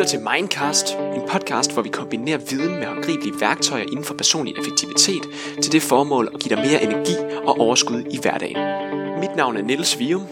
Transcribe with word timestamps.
lytter 0.00 0.10
til 0.10 0.28
Mindcast, 0.34 0.94
en 0.94 1.28
podcast, 1.28 1.72
hvor 1.72 1.82
vi 1.82 1.88
kombinerer 1.88 2.38
viden 2.38 2.74
med 2.74 2.86
håndgribelige 2.86 3.40
værktøjer 3.40 3.82
inden 3.82 4.04
for 4.04 4.14
personlig 4.14 4.54
effektivitet 4.58 5.22
til 5.62 5.72
det 5.72 5.82
formål 5.82 6.30
at 6.34 6.40
give 6.40 6.56
dig 6.56 6.64
mere 6.66 6.82
energi 6.82 7.14
og 7.44 7.60
overskud 7.60 8.02
i 8.10 8.18
hverdagen. 8.22 8.56
Mit 9.20 9.36
navn 9.36 9.56
er 9.56 9.62
Niels 9.62 9.98
Vium. 9.98 10.26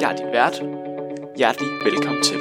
Jeg 0.00 0.12
er 0.12 0.16
din 0.16 0.26
vært. 0.32 0.62
Hjertelig 1.36 1.70
velkommen 1.84 2.22
til. 2.22 2.36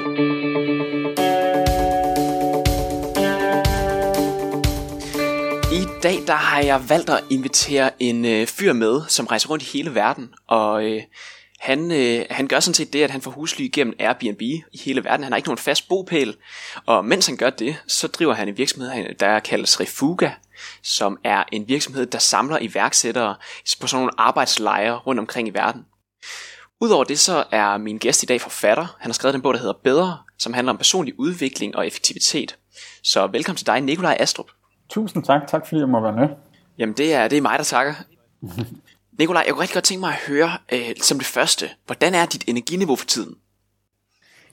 I 5.73 5.83
dag 6.03 6.17
der 6.27 6.35
har 6.35 6.61
jeg 6.61 6.89
valgt 6.89 7.09
at 7.09 7.23
invitere 7.29 7.89
en 7.99 8.25
øh, 8.25 8.47
fyr 8.47 8.73
med, 8.73 9.01
som 9.07 9.25
rejser 9.25 9.49
rundt 9.49 9.63
i 9.63 9.77
hele 9.77 9.95
verden, 9.95 10.29
og 10.47 10.85
øh, 10.85 11.01
han, 11.67 11.91
øh, 11.91 12.25
han 12.29 12.47
gør 12.47 12.59
sådan 12.59 12.73
set 12.73 12.93
det, 12.93 13.03
at 13.03 13.11
han 13.11 13.21
får 13.21 13.31
husly 13.31 13.69
gennem 13.73 13.95
Airbnb 13.99 14.41
i 14.41 14.63
hele 14.85 15.03
verden. 15.03 15.23
Han 15.23 15.31
har 15.31 15.37
ikke 15.37 15.49
nogen 15.49 15.57
fast 15.57 15.89
bopæl, 15.89 16.35
og 16.85 17.05
mens 17.05 17.27
han 17.27 17.37
gør 17.37 17.49
det, 17.49 17.75
så 17.87 18.07
driver 18.07 18.33
han 18.33 18.47
en 18.47 18.57
virksomhed, 18.57 19.15
der 19.15 19.39
kaldes 19.39 19.79
Refuga, 19.79 20.29
som 20.83 21.19
er 21.23 21.43
en 21.51 21.67
virksomhed, 21.67 22.05
der 22.05 22.19
samler 22.19 22.57
iværksættere 22.61 23.35
på 23.81 23.87
sådan 23.87 24.01
nogle 24.01 24.11
arbejdslejre 24.17 24.95
rundt 24.95 25.19
omkring 25.19 25.47
i 25.47 25.51
verden. 25.51 25.85
Udover 26.81 27.03
det 27.03 27.19
så 27.19 27.43
er 27.51 27.77
min 27.77 27.97
gæst 27.97 28.23
i 28.23 28.25
dag 28.25 28.41
forfatter. 28.41 28.95
Han 28.99 29.09
har 29.11 29.13
skrevet 29.13 29.35
en 29.35 29.41
bog, 29.41 29.53
der 29.53 29.59
hedder 29.59 29.79
Bedre, 29.83 30.17
som 30.39 30.53
handler 30.53 30.73
om 30.73 30.77
personlig 30.77 31.19
udvikling 31.19 31.75
og 31.75 31.87
effektivitet. 31.87 32.57
Så 33.03 33.27
velkommen 33.27 33.57
til 33.57 33.67
dig, 33.67 33.81
Nikolaj 33.81 34.17
Astrup. 34.19 34.47
Tusind 34.89 35.23
tak. 35.23 35.41
Tak 35.47 35.67
fordi 35.67 35.79
jeg 35.79 35.89
må 35.89 36.01
være 36.01 36.13
med. 36.13 36.27
Jamen 36.77 36.97
det 36.97 37.13
er, 37.13 37.27
det 37.27 37.37
er 37.37 37.41
mig, 37.41 37.57
der 37.57 37.63
takker. 37.63 37.93
Nikolaj, 39.19 39.43
jeg 39.45 39.53
kunne 39.53 39.61
rigtig 39.61 39.73
godt 39.73 39.83
tænke 39.83 39.99
mig 39.99 40.09
at 40.09 40.19
høre 40.27 40.51
øh, 40.73 40.95
som 41.01 41.17
det 41.17 41.27
første, 41.27 41.69
hvordan 41.85 42.15
er 42.15 42.25
dit 42.25 42.43
energiniveau 42.47 42.95
for 42.95 43.05
tiden? 43.05 43.35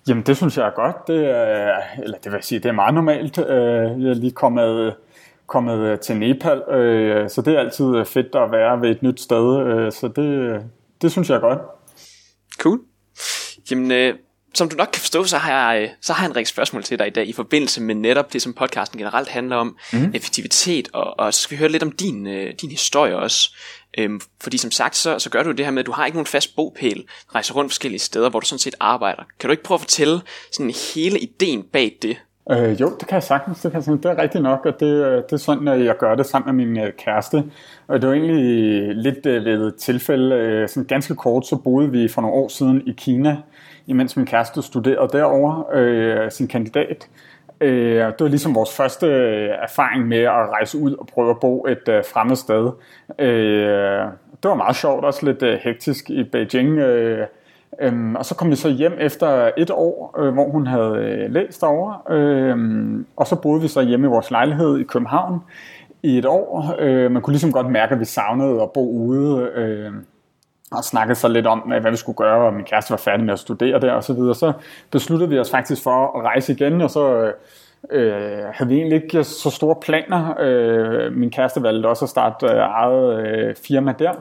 Jamen 0.08 0.22
det 0.22 0.36
synes 0.36 0.56
jeg 0.56 0.66
er 0.66 0.70
godt. 0.70 0.96
Det 1.06 1.30
er, 1.30 1.78
eller 2.02 2.18
det 2.18 2.32
vil 2.32 2.42
sige, 2.42 2.58
det 2.58 2.68
er 2.68 2.72
meget 2.72 2.94
normalt. 2.94 3.38
Øh, 3.38 4.02
jeg 4.02 4.10
er 4.10 4.14
lige 4.14 4.30
kommet, 4.30 4.94
kommet 5.46 5.78
øh, 5.78 5.98
til 5.98 6.16
Nepal, 6.16 6.58
øh, 6.58 7.30
så 7.30 7.42
det 7.42 7.54
er 7.54 7.60
altid 7.60 8.04
fedt 8.04 8.34
at 8.34 8.52
være 8.52 8.80
ved 8.80 8.90
et 8.90 9.02
nyt 9.02 9.20
sted. 9.20 9.90
Så 9.90 10.08
det, 10.16 10.60
det 11.02 11.12
synes 11.12 11.28
jeg 11.28 11.36
er 11.36 11.40
godt. 11.40 11.58
Cool. 12.58 12.80
Jamen, 13.70 14.16
som 14.54 14.68
du 14.68 14.76
nok 14.76 14.88
kan 14.92 15.00
forstå, 15.00 15.24
så 15.24 15.38
har, 15.38 15.72
jeg, 15.72 15.94
så 16.00 16.12
har 16.12 16.24
jeg 16.24 16.30
en 16.30 16.36
række 16.36 16.50
spørgsmål 16.50 16.82
til 16.82 16.98
dig 16.98 17.06
i 17.06 17.10
dag 17.10 17.28
i 17.28 17.32
forbindelse 17.32 17.82
med 17.82 17.94
netop 17.94 18.32
det, 18.32 18.42
som 18.42 18.54
podcasten 18.54 18.98
generelt 18.98 19.28
handler 19.28 19.56
om, 19.56 19.76
mm. 19.92 20.10
effektivitet, 20.14 20.88
og, 20.92 21.18
og 21.18 21.34
så 21.34 21.40
skal 21.40 21.56
vi 21.56 21.58
høre 21.58 21.68
lidt 21.68 21.82
om 21.82 21.92
din, 21.92 22.24
din 22.60 22.70
historie 22.70 23.16
også. 23.16 23.56
Øhm, 23.98 24.20
fordi 24.42 24.58
som 24.58 24.70
sagt, 24.70 24.96
så, 24.96 25.18
så 25.18 25.30
gør 25.30 25.42
du 25.42 25.52
det 25.52 25.64
her 25.64 25.72
med, 25.72 25.80
at 25.80 25.86
du 25.86 25.92
har 25.92 26.06
ikke 26.06 26.16
nogen 26.16 26.26
fast 26.26 26.56
bopæl, 26.56 27.04
rejser 27.34 27.54
rundt 27.54 27.72
forskellige 27.72 28.00
steder, 28.00 28.30
hvor 28.30 28.40
du 28.40 28.46
sådan 28.46 28.58
set 28.58 28.74
arbejder. 28.80 29.22
Kan 29.40 29.48
du 29.48 29.50
ikke 29.50 29.62
prøve 29.62 29.76
at 29.76 29.80
fortælle 29.80 30.20
sådan 30.52 30.72
hele 30.94 31.18
ideen 31.18 31.62
bag 31.62 31.96
det? 32.02 32.16
Øh, 32.50 32.80
jo, 32.80 32.96
det 33.00 33.08
kan 33.08 33.14
jeg 33.14 33.22
sagtens. 33.22 33.60
Det, 33.60 33.70
kan 33.70 33.78
jeg 33.78 33.84
sagtens. 33.84 34.02
det 34.02 34.10
er 34.10 34.22
rigtigt 34.22 34.42
nok, 34.42 34.66
og 34.66 34.80
det, 34.80 34.86
øh, 34.86 35.16
det 35.16 35.32
er 35.32 35.36
sådan, 35.36 35.68
at 35.68 35.84
jeg 35.84 35.96
gør 35.96 36.14
det 36.14 36.26
sammen 36.26 36.56
med 36.56 36.66
min 36.66 36.84
øh, 36.84 36.92
kæreste. 36.92 37.44
Og 37.86 38.02
det 38.02 38.08
var 38.08 38.14
egentlig 38.14 38.94
lidt 38.96 39.26
øh, 39.26 39.44
ved 39.44 39.66
et 39.66 39.74
tilfælde, 39.76 40.34
øh, 40.34 40.68
sådan 40.68 40.86
ganske 40.86 41.14
kort, 41.14 41.46
så 41.46 41.56
boede 41.56 41.90
vi 41.90 42.08
for 42.08 42.20
nogle 42.20 42.36
år 42.36 42.48
siden 42.48 42.82
i 42.86 42.94
Kina, 42.96 43.36
imens 43.86 44.16
min 44.16 44.26
kæreste 44.26 44.62
studerede 44.62 45.08
derovre 45.12 45.78
øh, 45.78 46.30
sin 46.30 46.48
kandidat. 46.48 47.08
Øh, 47.64 48.06
det 48.06 48.20
var 48.20 48.28
ligesom 48.28 48.54
vores 48.54 48.76
første 48.76 49.06
øh, 49.06 49.50
erfaring 49.62 50.08
med 50.08 50.18
at 50.18 50.50
rejse 50.50 50.78
ud 50.78 50.94
og 50.94 51.06
prøve 51.06 51.30
at 51.30 51.40
bo 51.40 51.66
et 51.66 51.88
øh, 51.88 52.04
fremmed 52.12 52.36
sted. 52.36 52.70
Øh, 53.18 54.06
det 54.42 54.48
var 54.48 54.54
meget 54.54 54.76
sjovt, 54.76 55.04
også 55.04 55.26
lidt 55.26 55.42
øh, 55.42 55.58
hektisk 55.62 56.10
i 56.10 56.24
Beijing. 56.24 56.78
Øh, 56.78 57.26
Øhm, 57.80 58.16
og 58.16 58.24
så 58.24 58.34
kom 58.34 58.50
vi 58.50 58.56
så 58.56 58.68
hjem 58.68 58.92
efter 59.00 59.50
et 59.56 59.70
år, 59.70 60.14
øh, 60.18 60.34
hvor 60.34 60.50
hun 60.50 60.66
havde 60.66 60.96
øh, 60.96 61.32
læst 61.32 61.62
over, 61.62 62.02
Øh, 62.10 62.56
og 63.16 63.26
så 63.26 63.36
boede 63.36 63.62
vi 63.62 63.68
så 63.68 63.82
hjemme 63.82 64.06
i 64.06 64.10
vores 64.10 64.30
lejlighed 64.30 64.78
i 64.78 64.82
København 64.82 65.40
i 66.02 66.18
et 66.18 66.26
år. 66.26 66.74
Øh, 66.78 67.10
man 67.10 67.22
kunne 67.22 67.32
ligesom 67.32 67.52
godt 67.52 67.70
mærke, 67.70 67.94
at 67.94 68.00
vi 68.00 68.04
savnede 68.04 68.62
at 68.62 68.72
bo 68.72 68.90
ude. 68.90 69.50
Øh, 69.54 69.92
og 70.76 70.84
snakkede 70.84 71.14
så 71.14 71.28
lidt 71.28 71.46
om, 71.46 71.72
øh, 71.74 71.80
hvad 71.80 71.90
vi 71.90 71.96
skulle 71.96 72.16
gøre, 72.16 72.46
og 72.46 72.54
min 72.54 72.64
kæreste 72.64 72.90
var 72.90 72.96
færdig 72.96 73.24
med 73.24 73.32
at 73.32 73.38
studere 73.38 73.80
der 73.80 73.92
og 73.92 74.04
så 74.04 74.12
videre. 74.12 74.34
Så 74.34 74.52
besluttede 74.90 75.30
vi 75.30 75.38
os 75.38 75.50
faktisk 75.50 75.82
for 75.82 76.18
at 76.18 76.24
rejse 76.24 76.52
igen, 76.52 76.80
og 76.80 76.90
så 76.90 77.14
øh, 77.14 77.32
øh, 77.90 78.44
havde 78.52 78.68
vi 78.68 78.74
egentlig 78.74 79.02
ikke 79.02 79.24
så 79.24 79.50
store 79.50 79.76
planer. 79.82 80.34
Øh, 80.40 81.12
min 81.12 81.30
kæreste 81.30 81.62
valgte 81.62 81.86
også 81.86 82.04
at 82.04 82.08
starte 82.08 82.46
øh, 82.46 82.56
eget 82.56 83.26
øh, 83.26 83.54
firma 83.68 83.94
der. 83.98 84.12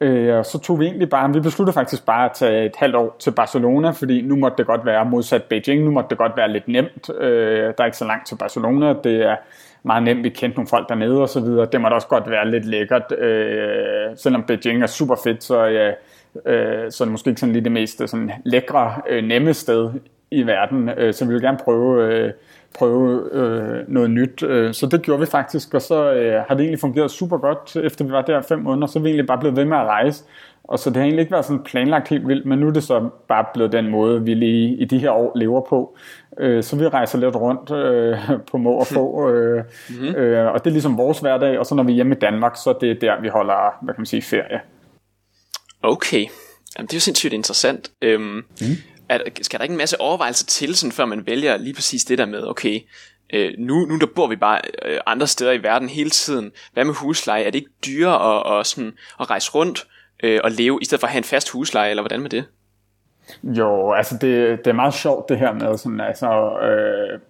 Øh, 0.00 0.36
og 0.38 0.46
så 0.46 0.58
tog 0.58 0.80
vi 0.80 0.84
egentlig 0.84 1.10
bare, 1.10 1.32
vi 1.32 1.40
besluttede 1.40 1.74
faktisk 1.74 2.06
bare 2.06 2.24
at 2.24 2.32
tage 2.34 2.66
et 2.66 2.76
halvt 2.76 2.96
år 2.96 3.16
til 3.18 3.30
Barcelona, 3.30 3.90
fordi 3.90 4.22
nu 4.22 4.36
måtte 4.36 4.56
det 4.56 4.66
godt 4.66 4.86
være 4.86 5.04
modsat 5.04 5.42
Beijing, 5.42 5.84
nu 5.84 5.90
måtte 5.90 6.10
det 6.10 6.18
godt 6.18 6.36
være 6.36 6.52
lidt 6.52 6.68
nemt. 6.68 7.10
Øh, 7.20 7.62
der 7.62 7.74
er 7.78 7.84
ikke 7.84 7.96
så 7.96 8.04
langt 8.04 8.26
til 8.26 8.36
Barcelona, 8.36 8.94
det 9.04 9.22
er 9.22 9.36
meget 9.82 10.02
nemt, 10.02 10.24
vi 10.24 10.28
kendte 10.28 10.56
nogle 10.56 10.68
folk 10.68 10.88
dernede 10.88 11.22
og 11.22 11.28
så 11.28 11.40
videre. 11.40 11.68
Det 11.72 11.80
måtte 11.80 11.94
også 11.94 12.08
godt 12.08 12.30
være 12.30 12.50
lidt 12.50 12.64
lækkert, 12.64 13.12
øh, 13.18 14.16
selvom 14.16 14.42
Beijing 14.42 14.82
er 14.82 14.86
super 14.86 15.16
fedt, 15.24 15.44
så, 15.44 15.64
ja, 15.64 15.88
øh, 16.46 16.92
så 16.92 17.04
er 17.04 17.06
det 17.06 17.12
måske 17.12 17.30
ikke 17.30 17.40
sådan 17.40 17.52
lige 17.52 17.64
det 17.64 17.72
mest 17.72 18.00
øh, 18.00 18.08
sådan 18.08 18.30
lækre, 18.44 18.94
øh, 19.08 19.24
nemme 19.24 19.54
sted 19.54 19.90
i 20.30 20.42
verden, 20.46 20.88
øh, 20.88 21.14
så 21.14 21.24
vi 21.24 21.32
vil 21.32 21.42
gerne 21.42 21.58
prøve, 21.64 22.14
øh, 22.14 22.32
prøve 22.78 23.28
øh, 23.32 23.84
noget 23.88 24.10
nyt. 24.10 24.42
Øh, 24.42 24.74
så 24.74 24.86
det 24.86 25.02
gjorde 25.02 25.20
vi 25.20 25.26
faktisk, 25.26 25.74
og 25.74 25.82
så 25.82 26.12
øh, 26.12 26.42
har 26.48 26.54
det 26.54 26.60
egentlig 26.60 26.80
fungeret 26.80 27.10
super 27.10 27.38
godt, 27.38 27.76
efter 27.76 28.04
vi 28.04 28.12
var 28.12 28.22
der 28.22 28.42
fem 28.42 28.58
måneder, 28.58 28.86
så 28.86 28.98
er 28.98 29.02
vi 29.02 29.08
egentlig 29.08 29.26
bare 29.26 29.38
blevet 29.38 29.56
ved 29.56 29.64
med 29.64 29.76
at 29.76 29.86
rejse. 29.86 30.24
Og 30.68 30.78
så 30.78 30.90
det 30.90 30.96
har 30.96 31.02
egentlig 31.02 31.20
ikke 31.20 31.32
været 31.32 31.44
sådan 31.44 31.62
planlagt 31.62 32.08
helt 32.08 32.28
vildt, 32.28 32.46
men 32.46 32.58
nu 32.58 32.66
er 32.66 32.72
det 32.72 32.84
så 32.84 33.08
bare 33.28 33.44
blevet 33.54 33.72
den 33.72 33.88
måde, 33.88 34.24
vi 34.24 34.34
lige 34.34 34.76
i 34.76 34.84
de 34.84 34.98
her 34.98 35.10
år 35.10 35.38
lever 35.38 35.60
på. 35.68 35.96
Øh, 36.38 36.62
så 36.62 36.76
vi 36.76 36.88
rejser 36.88 37.18
lidt 37.18 37.36
rundt 37.36 37.70
øh, 37.70 38.18
på 38.50 38.56
må 38.56 38.70
og 38.70 38.86
få, 38.86 39.28
øh, 39.30 39.64
mm-hmm. 39.88 40.14
øh, 40.14 40.52
og 40.52 40.64
det 40.64 40.70
er 40.70 40.72
ligesom 40.72 40.98
vores 40.98 41.18
hverdag, 41.18 41.58
og 41.58 41.66
så 41.66 41.74
når 41.74 41.82
vi 41.82 41.92
er 41.92 41.94
hjemme 41.94 42.14
i 42.14 42.18
Danmark, 42.18 42.56
så 42.56 42.74
det 42.80 42.90
er 42.90 42.94
der, 42.94 43.20
vi 43.20 43.28
holder, 43.28 43.84
hvad 43.84 43.94
kan 43.94 44.00
man 44.00 44.06
sige, 44.06 44.22
ferie. 44.22 44.60
Okay, 45.82 46.24
Jamen, 46.76 46.86
det 46.86 46.92
er 46.92 46.96
jo 46.96 47.00
sindssygt 47.00 47.32
interessant. 47.32 47.90
Øhm, 48.02 48.44
mm. 48.60 48.76
er, 49.08 49.18
skal 49.42 49.58
der 49.58 49.64
ikke 49.64 49.72
en 49.72 49.78
masse 49.78 50.00
overvejelser 50.00 50.46
til, 50.46 50.76
sådan, 50.76 50.92
før 50.92 51.04
man 51.04 51.26
vælger 51.26 51.56
lige 51.56 51.74
præcis 51.74 52.04
det 52.04 52.18
der 52.18 52.26
med, 52.26 52.46
okay, 52.46 52.80
øh, 53.34 53.50
nu, 53.58 53.74
nu 53.74 53.98
der 53.98 54.06
bor 54.06 54.26
vi 54.26 54.36
bare 54.36 54.60
øh, 54.84 55.00
andre 55.06 55.26
steder 55.26 55.52
i 55.52 55.62
verden 55.62 55.88
hele 55.88 56.10
tiden. 56.10 56.52
Hvad 56.72 56.84
med 56.84 56.94
husleje? 56.94 57.42
Er 57.42 57.50
det 57.50 57.58
ikke 57.58 57.70
dyrere 57.86 58.54
at, 58.54 58.60
at, 58.60 58.66
sådan, 58.66 58.92
at 59.20 59.30
rejse 59.30 59.50
rundt 59.50 59.86
øh, 60.22 60.40
og 60.44 60.50
leve, 60.50 60.78
i 60.82 60.84
stedet 60.84 61.00
for 61.00 61.06
at 61.06 61.12
have 61.12 61.18
en 61.18 61.24
fast 61.24 61.50
husleje, 61.50 61.90
eller 61.90 62.02
hvordan 62.02 62.20
med 62.20 62.30
det? 62.30 62.44
Jo, 63.42 63.92
altså 63.92 64.18
det, 64.20 64.58
det 64.58 64.66
er 64.70 64.74
meget 64.74 64.94
sjovt 64.94 65.28
det 65.28 65.38
her 65.38 65.52
med, 65.52 65.78
sådan, 65.78 66.00
altså, 66.00 66.26
øh, 66.58 67.20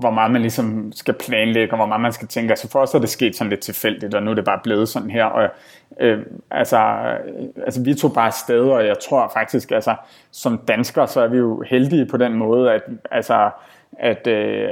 hvor 0.00 0.10
meget 0.10 0.30
man 0.30 0.40
ligesom 0.40 0.92
skal 0.94 1.14
planlægge, 1.14 1.72
og 1.72 1.76
hvor 1.76 1.86
meget 1.86 2.00
man 2.00 2.12
skal 2.12 2.28
tænke. 2.28 2.50
Altså 2.50 2.70
for 2.70 2.78
os 2.78 2.94
er 2.94 2.98
det 2.98 3.08
sket 3.08 3.36
sådan 3.36 3.50
lidt 3.50 3.60
tilfældigt, 3.60 4.14
og 4.14 4.22
nu 4.22 4.30
er 4.30 4.34
det 4.34 4.44
bare 4.44 4.60
blevet 4.62 4.88
sådan 4.88 5.10
her. 5.10 5.24
Og, 5.24 5.48
øh, 6.00 6.18
altså, 6.50 6.78
øh, 6.78 7.44
altså 7.64 7.82
vi 7.82 7.94
tog 7.94 8.12
bare 8.12 8.26
afsted, 8.26 8.60
og 8.60 8.86
jeg 8.86 8.98
tror 8.98 9.30
faktisk, 9.34 9.70
altså 9.70 9.94
som 10.30 10.58
danskere, 10.68 11.08
så 11.08 11.20
er 11.20 11.28
vi 11.28 11.38
jo 11.38 11.64
heldige 11.66 12.06
på 12.06 12.16
den 12.16 12.34
måde, 12.34 12.72
at 12.72 12.82
altså, 13.10 13.50
at 13.98 14.26
øh, 14.26 14.68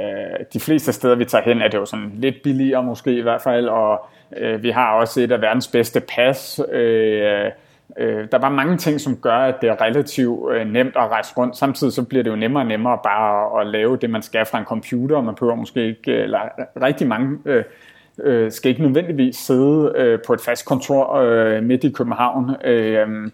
de 0.53 0.59
fleste 0.59 0.93
steder, 0.93 1.15
vi 1.15 1.25
tager 1.25 1.43
hen, 1.43 1.61
er 1.61 1.67
det 1.67 1.77
jo 1.77 1.85
sådan 1.85 2.11
lidt 2.13 2.35
billigere 2.43 2.83
måske 2.83 3.17
i 3.17 3.21
hvert 3.21 3.41
fald, 3.41 3.67
og 3.67 4.05
Øh, 4.37 4.63
vi 4.63 4.69
har 4.69 4.93
også 4.93 5.21
et 5.21 5.31
af 5.31 5.41
verdens 5.41 5.67
bedste 5.67 5.99
pas. 5.99 6.59
Øh, 6.71 7.51
Øh, 7.97 8.27
der 8.31 8.37
er 8.37 8.41
bare 8.41 8.51
mange 8.51 8.77
ting, 8.77 9.01
som 9.01 9.17
gør, 9.17 9.37
at 9.37 9.55
det 9.61 9.69
er 9.69 9.81
relativt 9.81 10.53
øh, 10.53 10.67
nemt 10.67 10.95
at 10.95 11.09
rejse 11.09 11.33
rundt. 11.37 11.57
Samtidig 11.57 11.93
så 11.93 12.03
bliver 12.03 12.23
det 12.23 12.31
jo 12.31 12.35
nemmere 12.35 12.63
og 12.63 12.67
nemmere 12.67 12.99
bare 13.03 13.59
at, 13.61 13.67
at 13.67 13.71
lave 13.71 13.97
det, 13.97 14.09
man 14.09 14.21
skal 14.21 14.45
fra 14.45 14.59
en 14.59 14.65
computer. 14.65 15.21
Man 15.21 15.35
behøver 15.35 15.55
måske 15.55 15.87
ikke, 15.87 16.11
øh, 16.11 16.23
eller 16.23 16.39
rigtig 16.81 17.07
mange 17.07 17.37
øh, 17.45 17.63
øh, 18.23 18.51
skal 18.51 18.69
ikke 18.69 18.81
nødvendigvis 18.81 19.35
sidde 19.35 19.93
øh, 19.95 20.19
på 20.27 20.33
et 20.33 20.41
fast 20.41 20.65
kontor 20.65 21.15
øh, 21.15 21.63
midt 21.63 21.83
i 21.83 21.91
København. 21.91 22.55
Øh, 22.63 23.31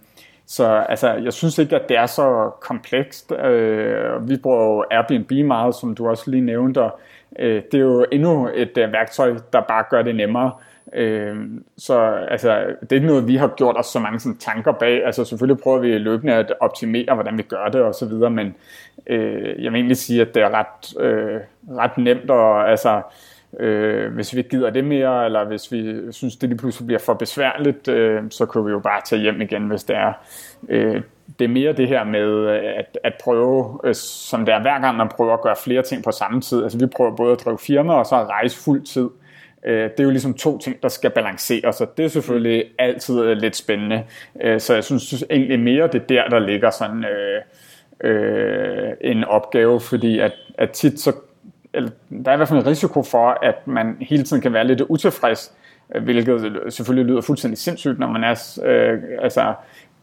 så 0.47 0.85
altså, 0.89 1.13
jeg 1.13 1.33
synes 1.33 1.57
ikke, 1.57 1.75
at 1.75 1.89
det 1.89 1.97
er 1.97 2.05
så 2.05 2.51
komplekst. 2.61 3.31
Øh, 3.31 4.29
vi 4.29 4.37
bruger 4.37 4.83
Airbnb 4.91 5.31
meget, 5.31 5.75
som 5.75 5.95
du 5.95 6.09
også 6.09 6.31
lige 6.31 6.45
nævnte, 6.45 6.81
og 6.81 6.99
øh, 7.39 7.61
det 7.71 7.77
er 7.77 7.83
jo 7.83 8.05
endnu 8.11 8.49
et 8.55 8.77
øh, 8.77 8.93
værktøj, 8.93 9.35
der 9.53 9.61
bare 9.61 9.83
gør 9.89 10.01
det 10.01 10.15
nemmere. 10.15 10.51
Øh, 10.93 11.35
så 11.77 11.99
altså, 12.31 12.65
det 12.81 12.91
er 12.91 12.95
ikke 12.95 13.07
noget, 13.07 13.27
vi 13.27 13.35
har 13.35 13.47
gjort 13.47 13.79
os 13.79 13.85
så 13.85 13.99
mange 13.99 14.19
sådan, 14.19 14.37
tanker 14.37 14.71
bag. 14.71 15.05
Altså 15.05 15.25
selvfølgelig 15.25 15.63
prøver 15.63 15.79
vi 15.79 15.97
løbende 15.97 16.33
at 16.33 16.53
optimere, 16.59 17.13
hvordan 17.13 17.37
vi 17.37 17.43
gør 17.43 17.67
det 17.67 17.81
og 17.81 17.95
så 17.95 18.05
videre, 18.05 18.29
men 18.29 18.55
øh, 19.07 19.63
jeg 19.63 19.71
vil 19.71 19.79
egentlig 19.79 19.97
sige, 19.97 20.21
at 20.21 20.35
det 20.35 20.43
er 20.43 20.49
ret, 20.49 21.05
øh, 21.05 21.39
ret 21.77 21.97
nemt, 21.97 22.29
og 22.29 22.69
altså, 22.69 23.01
øh, 23.59 24.13
hvis 24.13 24.33
vi 24.33 24.37
ikke 24.37 24.49
gider 24.49 24.69
det 24.69 24.83
mere, 24.83 25.25
eller 25.25 25.45
hvis 25.45 25.71
vi 25.71 26.11
synes, 26.11 26.35
det 26.35 26.49
lige 26.49 26.59
pludselig 26.59 26.87
bliver 26.87 26.99
for 26.99 27.13
besværligt, 27.13 27.87
øh, 27.87 28.23
så 28.29 28.45
kan 28.45 28.65
vi 28.65 28.71
jo 28.71 28.79
bare 28.79 29.01
tage 29.05 29.21
hjem 29.21 29.41
igen, 29.41 29.67
hvis 29.67 29.83
det 29.83 29.95
er. 29.95 30.13
Øh, 30.69 31.01
det 31.39 31.45
er 31.45 31.49
mere 31.49 31.73
det 31.73 31.87
her 31.87 32.03
med 32.03 32.47
at, 32.49 32.97
at 33.03 33.13
prøve, 33.23 33.79
øh, 33.83 33.95
som 33.95 34.45
det 34.45 34.53
er 34.53 34.61
hver 34.61 34.79
gang 34.79 34.97
man 34.97 35.07
prøver 35.07 35.33
at 35.33 35.41
gøre 35.41 35.55
flere 35.63 35.81
ting 35.81 36.03
på 36.03 36.11
samme 36.11 36.41
tid. 36.41 36.63
Altså 36.63 36.79
vi 36.79 36.85
prøver 36.85 37.15
både 37.15 37.31
at 37.31 37.45
drive 37.45 37.57
firma 37.57 37.93
og 37.93 38.05
så 38.05 38.15
at 38.15 38.27
rejse 38.27 38.63
fuld 38.63 38.81
tid. 38.81 39.03
Øh, 39.03 39.24
Øh, 39.65 39.83
det 39.83 39.99
er 39.99 40.03
jo 40.03 40.09
ligesom 40.09 40.33
to 40.33 40.57
ting, 40.57 40.83
der 40.83 40.89
skal 40.89 41.09
balancere, 41.09 41.73
så 41.73 41.85
det 41.97 42.05
er 42.05 42.09
selvfølgelig 42.09 42.65
altid 42.79 43.21
øh, 43.21 43.37
lidt 43.37 43.55
spændende. 43.55 44.03
Øh, 44.41 44.59
så 44.59 44.73
jeg 44.73 44.83
synes 44.83 45.23
egentlig 45.29 45.59
mere, 45.59 45.87
det 45.87 46.01
er 46.01 46.05
der, 46.05 46.29
der 46.29 46.39
ligger 46.39 46.69
sådan 46.69 47.05
øh, 47.05 47.41
øh, 48.03 48.93
en 49.01 49.23
opgave, 49.23 49.79
fordi 49.79 50.19
at, 50.19 50.33
at 50.57 50.71
tit 50.71 50.99
så 50.99 51.11
eller, 51.73 51.89
der 52.25 52.31
er 52.31 52.33
i 52.33 52.37
hvert 52.37 52.47
fald 52.47 52.59
en 52.59 52.67
risiko 52.67 53.03
for, 53.03 53.37
at 53.41 53.67
man 53.67 53.97
hele 54.01 54.23
tiden 54.23 54.41
kan 54.41 54.53
være 54.53 54.67
lidt 54.67 54.81
utilfreds, 54.81 55.53
hvilket 56.01 56.59
selvfølgelig 56.69 57.11
lyder 57.11 57.21
fuldstændig 57.21 57.57
sindssygt, 57.57 57.99
når 57.99 58.07
man 58.07 58.23
er, 58.23 58.59
øh, 58.63 58.99
altså, 59.21 59.53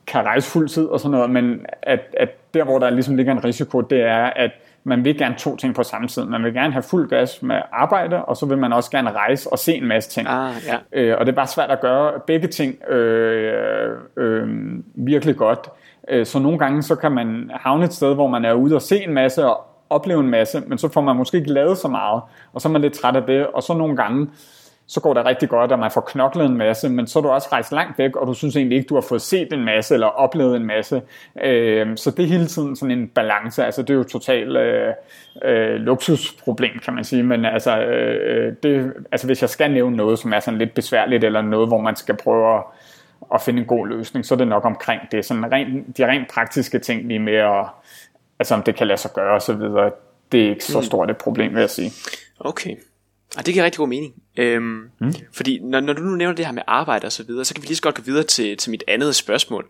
kan 0.07 0.25
rejse 0.25 0.51
fuld 0.51 0.69
tid 0.69 0.85
og 0.85 1.01
sådan 1.01 1.11
noget, 1.11 1.31
men 1.31 1.67
at, 1.83 2.01
at 2.17 2.29
der, 2.55 2.65
hvor 2.65 2.79
der 2.79 2.91
ligesom 2.91 3.17
ligger 3.17 3.33
en 3.33 3.45
risiko, 3.45 3.81
det 3.81 4.01
er, 4.01 4.25
at 4.25 4.51
man 4.85 5.05
vil 5.05 5.19
gerne 5.19 5.35
to 5.39 5.57
ting 5.57 5.75
på 5.75 5.83
samme 5.83 6.09
tid. 6.09 6.25
Man 6.25 6.45
vil 6.45 6.55
gerne 6.55 6.73
have 6.73 6.83
fuld 6.83 7.09
gas 7.09 7.43
med 7.43 7.57
arbejde, 7.73 8.25
og 8.25 8.37
så 8.37 8.47
vil 8.47 8.59
man 8.59 8.73
også 8.73 8.91
gerne 8.91 9.13
rejse 9.13 9.53
og 9.53 9.59
se 9.59 9.75
en 9.75 9.87
masse 9.87 10.11
ting. 10.11 10.29
Ah, 10.29 10.55
ja. 10.67 11.01
øh, 11.01 11.17
og 11.19 11.27
det 11.27 11.33
er 11.33 11.37
bare 11.37 11.47
svært 11.47 11.71
at 11.71 11.81
gøre 11.81 12.13
begge 12.27 12.49
ting 12.49 12.89
øh, 12.89 13.97
øh, 14.17 14.49
virkelig 14.95 15.37
godt. 15.37 15.69
Øh, 16.09 16.27
så 16.27 16.39
nogle 16.39 16.59
gange 16.59 16.83
så 16.83 16.97
kan 16.97 17.13
man 17.13 17.51
havne 17.55 17.85
et 17.85 17.93
sted, 17.93 18.15
hvor 18.15 18.27
man 18.27 18.45
er 18.45 18.53
ude 18.53 18.75
og 18.75 18.83
se 18.83 19.05
en 19.05 19.15
masse 19.15 19.47
og 19.47 19.61
opleve 19.91 20.21
en 20.21 20.31
masse, 20.31 20.63
men 20.67 20.79
så 20.79 20.89
får 20.89 21.01
man 21.01 21.17
måske 21.17 21.39
ikke 21.39 21.53
lavet 21.53 21.79
så 21.79 21.89
meget, 21.89 22.23
og 22.53 22.61
så 22.61 22.69
er 22.69 22.73
man 22.73 22.83
lidt 22.83 22.93
træt 22.93 23.17
af 23.17 23.23
det, 23.23 23.47
og 23.47 23.63
så 23.63 23.75
nogle 23.75 23.97
gange, 23.97 24.29
så 24.93 25.01
går 25.01 25.15
det 25.15 25.25
rigtig 25.25 25.49
godt, 25.49 25.73
at 25.73 25.79
man 25.79 25.91
får 25.91 26.01
knoklet 26.01 26.47
en 26.47 26.57
masse, 26.57 26.89
men 26.89 27.07
så 27.07 27.19
er 27.19 27.23
du 27.23 27.29
også 27.29 27.49
rejst 27.53 27.73
langt 27.73 27.99
væk, 27.99 28.17
og 28.17 28.27
du 28.27 28.35
synes 28.35 28.57
egentlig 28.57 28.77
ikke, 28.77 28.89
du 28.89 28.95
har 28.95 29.01
fået 29.09 29.23
set 29.23 29.53
en 29.53 29.65
masse, 29.65 29.95
eller 29.95 30.07
oplevet 30.07 30.57
en 30.57 30.67
masse. 30.67 31.03
Øh, 31.43 31.97
så 31.97 32.11
det 32.11 32.23
er 32.23 32.29
hele 32.29 32.47
tiden 32.47 32.77
sådan 32.77 32.99
en 32.99 33.09
balance, 33.09 33.65
altså 33.65 33.83
det 33.83 33.91
er 33.91 33.95
jo 33.95 34.05
totalt 34.05 34.57
øh, 34.57 34.93
øh, 35.45 35.75
luksusproblem, 35.75 36.71
kan 36.85 36.95
man 36.95 37.05
sige, 37.05 37.23
men 37.23 37.45
altså, 37.45 37.79
øh, 37.79 38.55
det, 38.63 38.93
altså 39.13 39.27
hvis 39.27 39.43
jeg 39.43 39.51
skal 39.51 39.71
nævne 39.71 39.97
noget, 39.97 40.19
som 40.19 40.33
er 40.33 40.41
sådan 40.41 40.59
lidt 40.59 40.75
besværligt, 40.75 41.25
eller 41.25 41.43
noget, 41.43 41.69
hvor 41.69 41.81
man 41.81 41.97
skal 41.97 42.17
prøve 42.17 42.57
at, 42.57 42.63
at 43.35 43.41
finde 43.41 43.61
en 43.61 43.67
god 43.67 43.87
løsning, 43.87 44.27
så 44.27 44.35
er 44.35 44.39
det 44.39 44.49
nok 44.49 44.65
omkring 44.65 45.01
det. 45.13 45.25
Sådan 45.25 45.53
rent, 45.53 45.99
de 45.99 46.07
rent 46.07 46.29
praktiske 46.31 46.79
ting 46.79 47.09
lige 47.09 47.19
med 47.19 47.37
at, 47.37 47.65
altså 48.39 48.55
om 48.55 48.63
det 48.63 48.77
kan 48.77 48.87
lade 48.87 49.01
sig 49.01 49.11
gøre 49.15 49.35
og 49.35 49.43
så 49.43 49.53
videre, 49.53 49.91
det 50.33 50.45
er 50.45 50.49
ikke 50.51 50.65
så 50.65 50.81
stort 50.83 51.11
et 51.11 51.17
problem, 51.17 51.55
vil 51.55 51.61
jeg 51.61 51.71
sige. 51.71 51.91
Okay. 52.41 52.77
Og 53.39 53.47
det 53.47 53.55
giver 53.55 53.65
rigtig 53.65 53.79
god 53.79 53.89
mening. 53.89 54.15
Øhm, 54.37 54.91
mm. 54.99 55.13
Fordi 55.33 55.59
når, 55.63 55.81
når 55.81 55.93
du 55.93 56.03
nu 56.03 56.17
nævner 56.17 56.35
det 56.35 56.47
her 56.47 56.53
med 56.53 56.63
arbejde 56.67 57.07
og 57.07 57.13
så 57.13 57.23
videre, 57.23 57.45
så 57.45 57.55
kan 57.55 57.63
vi 57.63 57.67
lige 57.67 57.77
så 57.77 57.83
godt 57.83 57.95
gå 57.95 58.03
videre 58.03 58.23
til, 58.23 58.57
til 58.57 58.71
mit 58.71 58.85
andet 58.89 59.15
spørgsmål. 59.15 59.67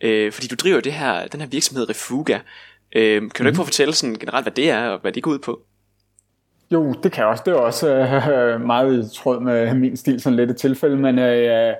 Øh, 0.00 0.32
fordi 0.32 0.46
du 0.46 0.54
driver 0.54 0.80
det 0.80 0.92
her, 0.92 1.26
den 1.26 1.40
her 1.40 1.48
virksomhed 1.48 1.88
Refuga. 1.90 2.38
Øh, 2.96 3.20
kan 3.20 3.30
du 3.38 3.42
mm. 3.42 3.46
ikke 3.46 3.56
få 3.56 3.62
at 3.62 3.66
fortælle 3.66 3.94
sådan 3.94 4.14
generelt, 4.14 4.44
hvad 4.44 4.52
det 4.52 4.70
er, 4.70 4.88
og 4.88 5.00
hvad 5.00 5.12
det 5.12 5.22
går 5.22 5.30
ud 5.30 5.38
på? 5.38 5.60
Jo, 6.70 6.92
det 7.02 7.12
kan 7.12 7.20
jeg 7.20 7.28
også. 7.28 7.42
Det 7.46 7.52
er 7.52 7.58
også 7.58 7.88
øh, 7.88 8.60
meget 8.60 9.04
i 9.04 9.16
tråd 9.16 9.40
med 9.40 9.74
min 9.74 9.96
stil, 9.96 10.20
sådan 10.20 10.36
lidt 10.36 10.50
et 10.50 10.56
tilfælde, 10.56 10.96
men 10.96 11.18
øh, 11.18 11.74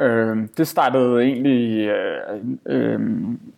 Øh, 0.00 0.36
det 0.58 0.68
startede 0.68 1.22
egentlig 1.22 1.88
øh, 1.88 2.38
øh, 2.66 3.00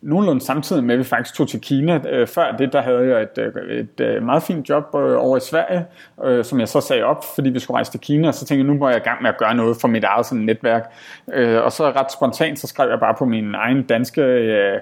nogenlunde 0.03 0.41
samtidig 0.41 0.85
med, 0.85 0.95
at 0.95 0.99
vi 0.99 1.05
faktisk 1.05 1.35
tog 1.35 1.49
til 1.49 1.61
Kina. 1.61 2.01
Øh, 2.09 2.27
før 2.27 2.57
det, 2.57 2.73
der 2.73 2.83
havde 2.83 3.09
jeg 3.09 3.23
et, 3.23 3.39
øh, 3.39 3.79
et, 3.79 4.01
et 4.01 4.23
meget 4.23 4.43
fint 4.43 4.69
job 4.69 4.85
øh, 4.95 5.25
over 5.25 5.37
i 5.37 5.41
Sverige, 5.41 5.87
øh, 6.25 6.45
som 6.45 6.61
jeg 6.61 6.69
så 6.69 6.81
sagde 6.81 7.03
op, 7.03 7.25
fordi 7.35 7.51
vi 7.51 7.59
skulle 7.59 7.75
rejse 7.75 7.91
til 7.91 8.01
Kina, 8.01 8.29
og 8.29 8.35
så 8.35 8.47
tænkte 8.47 8.65
jeg, 8.65 8.73
nu 8.75 8.79
må 8.79 8.89
jeg 8.89 8.97
i 8.97 9.01
gang 9.01 9.23
med 9.23 9.31
at 9.31 9.39
gøre 9.39 9.55
noget 9.55 9.77
for 9.81 9.89
mit 9.89 10.05
eget 10.05 10.27
sådan, 10.27 10.45
netværk. 10.45 10.93
Øh, 11.33 11.63
og 11.63 11.73
så 11.73 11.91
ret 11.91 12.13
spontant, 12.13 12.59
så 12.59 12.67
skrev 12.67 12.91
jeg 12.91 13.01
bare 13.01 13.15
på 13.19 13.25
min 13.25 13.55
egen 13.55 13.83
danske... 13.83 14.23
Øh, 14.23 14.79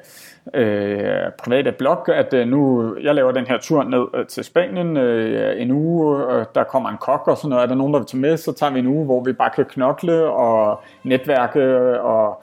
øh, 0.55 1.33
private 1.39 1.73
blog, 1.73 2.09
at 2.09 2.35
øh, 2.35 2.47
nu 2.47 2.95
jeg 3.03 3.15
laver 3.15 3.33
den 3.33 3.47
her 3.47 3.59
tur 3.59 3.83
ned 3.83 4.05
øh, 4.15 4.27
til 4.27 4.45
Spanien 4.45 4.97
øh, 4.97 5.63
en 5.63 5.71
uge, 5.71 6.33
øh, 6.33 6.45
der 6.55 6.65
kommer 6.65 6.89
en 6.89 6.97
kok 6.97 7.23
og 7.29 7.37
sådan 7.37 7.51
noget. 7.51 7.63
Er 7.63 7.67
der 7.67 7.75
nogen, 7.75 7.93
der 7.93 8.01
vil 8.01 8.07
tage 8.07 8.21
med, 8.21 8.37
så 8.37 8.53
tager 8.53 8.73
vi 8.73 8.79
en 8.79 8.87
uge, 8.87 9.05
hvor 9.05 9.25
vi 9.25 9.33
bare 9.33 9.51
kan 9.51 9.65
knokle 9.65 10.25
og 10.25 10.81
netværke 11.05 11.61
øh, 11.61 12.05
og 12.05 12.43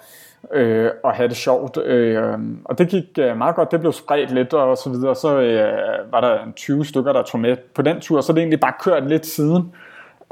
øh, 0.54 0.92
og 1.04 1.13
have 1.13 1.28
det 1.28 1.38
sjovt. 1.38 1.78
Øh, 1.78 2.34
og 2.66 2.78
det 2.78 2.88
gik 2.90 3.06
øh, 3.19 3.38
meget 3.38 3.56
godt, 3.56 3.72
det 3.72 3.80
blev 3.80 3.94
spredt 3.94 4.31
lidt 4.31 4.54
og 4.54 4.78
så 4.78 4.90
videre. 4.90 5.16
Så 5.16 5.40
øh, 5.40 6.12
var 6.12 6.22
der 6.22 6.38
20 6.56 6.86
stykker, 6.86 7.13
der 7.13 7.24
tog 7.24 7.40
med 7.40 7.58
på 7.75 7.81
den 7.81 8.01
tur, 8.01 8.22
så 8.22 8.34
det 8.34 8.40
egentlig 8.40 8.60
bare 8.60 8.74
kørt 8.84 9.08
lidt 9.08 9.25
siden. 9.25 9.74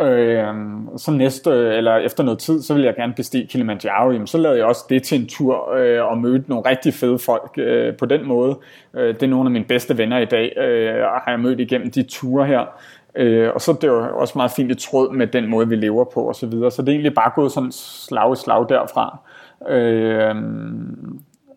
Øh, 0.02 0.54
så 0.98 1.12
næste, 1.12 1.52
eller 1.52 1.96
efter 1.96 2.24
noget 2.24 2.40
tid, 2.40 2.62
så 2.62 2.74
ville 2.74 2.88
jeg 2.88 2.96
gerne 2.96 3.14
bestige 3.14 3.48
Kilimanjaro. 3.48 4.12
Jamen, 4.12 4.28
så 4.28 4.38
lavede 4.38 4.58
jeg 4.58 4.68
også 4.68 4.86
det 4.90 5.04
til 5.04 5.22
en 5.22 5.28
tur 5.28 5.74
øh, 5.74 6.06
og 6.06 6.18
mødte 6.18 6.50
nogle 6.50 6.70
rigtig 6.70 6.94
fede 6.94 7.20
folk 7.20 7.52
øh, 7.58 7.98
på 7.98 8.06
den 8.06 8.28
måde. 8.28 8.58
Øh, 8.94 9.14
det 9.14 9.24
er 9.24 9.28
nogle 9.28 9.48
af 9.48 9.52
mine 9.52 9.66
bedste 9.66 9.98
venner 9.98 10.18
i 10.18 10.26
dag, 10.26 10.58
øh, 10.58 11.04
og 11.04 11.22
har 11.22 11.32
jeg 11.32 11.40
mødt 11.40 11.60
igennem 11.60 11.92
de 11.92 12.04
ture 12.04 12.46
her. 12.46 12.66
Øh, 13.16 13.50
og 13.54 13.62
så 13.62 13.74
det 13.74 13.84
er 13.84 13.88
jo 13.88 14.20
også 14.20 14.34
meget 14.36 14.52
fint 14.52 14.72
i 14.72 14.76
tråd 14.76 15.14
med 15.14 15.28
den 15.28 15.50
måde, 15.50 15.70
vi 15.70 15.76
lever 15.76 16.04
på 16.04 16.22
og 16.22 16.36
så 16.36 16.48
videre. 16.48 16.72
Så 16.72 16.82
det 16.82 16.90
er 16.90 16.94
egentlig 16.94 17.14
bare 17.14 17.32
gået 17.36 17.52
sådan 17.52 17.72
slag 17.72 18.34
i 18.34 18.36
slag 18.36 18.66
derfra. 18.70 19.18
Øh, 19.70 20.36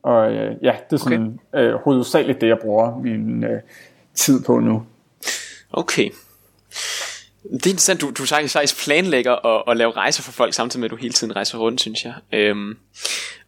og 0.02 0.32
øh, 0.32 0.56
ja, 0.62 0.74
det 0.90 0.96
er 0.96 0.96
sådan 0.96 1.38
okay. 1.52 1.62
øh, 1.62 1.74
hovedsageligt 1.74 2.40
det, 2.40 2.48
jeg 2.48 2.58
bruger 2.58 2.98
min 2.98 3.44
øh, 3.44 3.60
tid 4.14 4.44
på 4.44 4.58
nu. 4.58 4.82
Okay. 5.72 6.10
Det 7.52 7.66
er 7.66 7.70
interessant, 7.70 8.00
du, 8.00 8.10
du 8.10 8.26
faktisk 8.26 8.84
planlægger 8.84 9.46
at, 9.46 9.62
at 9.68 9.76
lave 9.76 9.90
rejser 9.90 10.22
for 10.22 10.32
folk, 10.32 10.54
samtidig 10.54 10.80
med 10.80 10.84
at 10.84 10.90
du 10.90 10.96
hele 10.96 11.12
tiden 11.12 11.36
rejser 11.36 11.58
rundt, 11.58 11.80
synes 11.80 12.04
jeg. 12.04 12.14
Øhm, 12.32 12.76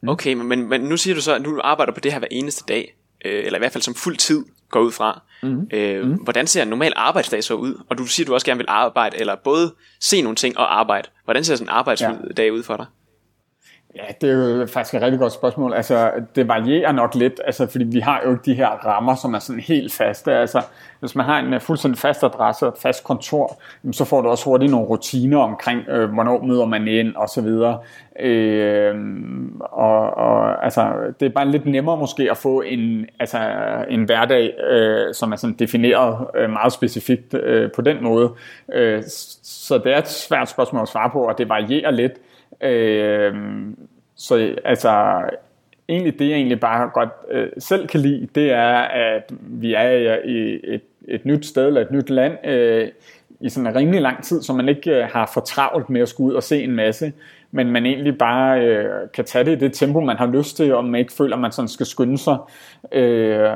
okay, 0.09 0.33
men, 0.35 0.69
men 0.69 0.81
nu 0.81 0.97
siger 0.97 1.15
du 1.15 1.21
så, 1.21 1.35
at 1.35 1.45
du 1.45 1.61
arbejder 1.65 1.93
på 1.93 2.01
det 2.01 2.13
her 2.13 2.19
hver 2.19 2.29
eneste 2.31 2.65
dag, 2.69 2.95
øh, 3.25 3.45
eller 3.45 3.59
i 3.59 3.61
hvert 3.61 3.73
fald 3.73 3.83
som 3.83 3.95
fuld 3.95 4.17
tid 4.17 4.45
går 4.71 4.81
ud 4.81 4.93
fra. 4.93 5.23
Mm. 5.43 5.69
Øh, 5.73 6.07
mm. 6.07 6.15
Hvordan 6.15 6.47
ser 6.47 6.63
en 6.63 6.69
normal 6.69 6.93
arbejdsdag 6.97 7.45
så 7.45 7.55
ud? 7.55 7.83
Og 7.91 7.99
du 7.99 8.07
siger, 8.07 8.25
at 8.25 8.29
du 8.29 8.35
også 8.35 8.47
gerne 8.47 8.59
vil 8.59 8.67
arbejde, 8.69 9.21
eller 9.21 9.37
både 9.45 9.75
se 10.01 10.23
nogle 10.23 10.37
ting 10.37 10.59
og 10.59 10.81
arbejde. 10.81 11.09
Hvordan 11.25 11.45
ser 11.45 11.57
sådan 11.57 11.67
en 11.67 11.73
arbejdsdag 11.73 12.17
ja. 12.39 12.51
ud 12.51 12.63
for 12.63 12.77
dig? 12.77 12.87
Ja, 13.99 14.13
det 14.21 14.31
er 14.31 14.35
jo 14.35 14.67
faktisk 14.67 14.95
et 14.95 15.03
rigtig 15.03 15.21
godt 15.21 15.33
spørgsmål. 15.33 15.75
Altså, 15.75 16.11
det 16.35 16.49
varierer 16.49 16.93
nok 16.93 17.15
lidt, 17.15 17.41
altså, 17.45 17.67
fordi 17.67 17.85
vi 17.85 18.01
har 18.01 18.23
jo 18.25 18.31
ikke 18.31 18.43
de 18.45 18.55
her 18.55 18.69
rammer, 18.69 19.15
som 19.15 19.35
er 19.35 19.39
sådan 19.39 19.61
helt 19.61 19.93
faste. 19.93 20.33
Altså, 20.33 20.63
hvis 21.01 21.15
man 21.15 21.27
har 21.27 21.39
en 21.39 21.55
øh, 21.55 21.61
fuldstændig 21.61 21.99
fast 21.99 22.25
adresse 22.25 22.67
og 22.67 22.73
et 22.73 22.79
fast 22.83 23.05
kontor, 23.05 23.61
så 23.93 24.05
får 24.05 24.21
du 24.21 24.29
også 24.29 24.45
hurtigt 24.45 24.71
nogle 24.71 24.87
rutiner 24.87 25.39
omkring, 25.39 25.89
øh, 25.89 26.13
hvornår 26.13 26.43
møder 26.43 26.67
man 26.67 26.89
ind 26.89 27.17
og 27.17 27.29
så 27.29 27.41
videre. 27.41 27.79
Øh, 28.21 28.95
og, 29.61 30.17
og 30.17 30.65
altså, 30.65 30.93
det 31.21 31.27
er 31.27 31.31
bare 31.31 31.49
lidt 31.51 31.67
nemmere 31.67 31.97
måske 31.97 32.31
at 32.31 32.37
få 32.37 32.61
en, 32.61 33.07
altså, 33.21 33.39
en 33.91 34.05
hverdag, 34.05 34.55
øh, 34.71 35.15
som 35.15 35.33
er 35.33 35.37
sådan 35.37 35.57
defineret 35.59 36.27
øh, 36.37 36.51
meget 36.51 36.73
specifikt 36.73 37.35
øh, 37.35 37.71
på 37.73 37.83
den 37.83 38.03
måde. 38.03 38.31
Øh, 38.75 39.03
så 39.43 39.79
det 39.79 39.93
er 39.93 39.99
et 39.99 40.09
svært 40.09 40.49
spørgsmål 40.49 40.83
at 40.83 40.89
svare 40.89 41.11
på, 41.11 41.23
og 41.23 41.39
det 41.39 41.49
varierer 41.49 41.91
lidt. 41.91 42.13
Øh, 42.61 43.35
så 44.17 44.55
altså, 44.65 45.23
egentlig 45.89 46.19
det 46.19 46.29
jeg 46.29 46.37
egentlig 46.37 46.61
bare 46.61 46.91
godt 46.95 47.09
øh, 47.31 47.49
selv 47.59 47.89
kan 47.89 48.01
lide, 48.01 48.29
det 48.35 48.53
er, 48.53 48.79
at 48.79 49.33
vi 49.41 49.75
er 49.75 50.19
i 50.25 50.61
et, 50.65 50.83
et 51.09 51.25
nyt 51.25 51.47
sted 51.47 51.67
eller 51.67 51.81
et 51.81 51.91
nyt 51.91 52.11
land 52.11 52.47
øh, 52.47 52.89
i 53.41 53.49
sådan 53.49 53.67
en 53.67 53.75
rimelig 53.75 54.01
lang 54.01 54.25
tid, 54.25 54.43
så 54.43 54.53
man 54.53 54.69
ikke 54.69 54.91
øh, 54.91 55.09
har 55.13 55.31
for 55.35 55.41
travlt 55.41 55.91
med 55.91 56.01
at 56.01 56.09
skulle 56.09 56.31
ud 56.31 56.35
og 56.35 56.43
se 56.43 56.63
en 56.63 56.73
masse, 56.73 57.13
men 57.51 57.71
man 57.71 57.87
egentlig 57.87 58.19
bare 58.19 58.61
øh, 58.61 58.85
kan 59.15 59.25
tage 59.25 59.45
det 59.45 59.53
i 59.53 59.59
det 59.59 59.73
tempo, 59.73 60.01
man 60.01 60.17
har 60.17 60.27
lyst 60.27 60.57
til, 60.57 60.75
og 60.75 60.85
man 60.85 60.99
ikke 60.99 61.13
føler, 61.13 61.37
at 61.37 61.43
man 61.43 61.53
sådan 61.53 61.69
skal 61.69 61.87
skynde 61.87 62.19
sig. 62.19 62.37
Øh, 62.93 63.51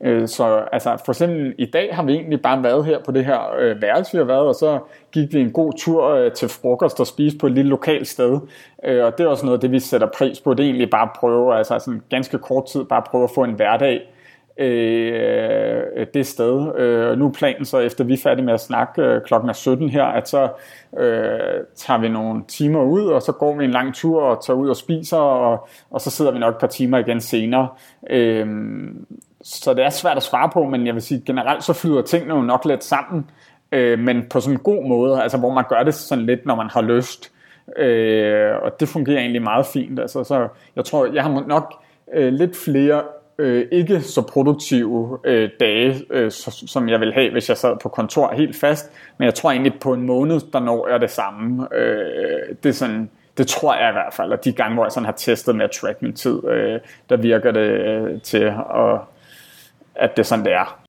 Øh, 0.00 0.28
så 0.28 0.64
altså, 0.72 0.96
for 1.04 1.12
eksempel 1.12 1.54
i 1.58 1.66
dag 1.66 1.94
har 1.94 2.02
vi 2.02 2.12
egentlig 2.12 2.42
bare 2.42 2.62
været 2.62 2.84
her 2.84 2.98
på 3.04 3.12
det 3.12 3.24
her 3.24 3.56
øh, 3.58 3.82
værelse, 3.82 4.12
vi 4.12 4.18
har 4.18 4.24
været, 4.24 4.46
og 4.46 4.54
så 4.54 4.78
gik 5.12 5.34
vi 5.34 5.40
en 5.40 5.52
god 5.52 5.72
tur 5.78 6.04
øh, 6.04 6.32
til 6.32 6.48
frokost 6.48 7.00
og 7.00 7.06
spise 7.06 7.38
på 7.38 7.46
et 7.46 7.52
lille 7.52 7.68
lokalt 7.68 8.08
sted. 8.08 8.40
Øh, 8.84 9.04
og 9.04 9.18
det 9.18 9.24
er 9.24 9.28
også 9.28 9.44
noget 9.44 9.58
af 9.58 9.60
det, 9.60 9.72
vi 9.72 9.80
sætter 9.80 10.06
pris 10.18 10.40
på. 10.40 10.54
Det 10.54 10.60
er 10.60 10.68
egentlig 10.68 10.90
bare 10.90 11.02
at 11.02 11.16
prøve, 11.20 11.56
altså 11.56 11.78
sådan 11.78 12.02
ganske 12.10 12.38
kort 12.38 12.66
tid, 12.66 12.84
bare 12.84 13.02
prøve 13.10 13.24
at 13.24 13.30
få 13.34 13.44
en 13.44 13.54
hverdag 13.54 14.00
øh, 14.58 16.06
det 16.14 16.26
sted. 16.26 16.74
Øh, 16.76 17.18
nu 17.18 17.26
er 17.26 17.32
planen 17.32 17.64
så, 17.64 17.78
efter 17.78 18.04
vi 18.04 18.12
er 18.12 18.18
færdige 18.22 18.44
med 18.44 18.54
at 18.54 18.60
snakke 18.60 19.02
øh, 19.02 19.22
klokken 19.26 19.50
er 19.50 19.54
17 19.54 19.88
her, 19.88 20.04
at 20.04 20.28
så 20.28 20.48
øh, 20.98 21.64
tager 21.76 22.00
vi 22.00 22.08
nogle 22.08 22.42
timer 22.48 22.82
ud, 22.82 23.06
og 23.06 23.22
så 23.22 23.32
går 23.32 23.56
vi 23.56 23.64
en 23.64 23.70
lang 23.70 23.94
tur 23.94 24.22
og 24.22 24.44
tager 24.44 24.56
ud 24.56 24.68
og 24.68 24.76
spiser, 24.76 25.16
og, 25.16 25.68
og 25.90 26.00
så 26.00 26.10
sidder 26.10 26.32
vi 26.32 26.38
nok 26.38 26.54
et 26.54 26.60
par 26.60 26.66
timer 26.66 26.98
igen 26.98 27.20
senere. 27.20 27.68
Øh, 28.10 28.46
så 29.42 29.74
det 29.74 29.84
er 29.84 29.90
svært 29.90 30.16
at 30.16 30.22
svare 30.22 30.50
på, 30.52 30.64
men 30.64 30.86
jeg 30.86 30.94
vil 30.94 31.02
sige, 31.02 31.22
generelt 31.26 31.64
så 31.64 31.72
flyder 31.72 32.02
tingene 32.02 32.34
jo 32.34 32.42
nok 32.42 32.64
lidt 32.64 32.84
sammen, 32.84 33.30
øh, 33.72 33.98
men 33.98 34.24
på 34.30 34.40
sådan 34.40 34.54
en 34.54 34.62
god 34.62 34.88
måde, 34.88 35.22
altså 35.22 35.38
hvor 35.38 35.54
man 35.54 35.64
gør 35.68 35.82
det 35.82 35.94
sådan 35.94 36.26
lidt, 36.26 36.46
når 36.46 36.54
man 36.54 36.70
har 36.70 36.82
lyst. 36.82 37.32
Øh, 37.76 38.54
og 38.62 38.80
det 38.80 38.88
fungerer 38.88 39.18
egentlig 39.18 39.42
meget 39.42 39.66
fint. 39.66 40.00
Altså, 40.00 40.24
så 40.24 40.48
jeg 40.76 40.84
tror, 40.84 41.06
jeg 41.06 41.22
har 41.22 41.44
nok 41.46 41.74
øh, 42.14 42.32
lidt 42.32 42.56
flere 42.56 43.02
øh, 43.38 43.66
ikke 43.72 44.00
så 44.00 44.22
produktive 44.22 45.18
øh, 45.24 45.50
dage, 45.60 46.04
øh, 46.10 46.30
så, 46.30 46.64
som 46.66 46.88
jeg 46.88 47.00
vil 47.00 47.12
have, 47.12 47.32
hvis 47.32 47.48
jeg 47.48 47.56
sad 47.56 47.76
på 47.82 47.88
kontor 47.88 48.34
helt 48.34 48.56
fast. 48.56 48.92
Men 49.18 49.26
jeg 49.26 49.34
tror 49.34 49.50
egentlig 49.50 49.80
på 49.80 49.92
en 49.92 50.06
måned, 50.06 50.40
der 50.52 50.60
når 50.60 50.88
jeg 50.88 51.00
det 51.00 51.10
samme. 51.10 51.68
Øh, 51.74 52.56
det 52.62 52.68
er 52.68 52.72
sådan, 52.72 53.10
det 53.38 53.46
tror 53.46 53.74
jeg 53.74 53.88
i 53.88 53.92
hvert 53.92 54.14
fald, 54.14 54.32
og 54.32 54.44
de 54.44 54.52
gange, 54.52 54.74
hvor 54.74 54.84
jeg 54.84 54.92
sådan 54.92 55.04
har 55.04 55.12
testet 55.12 55.56
med 55.56 55.64
at 55.64 55.70
track 55.70 56.02
min 56.02 56.12
tid, 56.12 56.48
øh, 56.48 56.80
der 57.08 57.16
virker 57.16 57.50
det 57.50 57.70
øh, 57.70 58.20
til 58.20 58.42
at 58.74 59.00
at 59.98 60.10
det 60.16 60.18
er 60.18 60.26
sådan, 60.26 60.44
det 60.44 60.52
er. 60.52 60.80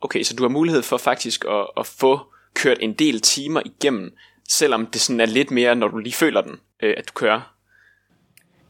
Okay, 0.00 0.22
så 0.22 0.34
du 0.36 0.42
har 0.42 0.48
mulighed 0.48 0.82
for 0.82 0.96
faktisk 0.96 1.44
at, 1.44 1.66
at 1.76 1.86
få 1.86 2.20
kørt 2.54 2.78
en 2.80 2.92
del 2.92 3.20
timer 3.20 3.62
igennem, 3.64 4.16
selvom 4.48 4.86
det 4.86 5.00
sådan 5.00 5.20
er 5.20 5.26
lidt 5.26 5.50
mere, 5.50 5.74
når 5.74 5.88
du 5.88 5.98
lige 5.98 6.12
føler 6.12 6.40
den, 6.40 6.60
øh, 6.82 6.94
at 6.96 7.08
du 7.08 7.12
kører? 7.14 7.54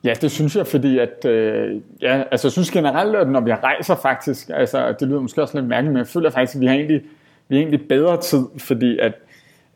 Ja, 0.04 0.14
det 0.20 0.30
synes 0.30 0.56
jeg, 0.56 0.66
fordi 0.66 0.98
at, 0.98 1.24
øh, 1.24 1.80
ja, 2.02 2.22
altså 2.30 2.46
jeg 2.48 2.52
synes 2.52 2.70
generelt, 2.70 3.16
at 3.16 3.28
når 3.28 3.40
vi 3.40 3.54
rejser 3.54 3.96
faktisk, 3.96 4.50
altså 4.54 4.96
det 5.00 5.08
lyder 5.08 5.20
måske 5.20 5.42
også 5.42 5.58
lidt 5.58 5.68
mærkeligt, 5.68 5.92
men 5.92 5.98
jeg 5.98 6.06
føler 6.06 6.30
faktisk, 6.30 6.54
at 6.54 6.60
vi 6.60 6.66
har 6.66 6.74
egentlig 6.74 7.02
vi 7.48 7.56
har 7.56 7.62
egentlig 7.62 7.88
bedre 7.88 8.20
tid, 8.20 8.46
fordi 8.58 8.98
at, 8.98 9.14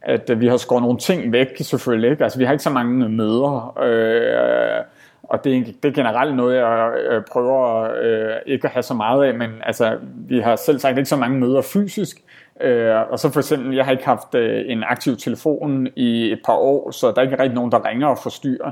at 0.03 0.41
vi 0.41 0.47
har 0.47 0.57
skåret 0.57 0.83
nogle 0.83 0.99
ting 0.99 1.33
væk 1.33 1.49
selvfølgelig. 1.61 2.11
Ikke? 2.11 2.25
Altså 2.25 2.39
vi 2.39 2.45
har 2.45 2.53
ikke 2.53 2.65
så 2.65 2.71
mange 2.71 3.09
møder, 3.09 3.79
øh, 3.83 4.85
og 5.29 5.45
det 5.45 5.57
er, 5.57 5.65
det 5.83 5.89
er 5.89 5.93
generelt 5.93 6.37
noget, 6.37 6.57
jeg 6.57 6.93
øh, 7.11 7.23
prøver 7.33 7.91
øh, 8.03 8.37
ikke 8.47 8.67
at 8.67 8.73
have 8.73 8.83
så 8.83 8.95
meget 8.95 9.25
af, 9.25 9.35
men 9.35 9.51
altså, 9.63 9.99
vi 10.03 10.41
har 10.41 10.57
selv 10.57 10.79
sagt 10.79 10.99
ikke 10.99 11.09
så 11.09 11.17
mange 11.17 11.39
møder 11.39 11.63
fysisk, 11.63 12.17
øh, 12.61 12.95
og 13.11 13.19
så 13.19 13.33
for 13.33 13.41
eksempel, 13.41 13.75
jeg 13.75 13.85
har 13.85 13.93
ikke 13.93 14.05
haft 14.05 14.35
øh, 14.35 14.65
en 14.67 14.85
aktiv 14.85 15.17
telefon 15.17 15.89
i 15.97 16.33
et 16.33 16.41
par 16.47 16.57
år, 16.57 16.91
så 16.91 17.11
der 17.11 17.19
er 17.19 17.23
ikke 17.23 17.39
rigtig 17.39 17.55
nogen, 17.55 17.73
der 17.73 17.89
ringer 17.89 18.07
og 18.07 18.19
forstyrrer. 18.23 18.71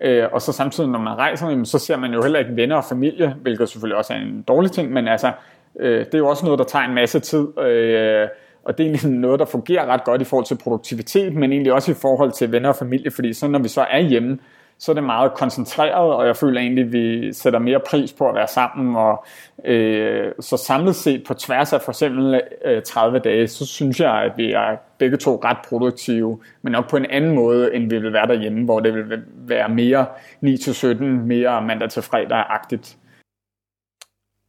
Øh, 0.00 0.24
og 0.32 0.42
så 0.42 0.52
samtidig, 0.52 0.90
når 0.90 0.98
man 0.98 1.18
rejser, 1.18 1.64
så 1.64 1.78
ser 1.78 1.96
man 1.96 2.12
jo 2.12 2.22
heller 2.22 2.38
ikke 2.38 2.56
venner 2.56 2.76
og 2.76 2.84
familie, 2.84 3.34
hvilket 3.42 3.68
selvfølgelig 3.68 3.96
også 3.96 4.12
er 4.12 4.18
en 4.18 4.42
dårlig 4.48 4.72
ting, 4.72 4.92
men 4.92 5.08
altså, 5.08 5.32
øh, 5.80 5.98
det 5.98 6.14
er 6.14 6.18
jo 6.18 6.28
også 6.28 6.44
noget, 6.44 6.58
der 6.58 6.64
tager 6.64 6.84
en 6.84 6.94
masse 6.94 7.20
tid. 7.20 7.58
Øh, 7.58 8.28
og 8.64 8.78
det 8.78 8.86
er 8.86 8.90
egentlig 8.90 9.10
noget, 9.26 9.40
der 9.40 9.46
fungerer 9.46 9.86
ret 9.86 10.04
godt 10.04 10.22
i 10.22 10.24
forhold 10.24 10.46
til 10.46 10.58
produktivitet, 10.62 11.34
men 11.34 11.52
egentlig 11.52 11.72
også 11.72 11.90
i 11.90 11.94
forhold 11.94 12.32
til 12.32 12.52
venner 12.52 12.68
og 12.68 12.76
familie, 12.76 13.10
fordi 13.10 13.32
så 13.32 13.48
når 13.48 13.58
vi 13.58 13.68
så 13.68 13.86
er 13.90 14.00
hjemme, 14.00 14.38
så 14.78 14.92
er 14.92 14.94
det 14.94 15.04
meget 15.04 15.34
koncentreret, 15.34 16.14
og 16.14 16.26
jeg 16.26 16.36
føler 16.36 16.60
egentlig, 16.60 16.84
at 16.84 16.92
vi 16.92 17.32
sætter 17.32 17.58
mere 17.58 17.80
pris 17.80 18.12
på 18.12 18.28
at 18.28 18.34
være 18.34 18.48
sammen, 18.48 18.96
og 18.96 19.24
øh, 19.64 20.32
så 20.40 20.56
samlet 20.56 20.96
set 20.96 21.24
på 21.26 21.34
tværs 21.34 21.72
af 21.72 21.82
for 21.82 21.92
eksempel 21.92 22.40
øh, 22.64 22.82
30 22.82 23.18
dage, 23.18 23.48
så 23.48 23.66
synes 23.66 24.00
jeg, 24.00 24.14
at 24.14 24.32
vi 24.36 24.52
er 24.52 24.76
begge 24.98 25.16
to 25.16 25.40
ret 25.44 25.58
produktive, 25.68 26.40
men 26.62 26.72
nok 26.72 26.90
på 26.90 26.96
en 26.96 27.06
anden 27.06 27.34
måde, 27.34 27.74
end 27.74 27.90
vi 27.90 27.98
vil 27.98 28.12
være 28.12 28.26
derhjemme, 28.26 28.64
hvor 28.64 28.80
det 28.80 28.94
vil 28.94 29.22
være 29.36 29.68
mere 29.68 30.06
9-17, 30.44 31.04
mere 31.04 31.62
mandag 31.62 31.90
til 31.90 32.02
fredag-agtigt. 32.02 32.96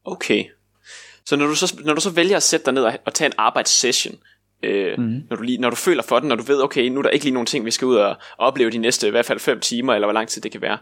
Okay. 0.06 0.46
Så 1.26 1.36
når 1.36 1.48
du 1.48 1.56
så, 1.56 1.82
når 1.86 1.94
du 1.94 2.02
så 2.02 2.12
vælger 2.12 2.38
at 2.38 2.44
sætte 2.44 2.66
dig 2.66 2.74
ned 2.74 2.84
og, 2.84 2.94
og 3.06 3.14
tage 3.14 3.26
en 3.26 3.34
arbejdssession, 3.38 4.16
Øh, 4.64 4.98
mm. 4.98 5.24
når, 5.30 5.38
du 5.38 5.44
lige, 5.44 5.58
når 5.58 5.70
du 5.70 5.76
føler 5.76 6.04
for 6.04 6.20
den, 6.20 6.30
når 6.30 6.36
du 6.36 6.44
ved, 6.44 6.64
okay, 6.64 6.90
nu 6.90 7.00
er 7.00 7.04
der 7.04 7.10
ikke 7.10 7.26
lige 7.26 7.34
nogen 7.34 7.46
ting, 7.46 7.66
vi 7.66 7.72
skal 7.72 7.86
ud 7.86 7.96
og 7.96 8.16
opleve 8.38 8.72
de 8.72 8.78
næste 8.78 9.08
i 9.08 9.12
hvert 9.12 9.26
fald 9.26 9.40
5 9.40 9.60
timer, 9.60 9.94
eller 9.94 10.06
hvor 10.08 10.14
lang 10.14 10.28
tid 10.28 10.42
det 10.42 10.52
kan 10.52 10.62
være. 10.62 10.78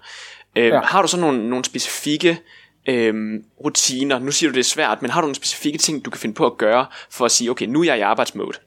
Øh, 0.56 0.66
ja. 0.66 0.82
Har 0.82 1.02
du 1.02 1.08
så 1.08 1.20
nogle, 1.20 1.50
nogle 1.50 1.66
specifikke 1.66 2.40
øh, 2.90 3.14
rutiner? 3.64 4.20
Nu 4.20 4.32
siger 4.32 4.50
du, 4.50 4.54
det 4.54 4.60
er 4.60 4.64
svært, 4.64 5.02
men 5.02 5.12
har 5.12 5.22
du 5.22 5.26
nogle 5.26 5.36
specifikke 5.36 5.78
ting, 5.78 6.06
du 6.06 6.10
kan 6.10 6.20
finde 6.20 6.36
på 6.36 6.46
at 6.46 6.58
gøre, 6.58 6.86
for 7.10 7.26
at 7.26 7.32
sige, 7.32 7.52
okay, 7.52 7.66
nu 7.66 7.80
er 7.80 7.86
jeg 7.86 7.98
i 7.98 8.02
arbejdsmode? 8.02 8.58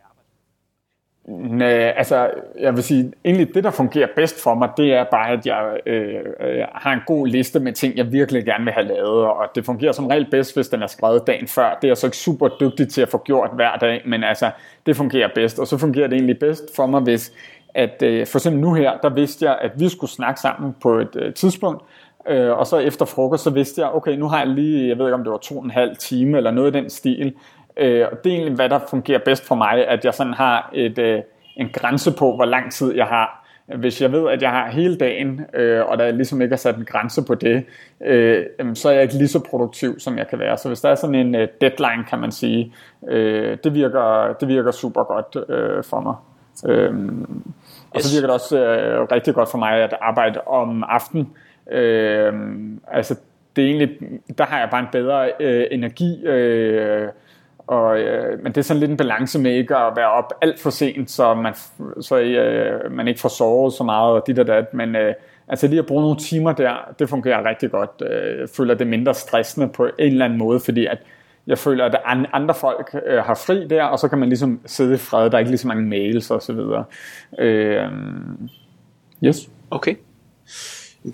Nej, 1.29 1.69
altså, 1.97 2.31
jeg 2.61 2.75
vil 2.75 2.83
sige, 2.83 3.13
egentlig 3.25 3.55
det, 3.55 3.65
der 3.65 3.71
fungerer 3.71 4.09
bedst 4.17 4.43
for 4.43 4.55
mig, 4.55 4.69
det 4.77 4.93
er 4.95 5.05
bare, 5.11 5.31
at 5.31 5.47
jeg 5.47 5.81
øh, 5.87 6.15
øh, 6.41 6.65
har 6.75 6.93
en 6.93 7.01
god 7.07 7.27
liste 7.27 7.61
med 7.61 7.73
ting, 7.73 7.97
jeg 7.97 8.13
virkelig 8.13 8.45
gerne 8.45 8.65
vil 8.65 8.73
have 8.73 8.87
lavet, 8.87 9.27
og 9.27 9.47
det 9.55 9.65
fungerer 9.65 9.93
som 9.93 10.07
regel 10.07 10.27
bedst, 10.31 10.55
hvis 10.55 10.69
den 10.69 10.83
er 10.83 10.87
skrevet 10.87 11.27
dagen 11.27 11.47
før. 11.47 11.79
Det 11.83 11.85
er 11.85 11.89
jeg 11.89 11.97
så 11.97 12.07
ikke 12.07 12.17
super 12.17 12.49
dygtig 12.61 12.89
til 12.89 13.03
at 13.03 13.09
få 13.09 13.23
gjort 13.25 13.51
hver 13.55 13.77
dag, 13.77 14.03
men 14.07 14.25
altså, 14.25 14.51
det 14.87 14.97
fungerer 14.97 15.29
bedst, 15.35 15.59
og 15.59 15.67
så 15.67 15.79
fungerer 15.79 16.07
det 16.07 16.15
egentlig 16.15 16.39
bedst 16.39 16.77
for 16.77 16.87
mig, 16.87 17.01
hvis, 17.01 17.33
at 17.75 18.03
øh, 18.03 18.27
for 18.27 18.39
eksempel 18.39 18.61
nu 18.61 18.75
her, 18.75 18.93
der 19.03 19.09
vidste 19.09 19.45
jeg, 19.45 19.59
at 19.61 19.71
vi 19.77 19.89
skulle 19.89 20.11
snakke 20.11 20.41
sammen 20.41 20.75
på 20.83 20.99
et 20.99 21.17
øh, 21.17 21.35
tidspunkt, 21.35 21.83
øh, 22.29 22.59
og 22.59 22.67
så 22.67 22.79
efter 22.79 23.05
frokost, 23.05 23.45
så 23.45 23.51
vidste 23.51 23.81
jeg, 23.81 23.91
okay, 23.91 24.13
nu 24.13 24.29
har 24.29 24.39
jeg 24.39 24.49
lige, 24.49 24.89
jeg 24.89 24.99
ved 24.99 25.07
ikke 25.07 25.15
om 25.15 25.25
det 25.25 25.33
var 25.33 25.39
to 25.39 25.59
og 25.59 25.65
en 25.65 25.71
halv 25.71 25.97
time, 25.97 26.37
eller 26.37 26.51
noget 26.51 26.77
i 26.77 26.79
den 26.79 26.91
stil, 26.91 27.35
Øh, 27.77 28.07
og 28.13 28.25
det 28.25 28.33
er 28.33 28.37
egentlig, 28.37 28.55
hvad 28.55 28.69
der 28.69 28.79
fungerer 28.91 29.19
bedst 29.25 29.47
for 29.47 29.55
mig, 29.55 29.89
at 29.89 30.05
jeg 30.05 30.15
sådan 30.15 30.35
har 30.35 30.71
et, 30.75 30.99
øh, 30.99 31.21
en 31.57 31.69
grænse 31.73 32.13
på, 32.19 32.35
hvor 32.37 32.45
lang 32.45 32.73
tid 32.73 32.95
jeg 32.95 33.07
har. 33.07 33.41
Hvis 33.77 34.03
jeg 34.03 34.13
ved, 34.13 34.29
at 34.31 34.43
jeg 34.43 34.51
har 34.51 34.71
hele 34.71 34.97
dagen, 34.97 35.41
øh, 35.55 35.85
og 35.87 35.99
der 35.99 36.11
ligesom 36.11 36.43
ikke 36.43 36.53
er 36.53 36.57
sat 36.57 36.77
en 36.77 36.85
grænse 36.85 37.23
på 37.27 37.35
det, 37.35 37.65
øh, 38.05 38.47
så 38.75 38.89
er 38.89 38.93
jeg 38.93 39.03
ikke 39.03 39.15
lige 39.15 39.29
så 39.29 39.41
produktiv, 39.51 39.99
som 39.99 40.19
jeg 40.19 40.29
kan 40.29 40.39
være. 40.39 40.59
Så 40.59 40.69
hvis 40.69 40.81
der 40.81 40.89
er 40.89 40.95
sådan 40.95 41.15
en 41.15 41.35
øh, 41.35 41.49
deadline, 41.61 42.05
kan 42.11 42.19
man 42.19 42.33
sige, 42.33 42.73
øh, 43.09 43.59
det, 43.65 43.75
virker, 43.75 44.33
det 44.41 44.49
virker 44.49 44.71
super 44.71 45.05
godt 45.05 45.51
øh, 45.51 45.85
for 45.85 46.01
mig. 46.01 46.15
Øh, 46.67 46.95
og 47.91 48.01
så 48.01 48.17
virker 48.17 48.27
det 48.27 48.35
også 48.35 48.59
øh, 48.59 49.03
rigtig 49.13 49.35
godt 49.35 49.51
for 49.51 49.59
mig 49.59 49.73
at 49.73 49.97
arbejde 50.01 50.41
om 50.41 50.85
aftenen. 50.89 51.33
Øh, 51.71 52.33
altså, 52.89 53.15
det 53.57 53.65
er 53.65 53.69
egentlig, 53.69 53.99
der 54.39 54.45
har 54.45 54.59
jeg 54.59 54.69
bare 54.71 54.81
en 54.81 54.89
bedre 54.93 55.31
øh, 55.41 55.67
energi, 55.71 56.25
øh, 56.27 57.09
og, 57.67 57.99
øh, 57.99 58.43
men 58.43 58.53
det 58.53 58.59
er 58.59 58.63
sådan 58.63 58.81
lidt 58.81 58.91
en 58.91 58.97
balance 58.97 59.39
med 59.39 59.55
ikke 59.55 59.77
at 59.77 59.97
være 59.97 60.11
op 60.11 60.33
alt 60.43 60.61
for 60.61 60.71
sent, 60.71 61.11
så 61.11 61.35
man, 61.35 61.55
så 62.01 62.19
øh, 62.19 62.93
man 62.93 63.09
ikke 63.09 63.21
får 63.21 63.29
sovet 63.29 63.73
så 63.73 63.85
meget 63.85 64.13
og 64.13 64.27
dit 64.27 64.39
og 64.39 64.47
dat. 64.47 64.75
Men 64.75 64.97
øh, 64.97 65.15
altså 65.49 65.67
lige 65.67 65.79
at 65.79 65.87
bruge 65.87 66.03
nogle 66.03 66.19
timer 66.19 66.53
der, 66.53 66.95
det 66.99 67.09
fungerer 67.09 67.49
rigtig 67.49 67.71
godt. 67.71 68.03
Øh, 68.11 68.41
jeg 68.41 68.49
føler 68.57 68.75
det 68.75 68.87
mindre 68.87 69.15
stressende 69.15 69.69
på 69.69 69.85
en 69.85 69.93
eller 69.99 70.25
anden 70.25 70.39
måde, 70.39 70.61
fordi 70.61 70.87
at 70.87 70.99
jeg 71.47 71.59
føler, 71.59 71.85
at 71.85 71.97
andre 72.33 72.55
folk 72.55 72.97
øh, 73.07 73.25
har 73.25 73.35
fri 73.47 73.69
der, 73.69 73.85
og 73.85 73.99
så 73.99 74.09
kan 74.09 74.19
man 74.19 74.29
ligesom 74.29 74.61
sidde 74.67 74.95
i 74.95 74.99
fred. 74.99 75.31
Der 75.31 75.35
er 75.35 75.39
ikke 75.39 75.51
lige 75.51 75.59
så 75.59 75.69
mange 75.69 75.89
mails 75.89 76.31
og 76.31 76.43
så 76.43 76.53
videre. 76.53 76.85
Øh, 77.39 77.89
yes. 79.25 79.49
Okay. 79.71 79.95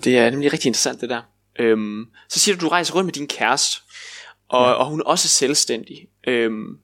Det 0.03 0.17
er 0.17 0.29
nemlig 0.29 0.53
rigtig 0.53 0.67
interessant 0.67 1.01
det 1.01 1.09
der. 1.09 1.21
Øhm, 1.59 2.05
så 2.29 2.39
siger 2.39 2.57
du, 2.57 2.65
du 2.65 2.69
rejser 2.69 2.93
rundt 2.95 3.05
med 3.05 3.13
din 3.13 3.27
kæreste 3.27 3.81
og, 4.51 4.67
ja. 4.67 4.73
og 4.73 4.85
hun 4.85 4.99
er 4.99 5.03
også 5.03 5.27
selvstændig. 5.27 6.07
Øhm, 6.27 6.77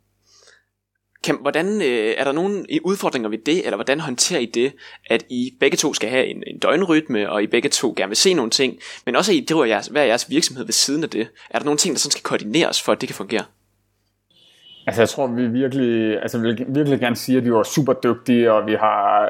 kan, 1.24 1.38
hvordan, 1.42 1.82
øh, 1.82 2.14
er 2.18 2.24
der 2.24 2.32
nogle 2.32 2.66
udfordringer 2.84 3.30
ved 3.30 3.38
det, 3.38 3.66
eller 3.66 3.78
hvordan 3.78 4.00
håndterer 4.00 4.40
I 4.40 4.46
det, 4.46 4.74
at 5.10 5.26
I 5.30 5.54
begge 5.60 5.78
to 5.78 5.94
skal 5.94 6.10
have 6.10 6.26
en, 6.26 6.44
en 6.48 6.60
døgnrytme, 6.60 7.30
og 7.30 7.44
I 7.44 7.48
begge 7.48 7.70
to 7.70 7.94
gerne 7.98 8.10
vil 8.10 8.18
se 8.18 8.34
nogle 8.34 8.52
ting, 8.52 8.80
men 9.06 9.16
også 9.16 9.32
at 9.32 9.36
I 9.36 9.46
driver 9.50 9.66
jeres, 9.66 9.88
hver 9.88 10.04
jeres 10.04 10.30
virksomhed 10.30 10.66
ved 10.66 10.74
siden 10.74 11.04
af 11.04 11.10
det. 11.10 11.28
Er 11.50 11.60
der 11.60 11.66
nogle 11.66 11.78
ting, 11.78 11.94
der 11.94 12.00
sådan 12.00 12.12
skal 12.12 12.24
koordineres, 12.24 12.82
for 12.82 12.92
at 12.92 13.02
det 13.02 13.10
kan 13.10 13.16
fungere? 13.16 13.44
Altså 14.88 15.02
jeg 15.02 15.10
tror, 15.10 15.28
vi 15.28 15.48
virkelig, 15.48 16.22
altså 16.22 16.40
vi 16.40 16.48
vil 16.48 16.66
virkelig 16.68 17.00
gerne 17.00 17.16
sige, 17.16 17.38
at 17.38 17.46
vi 17.46 17.54
var 17.54 17.64
super 17.64 17.94
dygtige, 17.94 18.54
og 18.54 18.68
vi 18.68 18.74
har 18.74 19.30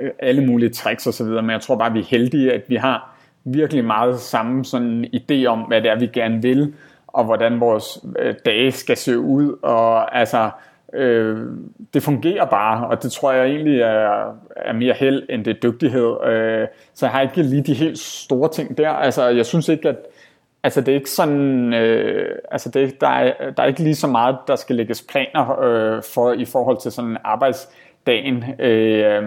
øh, 0.00 0.10
alle 0.18 0.46
mulige 0.46 0.70
tricks 0.70 1.06
osv., 1.06 1.26
men 1.26 1.50
jeg 1.50 1.60
tror 1.60 1.76
bare, 1.76 1.92
vi 1.92 2.00
er 2.00 2.04
heldige, 2.04 2.52
at 2.52 2.62
vi 2.68 2.76
har 2.76 3.16
virkelig 3.44 3.84
meget 3.84 4.20
samme 4.20 4.64
sådan 4.64 5.04
idé 5.04 5.44
om, 5.44 5.60
hvad 5.60 5.82
det 5.82 5.90
er, 5.90 5.98
vi 5.98 6.06
gerne 6.06 6.42
vil, 6.42 6.74
og 7.14 7.24
hvordan 7.24 7.60
vores 7.60 7.98
øh, 8.18 8.34
dage 8.46 8.72
skal 8.72 8.96
se 8.96 9.18
ud, 9.18 9.58
og 9.62 10.18
altså, 10.18 10.50
øh, 10.94 11.38
det 11.94 12.02
fungerer 12.02 12.44
bare, 12.44 12.86
og 12.86 13.02
det 13.02 13.12
tror 13.12 13.32
jeg 13.32 13.46
egentlig 13.46 13.80
er, 13.80 14.36
er 14.56 14.72
mere 14.72 14.94
held, 14.94 15.22
end 15.28 15.44
det 15.44 15.56
er 15.56 15.60
dygtighed. 15.60 16.26
Øh, 16.26 16.68
så 16.94 17.06
jeg 17.06 17.12
har 17.12 17.20
ikke 17.20 17.42
lige 17.42 17.62
de 17.62 17.74
helt 17.74 17.98
store 17.98 18.48
ting 18.48 18.78
der. 18.78 18.90
Altså, 18.90 19.28
jeg 19.28 19.46
synes 19.46 19.68
ikke, 19.68 19.88
at 19.88 19.96
Altså 20.64 20.80
det 20.80 20.88
er 20.88 20.94
ikke 20.94 21.10
sådan, 21.10 21.74
øh, 21.74 22.38
altså 22.50 22.70
det, 22.70 23.00
der, 23.00 23.08
er, 23.08 23.50
der 23.50 23.62
er 23.62 23.66
ikke 23.66 23.82
lige 23.82 23.94
så 23.94 24.06
meget, 24.06 24.36
der 24.46 24.56
skal 24.56 24.76
lægges 24.76 25.04
planer 25.08 25.60
øh, 25.60 26.02
for 26.14 26.32
i 26.32 26.44
forhold 26.44 26.80
til 26.80 26.92
sådan 26.92 27.16
arbejdsdagen. 27.24 28.44
Øh, 28.60 29.22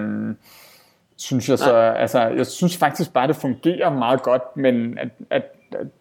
synes 1.17 1.50
jeg 1.50 1.60
så, 1.60 1.75
altså 1.75 2.20
jeg 2.20 2.48
synes 2.48 2.77
faktisk 2.77 3.13
bare, 3.13 3.27
det 3.27 3.36
fungerer 3.36 3.89
meget 3.89 4.22
godt, 4.22 4.41
men 4.56 4.98
at, 4.98 5.10
at 5.29 5.44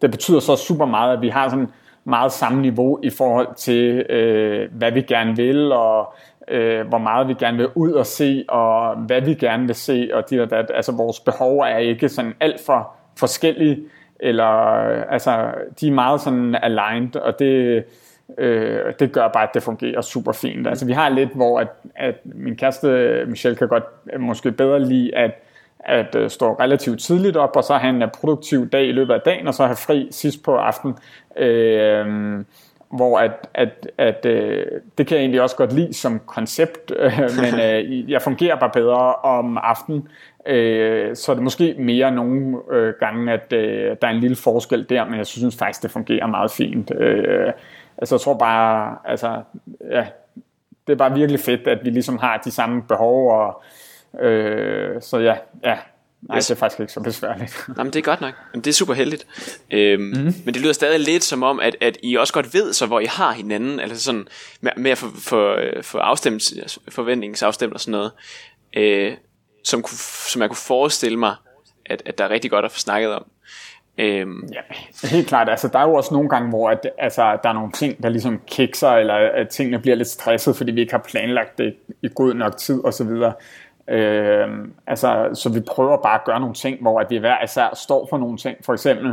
det 0.01 0.11
betyder 0.11 0.39
så 0.39 0.55
super 0.55 0.85
meget, 0.85 1.13
at 1.13 1.21
vi 1.21 1.29
har 1.29 1.49
sådan 1.49 1.67
meget 2.03 2.31
samme 2.31 2.61
niveau 2.61 2.99
i 3.03 3.09
forhold 3.09 3.47
til, 3.55 4.05
øh, 4.09 4.69
hvad 4.71 4.91
vi 4.91 5.01
gerne 5.01 5.35
vil, 5.35 5.71
og 5.71 6.13
øh, 6.47 6.87
hvor 6.87 6.97
meget 6.97 7.27
vi 7.27 7.33
gerne 7.33 7.57
vil 7.57 7.67
ud 7.75 7.91
og 7.91 8.05
se, 8.05 8.45
og 8.47 8.95
hvad 8.95 9.21
vi 9.21 9.33
gerne 9.33 9.65
vil 9.65 9.75
se, 9.75 10.09
og 10.13 10.29
dit 10.29 10.39
og 10.39 10.49
dat. 10.49 10.71
altså 10.73 10.91
vores 10.91 11.19
behov 11.19 11.59
er 11.59 11.77
ikke 11.77 12.09
sådan 12.09 12.33
alt 12.39 12.61
for 12.65 12.91
forskellige, 13.19 13.79
eller 14.19 14.73
øh, 14.89 15.03
altså 15.09 15.51
de 15.81 15.87
er 15.87 15.91
meget 15.91 16.21
sådan 16.21 16.55
aligned, 16.55 17.15
og 17.15 17.39
det, 17.39 17.83
øh, 18.37 18.93
det 18.99 19.11
gør 19.11 19.27
bare, 19.27 19.43
at 19.43 19.53
det 19.53 19.63
fungerer 19.63 20.01
super 20.01 20.31
fint. 20.31 20.67
Altså 20.67 20.85
vi 20.85 20.93
har 20.93 21.09
lidt, 21.09 21.29
hvor 21.35 21.59
at, 21.59 21.67
at 21.95 22.15
min 22.25 22.55
kæreste 22.55 23.25
Michelle 23.27 23.55
kan 23.55 23.67
godt 23.67 23.83
øh, 24.13 24.19
måske 24.19 24.51
bedre 24.51 24.79
lide, 24.79 25.15
at 25.15 25.31
at 25.79 26.15
øh, 26.15 26.29
stå 26.29 26.53
relativt 26.53 26.99
tidligt 26.99 27.37
op, 27.37 27.55
og 27.55 27.63
så 27.63 27.77
have 27.77 27.95
en 27.95 28.01
øh, 28.01 28.11
produktiv 28.21 28.69
dag 28.69 28.87
i 28.87 28.91
løbet 28.91 29.13
af 29.13 29.21
dagen, 29.21 29.47
og 29.47 29.53
så 29.53 29.65
have 29.65 29.75
fri 29.75 30.07
sidst 30.11 30.43
på 30.43 30.55
aften. 30.55 30.95
Øh, 31.37 32.05
hvor 32.89 33.19
at, 33.19 33.31
at, 33.53 33.89
at 33.97 34.25
øh, 34.25 34.65
det 34.97 35.07
kan 35.07 35.17
jeg 35.17 35.21
egentlig 35.21 35.41
også 35.41 35.55
godt 35.55 35.73
lide 35.73 35.93
som 35.93 36.19
koncept, 36.25 36.91
øh, 36.97 37.19
men 37.41 37.59
øh, 37.59 38.11
jeg 38.11 38.21
fungerer 38.21 38.59
bare 38.59 38.69
bedre 38.73 39.15
om 39.15 39.57
aftenen, 39.57 40.07
øh, 40.45 41.15
så 41.15 41.31
er 41.31 41.33
det 41.33 41.43
måske 41.43 41.75
mere 41.79 42.11
nogle 42.11 42.57
øh, 42.71 42.93
gange, 42.99 43.33
at 43.33 43.53
øh, 43.53 43.95
der 44.01 44.07
er 44.07 44.11
en 44.11 44.19
lille 44.19 44.35
forskel 44.35 44.89
der, 44.89 45.05
men 45.05 45.17
jeg 45.17 45.27
synes 45.27 45.57
faktisk, 45.57 45.83
det 45.83 45.91
fungerer 45.91 46.27
meget 46.27 46.51
fint. 46.51 46.91
Øh, 46.95 47.51
altså 47.97 48.15
jeg 48.15 48.21
tror 48.21 48.37
bare, 48.37 48.95
altså, 49.05 49.41
ja, 49.91 50.05
det 50.87 50.93
er 50.93 50.97
bare 50.97 51.13
virkelig 51.13 51.39
fedt, 51.39 51.67
at 51.67 51.79
vi 51.83 51.89
ligesom 51.89 52.17
har 52.17 52.37
de 52.45 52.51
samme 52.51 52.83
behov, 52.83 53.31
og 53.31 53.47
Øh, 53.47 53.86
så 55.01 55.17
ja, 55.17 55.35
ja, 55.63 55.77
Nej, 56.21 56.37
yes. 56.37 56.47
det 56.47 56.55
er 56.55 56.59
faktisk 56.59 56.79
ikke 56.79 56.93
så 56.93 56.99
besværligt. 56.99 57.65
Nej, 57.75 57.83
men 57.83 57.93
det 57.93 57.99
er 57.99 58.03
godt 58.03 58.21
nok. 58.21 58.33
Men 58.53 58.61
det 58.61 58.69
er 58.69 58.73
super 58.73 58.93
heldigt. 58.93 59.27
Øhm, 59.71 60.01
mm. 60.01 60.33
Men 60.45 60.53
det 60.53 60.57
lyder 60.57 60.73
stadig 60.73 60.99
lidt 60.99 61.23
som 61.23 61.43
om, 61.43 61.59
at, 61.59 61.75
at 61.81 61.97
I 62.03 62.15
også 62.15 62.33
godt 62.33 62.53
ved, 62.53 62.73
så 62.73 62.85
hvor 62.85 62.99
I 62.99 63.05
har 63.05 63.31
hinanden, 63.31 63.79
altså 63.79 64.03
sådan 64.03 64.27
med, 64.61 64.71
med 64.77 64.91
at 64.91 64.97
få, 64.97 65.07
for, 65.17 65.59
for 65.81 65.99
afstemt, 65.99 66.43
forventningsafstemt 66.89 67.73
og 67.73 67.79
sådan 67.79 67.91
noget, 67.91 68.11
øh, 68.73 69.13
som, 69.63 69.85
som 70.31 70.41
jeg 70.41 70.49
kunne 70.49 70.57
forestille 70.57 71.19
mig, 71.19 71.35
at, 71.85 72.03
at 72.05 72.17
der 72.17 72.23
er 72.23 72.29
rigtig 72.29 72.51
godt 72.51 72.65
at 72.65 72.71
få 72.71 72.79
snakket 72.79 73.13
om. 73.13 73.25
Øhm. 73.97 74.49
Ja, 74.53 74.61
helt 75.07 75.27
klart. 75.27 75.49
Altså, 75.49 75.67
der 75.67 75.79
er 75.79 75.83
jo 75.83 75.93
også 75.93 76.13
nogle 76.13 76.29
gange, 76.29 76.49
hvor 76.49 76.69
at, 76.69 76.89
altså, 76.97 77.37
der 77.43 77.49
er 77.49 77.53
nogle 77.53 77.71
ting, 77.71 78.03
der 78.03 78.09
ligesom 78.09 78.41
kikser, 78.47 78.89
eller 78.89 79.13
at 79.13 79.49
tingene 79.49 79.79
bliver 79.79 79.95
lidt 79.95 80.07
stresset, 80.07 80.55
fordi 80.55 80.71
vi 80.71 80.81
ikke 80.81 80.93
har 80.93 81.05
planlagt 81.07 81.57
det 81.57 81.75
i 82.01 82.09
god 82.15 82.33
nok 82.33 82.57
tid 82.57 82.85
osv. 82.85 83.09
Øh, 83.89 84.47
altså, 84.87 85.29
så 85.33 85.49
vi 85.53 85.59
prøver 85.59 85.97
bare 85.97 86.15
at 86.15 86.25
gøre 86.25 86.39
nogle 86.39 86.55
ting, 86.55 86.81
hvor 86.81 86.99
at 86.99 87.09
vi 87.09 87.17
hver 87.17 87.43
især 87.43 87.75
står 87.75 88.07
for 88.09 88.17
nogle 88.17 88.37
ting. 88.37 88.57
For 88.65 88.73
eksempel 88.73 89.11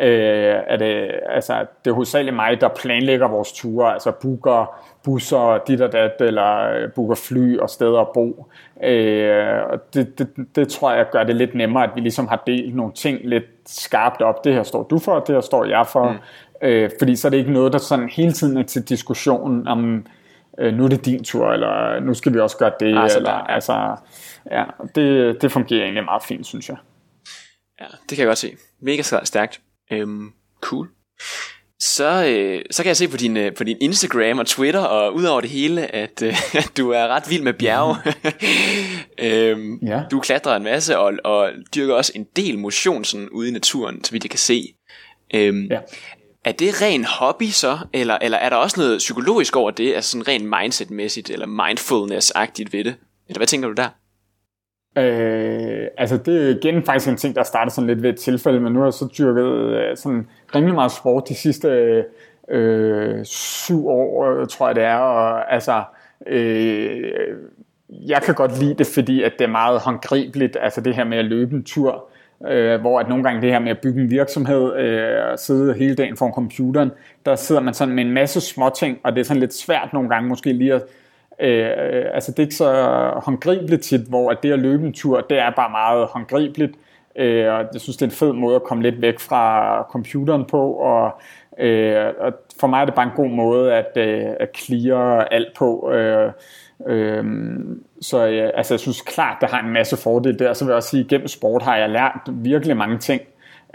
øh, 0.00 0.54
er 0.66 0.76
det, 0.76 1.10
altså, 1.28 1.66
det 1.84 1.90
er 1.90 1.94
hovedsageligt 1.94 2.36
mig, 2.36 2.60
der 2.60 2.68
planlægger 2.68 3.28
vores 3.28 3.52
ture, 3.52 3.92
altså 3.92 4.10
booker 4.10 4.80
busser, 5.04 5.58
dit 5.66 5.80
og 5.80 5.92
dat, 5.92 6.12
eller 6.20 6.70
øh, 6.70 6.92
booker 6.92 7.14
fly 7.14 7.58
og 7.58 7.70
steder 7.70 8.00
at 8.00 8.08
bo. 8.14 8.46
Øh, 8.82 9.56
og 9.70 9.94
det, 9.94 10.18
det, 10.18 10.28
det 10.56 10.68
tror 10.68 10.92
jeg 10.92 11.06
gør 11.12 11.24
det 11.24 11.36
lidt 11.36 11.54
nemmere, 11.54 11.84
at 11.84 11.90
vi 11.94 12.00
ligesom 12.00 12.28
har 12.28 12.42
delt 12.46 12.76
nogle 12.76 12.92
ting 12.92 13.20
lidt 13.24 13.44
skarpt 13.66 14.22
op. 14.22 14.44
Det 14.44 14.54
her 14.54 14.62
står 14.62 14.82
du 14.82 14.98
for, 14.98 15.20
det 15.20 15.34
her 15.34 15.40
står 15.40 15.64
jeg 15.64 15.86
for. 15.86 16.10
Mm. 16.10 16.18
Øh, 16.62 16.90
fordi 16.98 17.16
så 17.16 17.28
er 17.28 17.30
det 17.30 17.38
ikke 17.38 17.52
noget, 17.52 17.72
der 17.72 17.78
sådan 17.78 18.08
hele 18.08 18.32
tiden 18.32 18.56
er 18.56 18.62
til 18.62 18.88
diskussion 18.88 19.68
om, 19.68 20.06
nu 20.58 20.84
er 20.84 20.88
det 20.88 21.04
din 21.04 21.24
tur, 21.24 21.52
eller 21.52 22.00
nu 22.00 22.14
skal 22.14 22.34
vi 22.34 22.40
også 22.40 22.56
gøre 22.56 22.72
det. 22.80 22.98
Altså, 22.98 23.18
eller, 23.18 23.30
altså, 23.30 23.96
ja, 24.50 24.64
det, 24.94 25.42
det 25.42 25.52
fungerer 25.52 25.82
egentlig 25.82 26.04
meget 26.04 26.22
fint, 26.22 26.46
synes 26.46 26.68
jeg. 26.68 26.76
Ja, 27.80 27.86
det 27.86 28.08
kan 28.08 28.18
jeg 28.18 28.26
godt 28.26 28.38
se. 28.38 28.56
Mega 28.82 29.02
stærkt. 29.02 29.60
Øhm, 29.92 30.32
cool. 30.60 30.88
Så, 31.80 32.24
øh, 32.26 32.62
så 32.70 32.82
kan 32.82 32.88
jeg 32.88 32.96
se 32.96 33.08
på 33.08 33.16
din, 33.16 33.36
øh, 33.36 33.54
på 33.54 33.64
din 33.64 33.76
Instagram 33.80 34.38
og 34.38 34.46
Twitter 34.46 34.80
og 34.80 35.14
udover 35.14 35.40
det 35.40 35.50
hele, 35.50 35.94
at, 35.94 36.22
øh, 36.22 36.34
du 36.76 36.90
er 36.90 37.08
ret 37.08 37.30
vild 37.30 37.42
med 37.42 37.52
bjerge. 37.52 37.96
øhm, 39.28 39.78
ja. 39.86 40.02
Du 40.10 40.20
klatrer 40.20 40.56
en 40.56 40.62
masse 40.62 40.98
og, 40.98 41.12
og 41.24 41.50
dyrker 41.74 41.94
også 41.94 42.12
en 42.14 42.26
del 42.36 42.58
motion 42.58 43.04
sådan 43.04 43.28
ude 43.28 43.48
i 43.48 43.52
naturen, 43.52 44.04
så 44.04 44.12
vidt 44.12 44.24
jeg 44.24 44.30
kan 44.30 44.38
se. 44.38 44.62
Øhm, 45.34 45.66
ja. 45.70 45.80
Er 46.44 46.52
det 46.52 46.82
ren 46.82 47.04
hobby 47.04 47.46
så, 47.46 47.78
eller, 47.92 48.18
eller 48.22 48.38
er 48.38 48.48
der 48.48 48.56
også 48.56 48.80
noget 48.80 48.98
psykologisk 48.98 49.56
over 49.56 49.70
det, 49.70 49.94
altså 49.94 50.10
sådan 50.10 50.28
rent 50.28 50.44
mindsetmæssigt 50.60 51.30
eller 51.30 51.46
mindfulness-agtigt 51.46 52.72
ved 52.72 52.84
det? 52.84 52.94
Eller 53.28 53.38
hvad 53.38 53.46
tænker 53.46 53.68
du 53.68 53.74
der? 53.74 53.88
Øh, 54.98 55.86
altså 55.98 56.16
det 56.16 56.46
er 56.46 56.48
igen 56.48 56.82
faktisk 56.82 57.08
en 57.08 57.16
ting, 57.16 57.36
der 57.36 57.42
startede 57.42 57.74
sådan 57.74 57.88
lidt 57.88 58.02
ved 58.02 58.10
et 58.10 58.18
tilfælde, 58.18 58.60
men 58.60 58.72
nu 58.72 58.78
har 58.78 58.86
jeg 58.86 58.92
så 58.92 59.08
dyrket 59.18 59.46
øh, 59.46 59.96
sådan 59.96 60.28
rimelig 60.54 60.74
meget 60.74 60.92
sport 60.92 61.28
de 61.28 61.34
sidste 61.34 61.68
øh, 62.50 63.24
syv 63.24 63.88
år, 63.88 64.24
øh, 64.24 64.46
tror 64.48 64.66
jeg 64.66 64.76
det 64.76 64.84
er, 64.84 64.96
og 64.96 65.54
altså 65.54 65.82
øh, 66.26 67.12
jeg 67.90 68.22
kan 68.22 68.34
godt 68.34 68.58
lide 68.58 68.74
det, 68.74 68.86
fordi 68.86 69.22
at 69.22 69.32
det 69.38 69.44
er 69.44 69.48
meget 69.48 69.80
håndgribeligt, 69.80 70.56
altså 70.60 70.80
det 70.80 70.94
her 70.94 71.04
med 71.04 71.18
at 71.18 71.24
løbe 71.24 71.56
en 71.56 71.64
tur, 71.64 72.10
øh, 72.46 72.80
hvor 72.80 73.00
at 73.00 73.08
nogle 73.08 73.24
gange 73.24 73.42
det 73.42 73.50
her 73.50 73.58
med 73.58 73.70
at 73.70 73.78
bygge 73.78 74.00
en 74.00 74.10
virksomhed 74.10 74.76
øh, 74.76 75.32
og 75.32 75.38
sidde 75.38 75.74
hele 75.74 75.94
dagen 75.94 76.16
foran 76.16 76.32
computeren, 76.32 76.90
der 77.26 77.36
sidder 77.36 77.60
man 77.60 77.74
sådan 77.74 77.94
med 77.94 78.04
en 78.04 78.12
masse 78.12 78.40
småting, 78.40 78.98
og 79.04 79.12
det 79.12 79.20
er 79.20 79.24
sådan 79.24 79.40
lidt 79.40 79.54
svært 79.54 79.92
nogle 79.92 80.08
gange 80.08 80.28
måske 80.28 80.52
lige 80.52 80.74
at 80.74 80.82
Øh, 81.40 82.04
altså 82.14 82.30
det 82.30 82.38
er 82.38 82.42
ikke 82.42 82.54
så 82.54 82.72
håndgribeligt 83.16 83.82
tit, 83.82 84.00
hvor 84.00 84.30
at 84.30 84.42
det 84.42 84.52
at 84.52 84.58
løbe 84.58 84.86
en 84.86 84.92
tur, 84.92 85.20
det 85.20 85.38
er 85.38 85.50
bare 85.50 85.70
meget 85.70 86.06
håndgribeligt, 86.06 86.72
øh, 87.16 87.52
og 87.52 87.64
jeg 87.72 87.80
synes, 87.80 87.96
det 87.96 88.02
er 88.02 88.10
en 88.10 88.16
fed 88.16 88.32
måde 88.32 88.56
at 88.56 88.62
komme 88.62 88.82
lidt 88.82 89.02
væk 89.02 89.18
fra 89.18 89.82
computeren 89.90 90.44
på, 90.44 90.72
og, 90.72 91.20
øh, 91.58 92.06
og 92.20 92.32
for 92.60 92.66
mig 92.66 92.80
er 92.80 92.84
det 92.84 92.94
bare 92.94 93.06
en 93.06 93.16
god 93.16 93.28
måde 93.28 93.74
at, 93.74 93.96
øh, 93.96 94.24
at 94.40 94.56
clear 94.56 95.24
alt 95.24 95.56
på. 95.58 95.92
Øh, 95.92 96.32
øh, 96.86 97.24
så 98.00 98.26
øh, 98.26 98.50
altså, 98.54 98.74
jeg 98.74 98.80
synes 98.80 99.00
klart, 99.00 99.36
der 99.40 99.46
har 99.46 99.60
en 99.60 99.72
masse 99.72 99.96
fordele 99.96 100.38
der. 100.38 100.52
Så 100.52 100.64
vil 100.64 100.70
jeg 100.70 100.76
også 100.76 100.88
sige, 100.88 101.00
at 101.00 101.08
gennem 101.08 101.28
sport 101.28 101.62
har 101.62 101.76
jeg 101.76 101.90
lært 101.90 102.20
virkelig 102.26 102.76
mange 102.76 102.98
ting, 102.98 103.22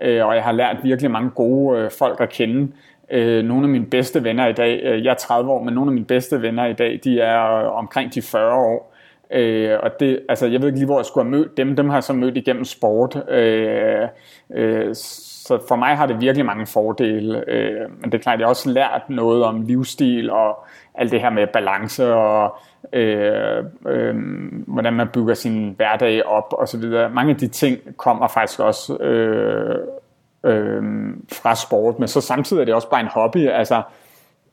øh, 0.01 0.25
og 0.25 0.36
jeg 0.36 0.43
har 0.43 0.51
lært 0.51 0.77
virkelig 0.83 1.12
mange 1.12 1.29
gode 1.29 1.79
øh, 1.79 1.91
folk 1.91 2.22
at 2.22 2.29
kende. 2.29 2.72
Øh, 3.12 3.45
nogle 3.45 3.63
af 3.63 3.69
mine 3.69 3.86
bedste 3.86 4.24
venner 4.24 4.48
i 4.48 4.53
dag, 4.53 4.81
øh, 4.83 5.03
jeg 5.03 5.12
er 5.12 5.15
30 5.15 5.51
år, 5.51 5.63
men 5.63 5.74
nogle 5.74 5.89
af 5.89 5.93
mine 5.93 6.05
bedste 6.05 6.41
venner 6.41 6.65
i 6.65 6.73
dag, 6.73 6.99
de 7.04 7.19
er 7.19 7.56
øh, 7.56 7.78
omkring 7.78 8.13
de 8.13 8.21
40 8.21 8.56
år. 8.56 8.93
Øh, 9.32 9.80
og 9.84 9.99
det, 9.99 10.19
altså, 10.30 10.47
jeg 10.47 10.62
ved 10.62 10.67
ikke 10.67 10.80
lige, 10.80 10.86
hvor 10.86 10.99
jeg 10.99 11.06
skulle 11.06 11.25
have 11.25 11.32
mødt 11.32 11.58
dem. 11.58 11.75
Dem 11.75 11.89
har 11.89 11.95
jeg 11.95 12.04
så 12.04 12.13
mødt 12.13 12.38
igennem 12.38 12.65
sport. 12.65 13.30
Øh, 13.30 14.08
øh, 14.54 14.95
så 14.95 15.60
for 15.67 15.75
mig 15.75 15.97
har 15.97 16.06
det 16.06 16.21
virkelig 16.21 16.45
mange 16.45 16.67
fordele. 16.67 17.43
Øh, 17.49 17.91
men 18.01 18.12
det 18.12 18.17
er 18.17 18.21
klart, 18.21 18.39
jeg 18.39 18.45
har 18.45 18.49
også 18.49 18.69
lært 18.69 19.01
noget 19.10 19.43
om 19.43 19.62
livsstil 19.62 20.30
og 20.30 20.65
alt 20.95 21.12
det 21.12 21.21
her 21.21 21.30
med 21.30 21.47
balance 21.47 22.13
og 22.13 22.58
øh, 22.93 23.63
øh, 23.88 24.15
hvordan 24.67 24.93
man 24.93 25.08
bygger 25.13 25.34
sin 25.34 25.73
hverdag 25.77 26.25
op 26.25 26.53
og 26.58 26.67
så 26.67 26.77
videre. 26.77 27.10
Mange 27.10 27.34
af 27.34 27.38
de 27.38 27.47
ting 27.47 27.97
kommer 27.97 28.27
faktisk 28.27 28.60
også 28.60 28.97
øh, 28.97 29.79
øh, 30.43 30.84
fra 31.32 31.56
sport, 31.56 31.99
men 31.99 32.08
så 32.08 32.21
samtidig 32.21 32.62
er 32.62 32.65
det 32.65 32.73
også 32.73 32.89
bare 32.89 33.01
en 33.01 33.08
hobby, 33.08 33.47
altså, 33.49 33.82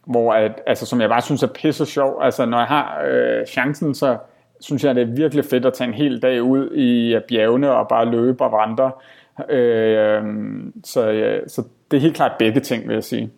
hvor 0.07 0.33
at, 0.33 0.53
altså, 0.66 0.87
som 0.87 1.00
jeg 1.00 1.09
bare 1.09 1.22
synes 1.22 1.42
er 1.42 1.46
pisse 1.46 1.87
sjov. 1.87 2.22
Altså, 2.22 2.46
når 2.46 2.59
jeg 2.59 2.66
har 2.66 3.03
øh, 3.11 3.46
chancen, 3.46 3.94
så 3.94 4.18
synes 4.61 4.85
jeg, 4.85 4.94
det 4.94 5.03
er 5.03 5.14
virkelig 5.14 5.44
fedt 5.44 5.66
at 5.66 5.74
tage 5.74 5.88
en 5.88 5.94
hel 5.94 6.22
dag 6.22 6.42
ud 6.42 6.70
i 6.70 7.14
øh, 7.14 7.22
bjergene 7.29 7.70
og 7.70 7.88
bare 7.88 8.11
løbe 8.11 8.44
og 8.44 8.53
vandre. 8.53 8.92
Øh, 9.50 10.22
så, 10.85 11.09
ja, 11.09 11.48
så 11.48 11.62
det 11.90 11.96
er 11.96 12.00
helt 12.00 12.16
klart 12.16 12.33
begge 12.38 12.61
ting, 12.61 12.88
vil 12.88 12.94
jeg 12.94 13.05
sige. 13.05 13.31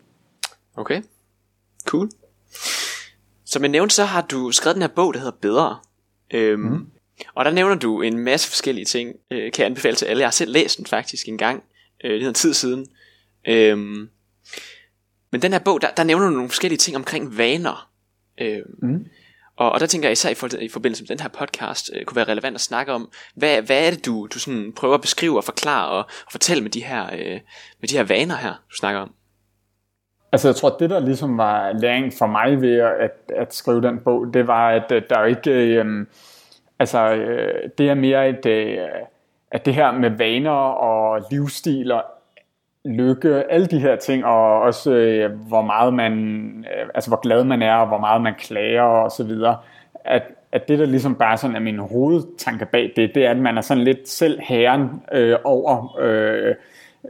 Okay, 0.76 1.02
cool. 1.86 2.08
Som 3.52 3.62
jeg 3.62 3.70
nævnte, 3.70 3.94
så 3.94 4.04
har 4.04 4.20
du 4.20 4.50
skrevet 4.52 4.74
den 4.74 4.82
her 4.82 4.88
bog, 4.88 5.14
der 5.14 5.20
hedder 5.20 5.36
Bedre. 5.40 5.78
Øhm, 6.34 6.62
mm. 6.62 6.86
Og 7.34 7.44
der 7.44 7.50
nævner 7.50 7.74
du 7.74 8.02
en 8.02 8.18
masse 8.18 8.48
forskellige 8.48 8.84
ting, 8.84 9.16
øh, 9.30 9.52
kan 9.52 9.58
jeg 9.58 9.66
anbefale 9.66 9.96
til 9.96 10.06
alle. 10.06 10.20
Jeg 10.20 10.26
har 10.26 10.32
selv 10.32 10.52
læst 10.52 10.78
den 10.78 10.86
faktisk 10.86 11.28
en 11.28 11.38
gang. 11.38 11.62
Øh, 12.04 12.10
det 12.10 12.22
er 12.22 12.28
en 12.28 12.34
tid 12.34 12.54
siden. 12.54 12.86
Øhm, 13.48 14.08
men 15.32 15.42
den 15.42 15.52
her 15.52 15.58
bog, 15.58 15.82
der, 15.82 15.90
der 15.90 16.04
nævner 16.04 16.26
du 16.26 16.32
nogle 16.32 16.48
forskellige 16.48 16.78
ting 16.78 16.96
omkring 16.96 17.38
vaner. 17.38 17.90
Øhm, 18.40 18.62
mm. 18.82 19.06
og, 19.56 19.72
og 19.72 19.80
der 19.80 19.86
tænker 19.86 20.08
jeg 20.08 20.12
især 20.12 20.30
i, 20.30 20.34
for, 20.34 20.48
i 20.60 20.68
forbindelse 20.68 21.02
med 21.02 21.08
den 21.08 21.20
her 21.20 21.28
podcast, 21.28 21.90
øh, 21.94 22.04
kunne 22.04 22.16
være 22.16 22.28
relevant 22.28 22.54
at 22.54 22.60
snakke 22.60 22.92
om, 22.92 23.12
hvad, 23.34 23.62
hvad 23.62 23.86
er 23.86 23.90
det, 23.90 24.06
du, 24.06 24.28
du 24.34 24.38
sådan 24.38 24.72
prøver 24.76 24.94
at 24.94 25.00
beskrive 25.00 25.36
og 25.36 25.44
forklare 25.44 25.88
og, 25.88 25.98
og 25.98 26.32
fortælle 26.32 26.62
med 26.62 26.70
de, 26.70 26.84
her, 26.84 27.04
øh, 27.12 27.40
med 27.80 27.88
de 27.88 27.96
her 27.96 28.04
vaner 28.04 28.36
her, 28.36 28.52
du 28.70 28.76
snakker 28.76 29.00
om? 29.00 29.14
Altså 30.32 30.48
jeg 30.48 30.56
tror, 30.56 30.76
det 30.78 30.90
der 30.90 31.00
ligesom 31.00 31.38
var 31.38 31.72
læring 31.72 32.12
for 32.18 32.26
mig 32.26 32.60
ved 32.60 32.76
at, 32.78 33.10
at 33.36 33.54
skrive 33.54 33.82
den 33.82 33.98
bog, 33.98 34.34
det 34.34 34.46
var, 34.46 34.70
at 34.70 34.92
øh, 34.92 35.02
der 35.10 35.24
ikke, 35.24 35.50
øh, 35.50 35.80
øhm, 35.80 36.08
altså 36.78 37.12
øh, 37.14 37.70
det 37.78 37.90
er 37.90 37.94
mere 37.94 38.28
et, 38.28 38.46
øh, 38.46 38.78
at 39.50 39.66
det 39.66 39.74
her 39.74 39.92
med 39.92 40.10
vaner 40.10 40.50
og 40.50 41.26
livsstil 41.30 41.92
og 41.92 42.04
lykke, 42.84 43.44
alle 43.50 43.66
de 43.66 43.78
her 43.78 43.96
ting, 43.96 44.24
og 44.24 44.60
også 44.60 44.92
øh, 44.92 45.30
hvor 45.48 45.62
meget 45.62 45.94
man, 45.94 46.14
øh, 46.58 46.88
altså 46.94 47.10
hvor 47.10 47.20
glad 47.20 47.44
man 47.44 47.62
er, 47.62 47.74
og 47.74 47.86
hvor 47.86 47.98
meget 47.98 48.22
man 48.22 48.34
klager 48.38 48.82
og 48.82 49.10
så 49.10 49.24
videre, 49.24 49.56
at, 50.04 50.22
at 50.52 50.68
det 50.68 50.78
der 50.78 50.86
ligesom 50.86 51.14
bare 51.14 51.36
sådan 51.36 51.56
er 51.56 51.60
min 51.60 51.78
hovedtanke 51.78 52.66
bag 52.66 52.92
det, 52.96 53.14
det 53.14 53.26
er, 53.26 53.30
at 53.30 53.36
man 53.36 53.58
er 53.58 53.60
sådan 53.60 53.84
lidt 53.84 54.08
selv 54.08 54.40
herren 54.40 55.02
øh, 55.12 55.36
over, 55.44 55.96
øh, 56.00 56.54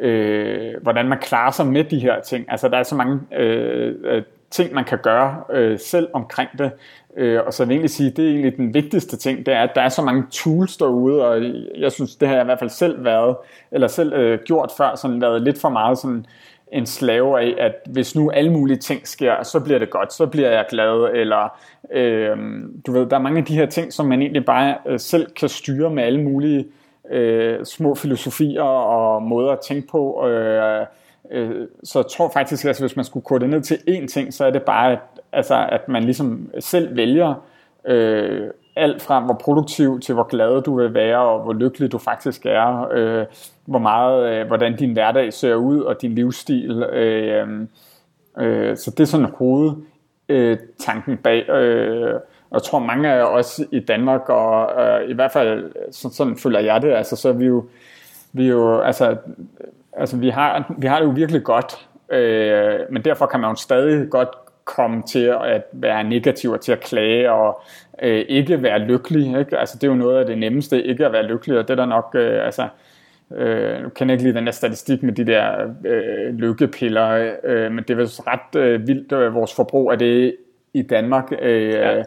øh, 0.00 0.72
hvordan 0.82 1.08
man 1.08 1.18
klarer 1.18 1.50
sig 1.50 1.66
med 1.66 1.84
de 1.84 1.98
her 1.98 2.20
ting. 2.20 2.46
Altså 2.48 2.68
der 2.68 2.76
er 2.76 2.82
så 2.82 2.94
mange 2.94 3.20
øh, 3.36 3.94
øh, 4.04 4.22
ting, 4.50 4.74
man 4.74 4.84
kan 4.84 4.98
gøre 5.02 5.36
øh, 5.52 5.78
selv 5.78 6.08
omkring 6.12 6.50
det, 6.58 6.70
Øh, 7.16 7.40
og 7.46 7.52
så 7.52 7.64
vil 7.64 7.68
jeg 7.68 7.74
egentlig 7.74 7.90
sige, 7.90 8.10
det 8.10 8.24
er 8.24 8.30
egentlig 8.30 8.56
den 8.56 8.74
vigtigste 8.74 9.16
ting, 9.16 9.46
det 9.46 9.54
er, 9.54 9.62
at 9.62 9.70
der 9.74 9.80
er 9.80 9.88
så 9.88 10.02
mange 10.02 10.24
tools 10.30 10.76
derude, 10.76 11.26
og 11.26 11.42
jeg 11.78 11.92
synes, 11.92 12.16
det 12.16 12.28
har 12.28 12.34
jeg 12.34 12.44
i 12.44 12.44
hvert 12.44 12.58
fald 12.58 12.70
selv 12.70 13.04
været, 13.04 13.36
eller 13.72 13.88
selv 13.88 14.12
øh, 14.12 14.38
gjort 14.44 14.72
før, 14.76 14.94
sådan 14.94 15.20
været 15.20 15.42
lidt 15.42 15.60
for 15.60 15.68
meget 15.68 15.98
sådan 15.98 16.26
en 16.72 16.86
slave 16.86 17.40
af, 17.40 17.54
at 17.58 17.74
hvis 17.90 18.16
nu 18.16 18.30
alle 18.30 18.52
mulige 18.52 18.76
ting 18.76 19.08
sker, 19.08 19.42
så 19.42 19.60
bliver 19.60 19.78
det 19.78 19.90
godt, 19.90 20.12
så 20.12 20.26
bliver 20.26 20.50
jeg 20.50 20.66
glad, 20.70 21.10
eller 21.14 21.58
øh, 21.92 22.36
du 22.86 22.92
ved, 22.92 23.06
der 23.06 23.16
er 23.16 23.20
mange 23.20 23.38
af 23.38 23.44
de 23.44 23.54
her 23.54 23.66
ting, 23.66 23.92
som 23.92 24.06
man 24.06 24.22
egentlig 24.22 24.44
bare 24.44 24.76
øh, 24.86 25.00
selv 25.00 25.30
kan 25.30 25.48
styre 25.48 25.90
med 25.90 26.02
alle 26.02 26.22
mulige 26.22 26.58
øh, 26.58 26.64
Øh, 27.12 27.64
små 27.64 27.94
filosofier 27.94 28.62
og 28.62 29.22
måder 29.22 29.52
at 29.52 29.60
tænke 29.60 29.88
på, 29.88 30.26
øh, 30.28 30.86
øh, 31.30 31.68
så 31.84 31.98
jeg 31.98 32.06
tror 32.06 32.30
faktisk, 32.32 32.64
at 32.64 32.68
altså, 32.68 32.82
hvis 32.82 32.96
man 32.96 33.04
skulle 33.04 33.24
kode 33.24 33.40
det 33.40 33.50
ned 33.50 33.60
til 33.60 33.78
én 33.88 34.06
ting, 34.06 34.34
så 34.34 34.44
er 34.44 34.50
det 34.50 34.62
bare, 34.62 34.92
at 34.92 34.98
Altså 35.32 35.66
at 35.68 35.88
man 35.88 36.04
ligesom 36.04 36.50
selv 36.60 36.96
vælger 36.96 37.34
øh, 37.86 38.50
alt 38.76 39.02
fra 39.02 39.20
hvor 39.20 39.34
produktiv 39.34 40.00
til 40.00 40.14
hvor 40.14 40.28
glad 40.28 40.62
du 40.62 40.76
vil 40.78 40.94
være 40.94 41.18
og 41.18 41.42
hvor 41.42 41.52
lykkelig 41.52 41.92
du 41.92 41.98
faktisk 41.98 42.46
er, 42.46 42.88
øh, 42.92 43.26
hvor 43.64 43.78
meget, 43.78 44.32
øh, 44.32 44.46
hvordan 44.46 44.76
din 44.76 44.92
hverdag 44.92 45.32
ser 45.32 45.54
ud 45.54 45.80
og 45.80 46.02
din 46.02 46.14
livsstil. 46.14 46.82
Øh, 46.82 47.48
øh, 48.38 48.76
så 48.76 48.90
det 48.90 49.00
er 49.00 49.04
sådan 49.04 49.26
hovedtanken 49.26 51.12
øh, 51.12 51.18
bag. 51.18 51.48
Øh, 51.48 52.20
jeg 52.52 52.62
tror 52.62 52.78
mange 52.78 53.08
af 53.08 53.22
os 53.22 53.60
i 53.70 53.80
Danmark, 53.80 54.28
og 54.28 54.82
øh, 54.82 55.10
i 55.10 55.12
hvert 55.12 55.32
fald 55.32 55.72
sådan, 55.90 56.14
sådan 56.14 56.36
føler 56.36 56.60
jeg 56.60 56.82
det, 56.82 56.92
altså 56.92 57.16
så 57.16 57.28
er 57.28 57.32
vi 57.32 57.46
jo, 57.46 57.64
vi 58.32 58.48
jo 58.48 58.80
altså, 58.80 59.16
altså 59.92 60.16
vi 60.16 60.28
har, 60.28 60.74
vi 60.78 60.86
har 60.86 60.98
det 60.98 61.06
jo 61.06 61.10
virkelig 61.10 61.42
godt, 61.42 61.88
øh, 62.10 62.80
men 62.90 63.04
derfor 63.04 63.26
kan 63.26 63.40
man 63.40 63.50
jo 63.50 63.56
stadig 63.56 64.10
godt 64.10 64.28
komme 64.64 65.02
til 65.02 65.34
at 65.44 65.62
være 65.72 66.04
negativ 66.04 66.50
og 66.50 66.60
til 66.60 66.72
at 66.72 66.80
klage 66.80 67.32
og 67.32 67.62
øh, 68.02 68.24
ikke 68.28 68.62
være 68.62 68.78
lykkelig. 68.78 69.38
Ikke? 69.38 69.58
Altså, 69.58 69.78
det 69.78 69.84
er 69.84 69.88
jo 69.88 69.94
noget 69.94 70.18
af 70.18 70.26
det 70.26 70.38
nemmeste, 70.38 70.82
ikke 70.82 71.06
at 71.06 71.12
være 71.12 71.26
lykkelig, 71.26 71.58
og 71.58 71.68
det 71.68 71.70
er 71.70 71.76
der 71.76 71.86
nok, 71.86 72.14
øh, 72.14 72.44
altså, 72.44 72.68
øh, 73.34 73.82
nu 73.82 73.88
kan 73.88 74.08
jeg 74.08 74.14
ikke 74.14 74.24
lige 74.24 74.34
den 74.34 74.46
der 74.46 74.52
statistik 74.52 75.02
med 75.02 75.12
de 75.12 75.26
der 75.26 75.72
øh, 75.84 76.34
lykkepiller, 76.34 77.34
øh, 77.44 77.72
men 77.72 77.84
det 77.84 77.90
er 77.90 77.96
vel 77.96 78.06
ret 78.06 78.60
øh, 78.60 78.86
vildt, 78.86 79.12
øh, 79.12 79.34
vores 79.34 79.54
forbrug 79.54 79.92
af 79.92 79.98
det 79.98 80.36
i 80.74 80.82
Danmark. 80.82 81.32
Øh, 81.42 81.68
ja. 81.68 82.02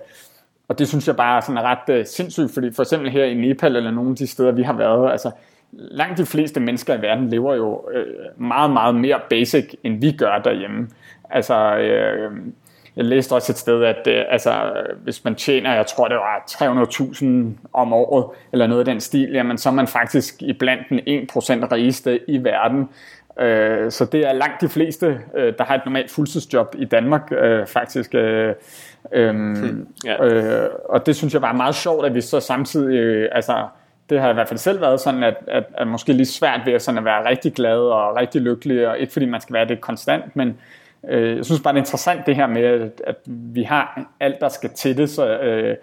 Og 0.68 0.80
det 0.80 0.88
synes 0.88 1.08
jeg 1.08 1.16
bare 1.16 1.38
er 1.38 1.62
ret 1.62 1.96
øh, 1.96 2.06
sindssygt, 2.06 2.54
fordi 2.54 2.72
for 2.72 2.84
eksempel 2.84 3.10
her 3.10 3.24
i 3.26 3.34
Nepal 3.34 3.76
eller 3.76 3.92
nogle 3.92 4.10
af 4.10 4.16
de 4.16 4.28
steder, 4.28 4.52
vi 4.52 4.64
har 4.64 4.74
været, 4.74 5.12
altså 5.12 5.32
langt 5.72 6.18
de 6.18 6.26
fleste 6.26 6.60
mennesker 6.60 6.98
i 6.98 7.02
verden 7.02 7.30
lever 7.30 7.56
jo 7.56 7.90
øh, 7.94 8.42
meget, 8.42 8.72
meget 8.72 8.96
mere 8.96 9.20
basic, 9.30 9.74
end 9.84 10.02
vi 10.02 10.12
gør 10.12 10.38
derhjemme. 10.40 10.88
Altså, 11.30 11.78
øh, 11.78 12.32
jeg 12.96 13.06
læste 13.06 13.34
også 13.34 13.52
et 13.52 13.58
sted, 13.58 13.84
at 13.84 14.08
øh, 14.08 14.24
altså, 14.30 14.74
hvis 15.04 15.24
man 15.24 15.36
tjener, 15.36 15.74
jeg 15.74 15.86
tror 15.86 16.08
det 16.08 16.18
var 16.18 16.44
300.000 16.48 17.26
om 17.74 17.94
året, 17.94 18.26
eller 18.52 18.68
noget 18.68 18.80
af 18.80 18.86
den 18.86 19.00
stil, 19.00 19.30
jamen 19.34 19.58
så 19.58 19.70
er 19.70 19.74
man 19.74 19.88
faktisk 19.88 20.42
i 20.42 20.54
blandt 20.54 20.84
den 20.90 21.00
1% 21.00 21.72
rigeste 21.72 22.20
i 22.30 22.44
verden. 22.44 22.90
Øh, 23.40 23.92
så 23.92 24.06
det 24.06 24.28
er 24.28 24.34
langt 24.34 24.62
de 24.62 24.70
fleste, 24.70 25.20
øh, 25.36 25.54
der 25.58 25.64
har 25.64 25.76
et 25.76 25.82
normalt 25.86 26.12
fuldtidsjob 26.12 26.76
i 26.78 26.86
Danmark 26.86 27.32
øh, 27.32 27.68
faktisk. 27.68 28.16
Øh, 28.16 28.54
øh, 29.12 29.30
hmm, 29.30 29.88
yeah. 30.08 30.64
øh, 30.64 30.70
og 30.90 31.06
det 31.06 31.16
synes 31.16 31.34
jeg 31.34 31.42
var 31.42 31.54
meget 31.54 31.76
sjovt, 31.76 32.06
at 32.06 32.16
vi 32.16 32.22
så 32.22 32.40
samtidig, 32.40 32.98
øh, 32.98 33.30
altså 33.32 33.68
det 34.10 34.22
har 34.22 34.30
i 34.30 34.34
hvert 34.34 34.48
fald 34.48 34.58
selv 34.58 34.82
været 34.82 35.00
sådan, 35.00 35.24
at, 35.24 35.38
at, 35.48 35.64
at 35.74 35.88
måske 35.88 36.14
lige 36.14 36.26
svært 36.26 36.62
ved 36.66 36.74
at, 36.74 36.82
sådan 36.82 36.98
at 36.98 37.06
være 37.06 37.30
rigtig 37.30 37.54
glad 37.54 37.78
og 37.78 38.16
rigtig 38.16 38.42
lykkelig, 38.42 38.88
og 38.88 39.00
ikke 39.00 39.14
fordi 39.14 39.26
man 39.26 39.42
skal 39.42 39.54
være 39.54 39.68
det 39.68 39.82
konstant, 39.82 40.36
men 40.36 40.58
øh, 41.10 41.38
jeg 41.38 41.46
synes 41.46 41.62
bare, 41.62 41.74
det 41.74 41.80
er 41.80 41.82
interessant 41.82 42.26
det 42.26 42.36
her 42.36 42.48
med, 42.48 42.64
at, 42.64 43.02
at 43.08 43.16
vi 43.26 43.64
har 43.64 44.02
alt, 44.20 44.40
der 44.42 44.50
skal 44.50 44.70
til 44.70 44.98
det, 44.98 45.10
så, 45.10 45.38
øh, 45.38 45.76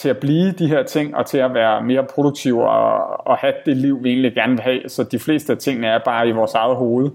til 0.00 0.08
at 0.08 0.18
blive 0.18 0.52
de 0.52 0.68
her 0.68 0.82
ting, 0.82 1.16
og 1.16 1.26
til 1.26 1.38
at 1.38 1.54
være 1.54 1.82
mere 1.82 2.04
produktive 2.04 2.68
og, 2.68 3.26
og 3.26 3.36
have 3.36 3.52
det 3.66 3.76
liv, 3.76 4.04
vi 4.04 4.10
egentlig 4.10 4.34
gerne 4.34 4.52
vil 4.52 4.60
have. 4.60 4.80
Så 4.88 5.02
de 5.02 5.18
fleste 5.18 5.52
af 5.52 5.58
tingene 5.58 5.86
er 5.86 5.98
bare 6.04 6.28
i 6.28 6.30
vores 6.30 6.54
eget 6.54 6.76
hoved. 6.76 7.10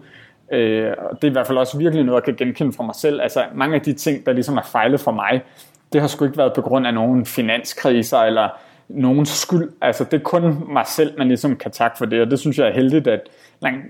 Øh, 0.51 0.93
og 0.97 1.21
det 1.21 1.27
er 1.27 1.31
i 1.31 1.31
hvert 1.31 1.47
fald 1.47 1.57
også 1.57 1.77
virkelig 1.77 2.03
noget, 2.05 2.21
jeg 2.21 2.23
kan 2.23 2.45
genkende 2.45 2.73
fra 2.73 2.83
mig 2.83 2.95
selv. 2.95 3.21
Altså 3.21 3.43
mange 3.53 3.75
af 3.75 3.81
de 3.81 3.93
ting, 3.93 4.25
der 4.25 4.33
ligesom 4.33 4.57
er 4.57 4.61
fejlet 4.71 4.99
for 4.99 5.11
mig, 5.11 5.41
det 5.93 6.01
har 6.01 6.07
sgu 6.07 6.25
ikke 6.25 6.37
været 6.37 6.53
på 6.53 6.61
grund 6.61 6.87
af 6.87 6.93
nogen 6.93 7.25
finanskriser, 7.25 8.17
eller 8.17 8.49
nogens 8.89 9.29
skyld. 9.29 9.71
Altså 9.81 10.03
det 10.03 10.13
er 10.13 10.23
kun 10.23 10.73
mig 10.73 10.87
selv, 10.87 11.17
man 11.17 11.27
ligesom 11.27 11.55
kan 11.55 11.71
takke 11.71 11.97
for 11.97 12.05
det, 12.05 12.21
og 12.21 12.31
det 12.31 12.39
synes 12.39 12.57
jeg 12.57 12.67
er 12.67 12.73
heldigt, 12.73 13.07
at 13.07 13.21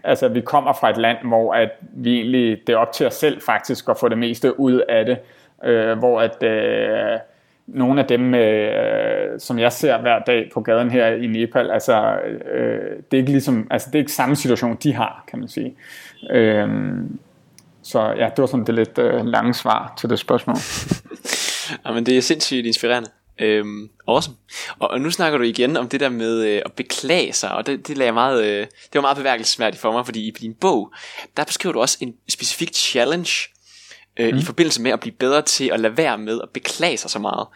altså, 0.03 0.27
vi 0.27 0.41
kommer 0.41 0.73
fra 0.73 0.89
et 0.89 0.97
land, 0.97 1.17
hvor 1.23 1.53
at 1.53 1.69
vi 1.81 2.15
egentlig, 2.15 2.57
det 2.67 2.73
er 2.73 2.77
op 2.77 2.91
til 2.91 3.07
os 3.07 3.13
selv 3.13 3.41
faktisk 3.41 3.89
at 3.89 3.97
få 3.97 4.09
det 4.09 4.17
meste 4.17 4.59
ud 4.59 4.81
af 4.89 5.05
det, 5.05 5.17
øh, 5.63 5.97
hvor 5.97 6.21
at 6.21 6.43
øh, 6.43 7.19
nogle 7.67 8.01
af 8.01 8.07
dem, 8.07 8.33
øh, 8.33 9.39
som 9.39 9.59
jeg 9.59 9.71
ser 9.71 10.01
hver 10.01 10.19
dag 10.19 10.49
på 10.53 10.61
gaden 10.61 10.91
her 10.91 11.07
i 11.07 11.27
Nepal, 11.27 11.71
altså 11.71 12.17
øh, 12.53 12.79
det 13.11 13.17
er 13.17 13.21
ikke 13.21 13.31
ligesom, 13.31 13.67
altså 13.71 13.87
det 13.87 13.95
er 13.95 13.99
ikke 13.99 14.11
samme 14.11 14.35
situation, 14.35 14.77
de 14.83 14.93
har, 14.93 15.23
kan 15.27 15.39
man 15.39 15.47
sige. 15.47 15.75
Øh, 16.31 16.69
så 17.83 18.01
ja, 18.01 18.29
det 18.29 18.37
var 18.37 18.45
sådan 18.45 18.65
det 18.65 18.75
lidt 18.75 18.97
øh, 18.97 19.25
lange 19.25 19.53
svar 19.53 19.93
til 19.97 20.09
det 20.09 20.19
spørgsmål. 20.19 20.55
Jamen 21.85 22.05
det 22.05 22.17
er 22.17 22.21
sindssygt 22.21 22.65
inspirerende. 22.65 23.09
Øhm, 23.39 23.89
awesome. 24.07 24.35
Og, 24.79 24.91
og 24.91 25.01
nu 25.01 25.11
snakker 25.11 25.37
du 25.37 25.43
igen 25.43 25.77
om 25.77 25.89
det 25.89 25.99
der 25.99 26.09
med 26.09 26.45
øh, 26.45 26.61
at 26.65 26.73
beklage 26.73 27.33
sig, 27.33 27.51
og 27.51 27.67
det, 27.67 27.87
det, 27.87 27.97
lagde 27.97 28.11
meget, 28.11 28.43
øh, 28.43 28.59
det 28.59 28.93
var 28.93 29.01
meget 29.01 29.17
beværkelsesværdigt 29.17 29.81
for 29.81 29.91
mig, 29.91 30.05
fordi 30.05 30.27
i 30.27 30.31
din 30.31 30.53
bog, 30.53 30.93
der 31.37 31.43
beskriver 31.43 31.73
du 31.73 31.79
også 31.79 31.97
en 32.01 32.13
specifik 32.29 32.75
challenge 32.75 33.31
øh, 34.19 34.31
mm. 34.31 34.37
i 34.37 34.41
forbindelse 34.41 34.81
med 34.81 34.91
at 34.91 34.99
blive 34.99 35.15
bedre 35.19 35.41
til 35.41 35.71
at 35.73 35.79
lade 35.79 35.97
være 35.97 36.17
med 36.17 36.39
at 36.43 36.49
beklage 36.53 36.97
sig 36.97 37.09
så 37.09 37.19
meget. 37.19 37.47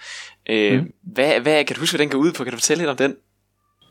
Øh, 0.50 0.80
mm. 0.80 0.94
hvad, 1.02 1.40
hvad 1.40 1.64
kan 1.64 1.76
du 1.76 1.80
huske, 1.80 1.98
hvad 1.98 2.06
den 2.06 2.12
går 2.12 2.20
ud 2.20 2.32
på? 2.32 2.44
Kan 2.44 2.52
du 2.52 2.58
fortælle 2.58 2.82
lidt 2.82 2.90
om 2.90 2.98
den? 2.98 3.16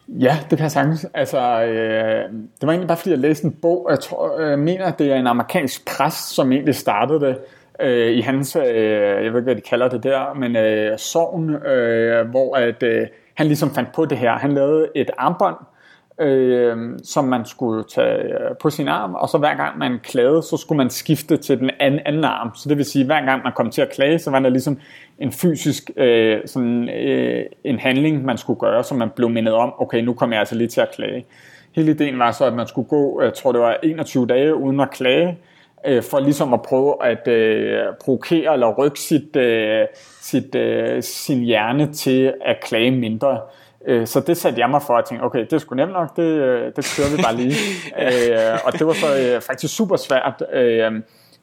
Ja, 0.08 0.38
det 0.50 0.58
kan 0.58 0.62
jeg 0.62 0.70
sagtens. 0.70 1.06
Altså, 1.14 1.62
øh, 1.62 2.32
det 2.32 2.66
var 2.66 2.68
egentlig 2.68 2.88
bare 2.88 2.96
fordi, 2.96 3.10
jeg 3.10 3.18
læste 3.18 3.44
en 3.44 3.52
bog, 3.62 3.86
jeg 3.90 4.00
tror, 4.00 4.40
jeg 4.40 4.58
mener, 4.58 4.84
at 4.84 4.98
det 4.98 5.12
er 5.12 5.16
en 5.16 5.26
amerikansk 5.26 5.86
præst, 5.86 6.34
som 6.34 6.52
egentlig 6.52 6.74
startede 6.74 7.20
det, 7.20 7.38
øh, 7.80 8.12
i 8.12 8.20
hans, 8.20 8.56
øh, 8.56 8.64
jeg 8.64 9.18
ved 9.18 9.26
ikke, 9.26 9.40
hvad 9.40 9.56
de 9.56 9.60
kalder 9.60 9.88
det 9.88 10.02
der, 10.02 10.34
men 10.34 10.56
øh, 10.56 10.98
sovn, 10.98 11.54
øh, 11.54 12.28
hvor 12.28 12.56
at, 12.56 12.82
øh, 12.82 13.06
han 13.34 13.46
ligesom 13.46 13.74
fandt 13.74 13.92
på 13.94 14.04
det 14.04 14.18
her. 14.18 14.32
Han 14.32 14.52
lavede 14.52 14.88
et 14.94 15.10
armbånd, 15.18 15.56
øh, 15.60 15.77
Øh, 16.20 16.98
som 17.04 17.24
man 17.24 17.44
skulle 17.44 17.84
tage 17.84 18.22
øh, 18.22 18.56
på 18.60 18.70
sin 18.70 18.88
arm, 18.88 19.14
og 19.14 19.28
så 19.28 19.38
hver 19.38 19.54
gang 19.54 19.78
man 19.78 19.98
klagede, 20.02 20.42
så 20.42 20.56
skulle 20.56 20.76
man 20.76 20.90
skifte 20.90 21.36
til 21.36 21.58
den 21.58 21.70
anden, 21.80 22.00
anden 22.06 22.24
arm. 22.24 22.50
Så 22.54 22.68
det 22.68 22.76
vil 22.76 22.84
sige, 22.84 23.04
hver 23.04 23.24
gang 23.24 23.42
man 23.42 23.52
kom 23.56 23.70
til 23.70 23.82
at 23.82 23.92
klage, 23.92 24.18
så 24.18 24.30
var 24.30 24.38
der 24.38 24.48
ligesom 24.48 24.78
en 25.18 25.32
fysisk 25.32 25.90
øh, 25.96 26.40
sådan, 26.46 26.88
øh, 26.88 27.44
en 27.64 27.78
handling, 27.78 28.24
man 28.24 28.38
skulle 28.38 28.60
gøre, 28.60 28.84
så 28.84 28.94
man 28.94 29.10
blev 29.16 29.28
mindet 29.28 29.54
om, 29.54 29.74
okay, 29.78 30.00
nu 30.00 30.14
kommer 30.14 30.36
jeg 30.36 30.40
altså 30.40 30.54
lige 30.54 30.68
til 30.68 30.80
at 30.80 30.90
klage. 30.90 31.26
Hele 31.72 31.90
ideen 31.90 32.18
var 32.18 32.32
så, 32.32 32.44
at 32.44 32.54
man 32.54 32.66
skulle 32.66 32.88
gå, 32.88 33.22
jeg 33.22 33.34
tror 33.34 33.52
det 33.52 33.60
var 33.60 33.76
21 33.82 34.26
dage 34.26 34.54
uden 34.54 34.80
at 34.80 34.90
klage, 34.90 35.38
øh, 35.86 36.02
for 36.02 36.20
ligesom 36.20 36.54
at 36.54 36.62
prøve 36.62 37.06
at 37.06 37.28
øh, 37.28 37.80
provokere 38.04 38.52
eller 38.52 38.74
rykke 38.74 39.00
sit, 39.00 39.36
øh, 39.36 39.86
sit, 40.20 40.54
øh, 40.54 41.02
sin 41.02 41.40
hjerne 41.40 41.92
til 41.92 42.34
at 42.44 42.60
klage 42.60 42.90
mindre. 42.90 43.40
Øh, 43.86 44.06
så 44.06 44.20
det 44.20 44.36
satte 44.36 44.60
jeg 44.60 44.70
mig 44.70 44.82
for 44.82 44.94
at 44.94 45.04
tænke, 45.04 45.24
okay, 45.24 45.40
det 45.40 45.52
er 45.52 45.58
sgu 45.58 45.74
nemt 45.74 45.92
nok, 45.92 46.16
det, 46.16 46.22
øh, 46.22 46.72
det 46.76 46.94
kører 46.96 47.16
vi 47.16 47.22
bare 47.22 47.36
lige. 47.36 47.54
øh, 48.04 48.58
og 48.64 48.72
det 48.72 48.86
var 48.86 48.92
så 48.92 49.06
øh, 49.06 49.40
faktisk 49.40 49.76
super 49.76 49.96
svært. 49.96 50.42
Øh, 50.52 50.92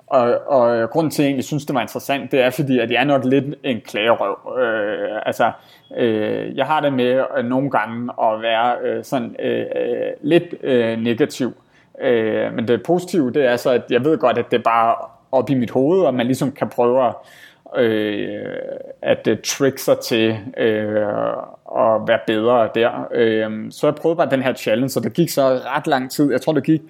og, 0.07 0.47
og 0.47 0.89
grunden 0.89 1.11
til, 1.11 1.21
at 1.21 1.23
jeg 1.23 1.29
egentlig 1.29 1.45
synes, 1.45 1.65
det 1.65 1.75
var 1.75 1.81
interessant, 1.81 2.31
det 2.31 2.41
er 2.41 2.49
fordi, 2.49 2.79
at 2.79 2.91
jeg 2.91 3.01
er 3.01 3.03
nok 3.03 3.25
lidt 3.25 3.45
en 3.63 3.81
klagerøv. 3.81 4.59
Øh, 4.59 5.19
altså, 5.25 5.51
øh, 5.97 6.57
jeg 6.57 6.65
har 6.65 6.81
det 6.81 6.93
med 6.93 7.23
at 7.37 7.45
nogle 7.45 7.69
gange 7.71 8.11
at 8.21 8.41
være 8.41 8.75
øh, 8.83 9.03
sådan 9.03 9.35
øh, 9.39 9.65
lidt 10.21 10.43
øh, 10.63 10.99
negativ. 10.99 11.53
Øh, 12.01 12.53
men 12.53 12.67
det 12.67 12.83
positive, 12.83 13.31
det 13.31 13.45
er 13.45 13.55
så, 13.55 13.69
at 13.69 13.81
jeg 13.89 14.05
ved 14.05 14.17
godt, 14.17 14.37
at 14.37 14.51
det 14.51 14.57
er 14.57 14.63
bare 14.63 14.95
op 15.31 15.49
i 15.49 15.53
mit 15.53 15.71
hoved, 15.71 16.01
og 16.01 16.13
man 16.13 16.25
ligesom 16.25 16.51
kan 16.51 16.69
prøve 16.69 17.07
at, 17.07 17.13
øh, 17.77 18.55
at 19.01 19.27
uh, 19.27 19.37
trick 19.43 19.79
sig 19.79 19.99
til 19.99 20.37
øh, 20.57 21.07
at 21.77 22.07
være 22.07 22.19
bedre 22.27 22.69
der. 22.75 23.07
Øh, 23.13 23.71
så 23.71 23.87
jeg 23.87 23.95
prøvede 23.95 24.17
bare 24.17 24.29
den 24.29 24.43
her 24.43 24.53
challenge, 24.53 24.99
og 24.99 25.03
det 25.03 25.13
gik 25.13 25.29
så 25.29 25.41
ret 25.75 25.87
lang 25.87 26.11
tid. 26.11 26.31
Jeg 26.31 26.41
tror, 26.41 26.53
det 26.53 26.63
gik 26.63 26.81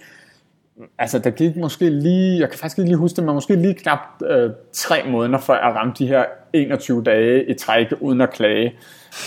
altså 1.00 1.20
der 1.20 1.30
gik 1.30 1.56
måske 1.56 1.90
lige, 1.90 2.40
jeg 2.40 2.50
kan 2.50 2.60
faktisk 2.60 2.78
ikke 2.78 2.90
lige 2.90 2.98
huske 2.98 3.16
det, 3.16 3.24
men 3.24 3.34
måske 3.34 3.56
lige 3.56 3.74
knap 3.74 4.00
øh, 4.30 4.52
tre 4.74 5.04
måneder, 5.08 5.40
før 5.40 5.54
jeg 5.54 5.76
ramte 5.76 6.04
de 6.04 6.08
her 6.08 6.26
21 6.54 7.04
dage 7.04 7.50
i 7.50 7.54
træk 7.54 7.88
uden 8.00 8.22
at 8.22 8.30
klage. 8.32 8.76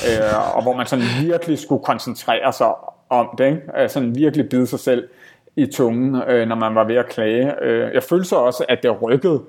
Øh, 0.06 0.56
og 0.56 0.62
hvor 0.62 0.76
man 0.76 0.86
sådan 0.86 1.04
virkelig 1.22 1.58
skulle 1.58 1.84
koncentrere 1.84 2.52
sig 2.52 2.66
om 3.10 3.28
det, 3.38 3.46
ikke? 3.46 3.60
Øh, 3.78 3.88
sådan 3.88 4.14
virkelig 4.14 4.48
bide 4.48 4.66
sig 4.66 4.80
selv 4.80 5.08
i 5.56 5.66
tungen, 5.66 6.22
øh, 6.28 6.48
når 6.48 6.56
man 6.56 6.74
var 6.74 6.84
ved 6.84 6.96
at 6.96 7.08
klage. 7.08 7.62
Øh, 7.62 7.94
jeg 7.94 8.02
følte 8.02 8.24
så 8.24 8.36
også, 8.36 8.64
at 8.68 8.82
det 8.82 9.02
rykkede 9.02 9.40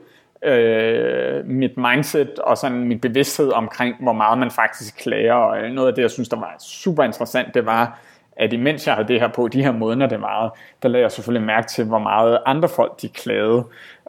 øh, 0.44 1.46
mit 1.46 1.78
mindset 1.78 2.40
og 2.40 2.58
sådan 2.58 2.84
min 2.84 3.00
bevidsthed 3.00 3.52
omkring, 3.52 3.96
hvor 4.00 4.14
meget 4.14 4.38
man 4.38 4.52
faktisk 4.52 4.98
klager. 4.98 5.34
Og 5.34 5.70
noget 5.70 5.88
af 5.88 5.96
det, 5.96 6.02
jeg 6.02 6.12
synes, 6.12 6.30
der 6.30 6.40
var 6.40 6.56
super 6.60 7.04
interessant, 7.04 7.54
det 7.54 7.66
var, 7.66 8.00
at 8.38 8.54
imens 8.54 8.88
jeg 8.88 8.96
havde 8.96 9.08
det 9.08 9.20
her 9.20 9.28
på, 9.28 9.48
de 9.48 9.64
her 9.64 9.72
måneder, 9.72 10.08
det 10.08 10.22
var, 10.22 10.58
der 10.84 10.90
lagde 10.90 11.04
jeg 11.04 11.12
selvfølgelig 11.12 11.48
mærke 11.48 11.68
til, 11.68 11.86
hvor 11.86 12.00
meget 12.00 12.40
andre 12.46 12.70
folk, 12.70 13.02
de 13.02 13.10
klagede. 13.10 13.64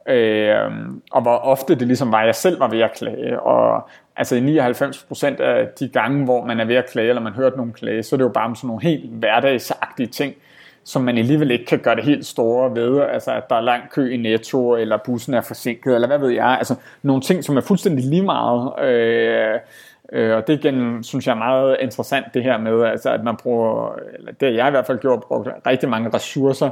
Øh, 0.08 0.70
og 1.12 1.22
hvor 1.22 1.36
ofte 1.36 1.74
det 1.74 1.86
ligesom 1.86 2.12
var, 2.12 2.22
jeg 2.22 2.34
selv 2.34 2.60
var 2.60 2.68
ved 2.68 2.80
at 2.80 2.92
klage. 2.92 3.40
Og 3.40 3.88
altså 4.16 4.36
i 4.36 4.58
99% 4.58 5.42
af 5.42 5.68
de 5.78 5.88
gange, 5.88 6.24
hvor 6.24 6.44
man 6.44 6.60
er 6.60 6.64
ved 6.64 6.74
at 6.74 6.90
klage, 6.90 7.08
eller 7.08 7.22
man 7.22 7.32
hørte 7.32 7.56
nogen 7.56 7.72
klage, 7.72 8.02
så 8.02 8.16
er 8.16 8.18
det 8.18 8.24
jo 8.24 8.28
bare 8.28 8.44
om 8.44 8.54
sådan 8.54 8.68
nogle 8.68 8.82
helt 8.82 9.10
hverdagsagtige 9.10 10.06
ting, 10.06 10.34
som 10.84 11.02
man 11.02 11.18
alligevel 11.18 11.50
ikke 11.50 11.64
kan 11.64 11.78
gøre 11.78 11.96
det 11.96 12.04
helt 12.04 12.26
store 12.26 12.74
ved, 12.74 13.00
altså 13.00 13.32
at 13.32 13.50
der 13.50 13.56
er 13.56 13.60
lang 13.60 13.90
kø 13.90 14.10
i 14.10 14.16
Netto, 14.16 14.76
eller 14.76 14.98
bussen 15.04 15.34
er 15.34 15.40
forsinket, 15.40 15.94
eller 15.94 16.08
hvad 16.08 16.18
ved 16.18 16.30
jeg, 16.30 16.56
altså 16.58 16.74
nogle 17.02 17.22
ting, 17.22 17.44
som 17.44 17.56
er 17.56 17.60
fuldstændig 17.60 18.04
lige 18.04 18.22
meget, 18.22 18.72
øh, 18.82 19.58
øh, 20.12 20.36
og 20.36 20.46
det 20.46 20.64
igen, 20.64 21.02
synes 21.04 21.26
jeg 21.26 21.32
er 21.32 21.38
meget 21.38 21.76
interessant 21.80 22.26
det 22.34 22.42
her 22.42 22.58
med, 22.58 22.84
altså 22.84 23.10
at 23.10 23.24
man 23.24 23.36
bruger, 23.36 23.94
eller 24.18 24.32
det 24.32 24.48
har 24.48 24.54
jeg 24.56 24.68
i 24.68 24.70
hvert 24.70 24.86
fald 24.86 24.98
gjort, 24.98 25.24
brugt 25.28 25.48
rigtig 25.66 25.88
mange 25.88 26.10
ressourcer, 26.14 26.70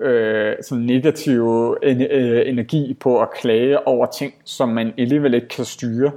øh, 0.00 0.54
sådan 0.62 0.84
negativ 0.84 1.76
øh, 1.82 2.48
energi 2.48 2.96
på 3.00 3.20
at 3.20 3.30
klage 3.30 3.86
over 3.86 4.06
ting, 4.06 4.34
som 4.44 4.68
man 4.68 4.92
alligevel 4.98 5.34
ikke 5.34 5.48
kan 5.48 5.64
styre, 5.64 6.10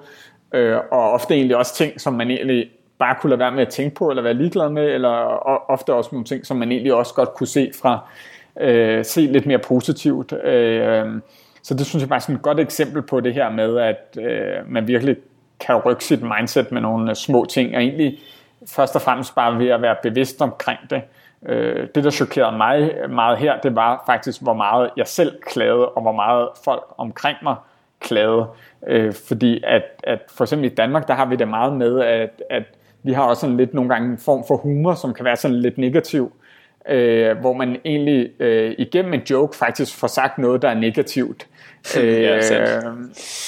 øh, 0.54 0.78
og 0.92 1.12
ofte 1.12 1.34
egentlig 1.34 1.58
også 1.58 1.76
ting, 1.76 2.02
som 2.02 2.14
man 2.14 2.32
egentlig 2.32 2.70
bare 2.98 3.16
kunne 3.22 3.30
lade 3.30 3.40
være 3.40 3.52
med 3.52 3.62
at 3.62 3.70
tænke 3.70 3.96
på, 3.96 4.10
eller 4.10 4.24
være 4.24 4.34
ligeglad 4.34 4.70
med, 4.70 4.94
eller 4.94 5.10
ofte 5.72 5.94
også 5.94 6.10
nogle 6.12 6.26
ting, 6.26 6.46
som 6.46 6.58
man 6.58 6.72
egentlig 6.72 6.94
også 6.94 7.14
godt 7.14 7.34
kunne 7.34 7.48
se 7.48 7.72
fra, 7.82 8.00
øh, 8.60 9.06
se 9.06 9.22
lidt 9.22 9.46
mere 9.46 9.60
positivt. 9.60 10.34
Øh, 10.44 11.06
så 11.64 11.74
det 11.74 11.86
synes 11.86 12.02
jeg 12.02 12.10
bare 12.10 12.18
er 12.18 12.22
sådan 12.22 12.36
et 12.36 12.42
godt 12.42 12.60
eksempel 12.60 13.02
på 13.02 13.20
det 13.20 13.34
her 13.34 13.50
med, 13.50 13.78
at 13.78 14.18
øh, 14.22 14.72
man 14.72 14.88
virkelig 14.88 15.16
kan 15.60 15.76
rykke 15.76 16.04
sit 16.04 16.22
mindset 16.22 16.72
med 16.72 16.82
nogle 16.82 17.10
øh, 17.10 17.16
små 17.16 17.46
ting, 17.50 17.76
og 17.76 17.82
egentlig 17.82 18.20
først 18.68 18.96
og 18.96 19.02
fremmest 19.02 19.36
bare 19.36 19.60
ved 19.60 19.68
at 19.68 19.82
være 19.82 19.96
bevidst 20.04 20.42
omkring 20.42 20.80
det. 20.90 21.02
Øh, 21.46 21.88
det, 21.96 22.04
der 22.04 22.10
chokerede 22.10 22.58
mig 22.58 22.92
meget 23.10 23.38
her, 23.38 23.60
det 23.60 23.76
var 23.76 24.04
faktisk, 24.06 24.42
hvor 24.42 24.54
meget 24.54 24.90
jeg 24.98 25.08
selv 25.08 25.42
klagede, 25.42 25.90
og 25.90 26.02
hvor 26.02 26.12
meget 26.12 26.50
folk 26.66 26.84
omkring 26.98 27.38
mig 27.44 27.56
klagede. 28.00 28.46
Øh, 28.88 29.14
fordi 29.28 29.64
at, 29.68 29.84
at 30.04 30.20
for 30.30 30.44
eksempel 30.44 30.72
i 30.72 30.76
Danmark, 30.76 31.08
der 31.08 31.14
har 31.14 31.26
vi 31.26 31.36
det 31.36 31.48
meget 31.48 31.74
med, 31.74 32.00
at, 32.00 32.42
at 32.50 32.64
vi 33.06 33.14
har 33.14 33.24
også 33.24 33.40
sådan 33.40 33.58
lidt 33.58 33.74
nogle 33.74 33.90
gange 33.90 34.12
en 34.12 34.18
form 34.18 34.44
for 34.48 34.58
humor, 34.58 34.94
som 34.94 35.14
kan 35.14 35.26
være 35.26 35.36
sådan 35.36 35.58
lidt 35.58 35.78
negativ. 35.78 36.32
øh, 36.90 37.38
hvor 37.38 37.54
man 37.54 37.78
egentlig 37.86 38.42
øh, 38.42 38.76
igennem 38.78 39.14
en 39.14 39.22
joke 39.30 39.58
faktisk 39.58 39.98
får 39.98 40.08
sagt 40.08 40.38
noget, 40.38 40.62
der 40.62 40.70
er 40.70 40.74
negativt. 40.74 41.48
Ja, 41.96 42.36
øh, 42.36 42.44
sandt. 42.44 42.86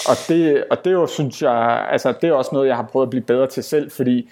og, 0.10 0.16
det, 0.28 0.64
og 0.72 0.86
det 0.86 0.92
jo, 0.92 1.08
synes 1.08 1.42
jeg, 1.42 1.88
altså 1.92 2.14
det 2.22 2.30
er 2.30 2.34
også 2.34 2.50
noget, 2.54 2.68
jeg 2.68 2.76
har 2.76 2.84
prøvet 2.84 3.06
at 3.06 3.10
blive 3.10 3.24
bedre 3.24 3.48
til 3.48 3.64
selv, 3.64 3.92
fordi 3.92 4.30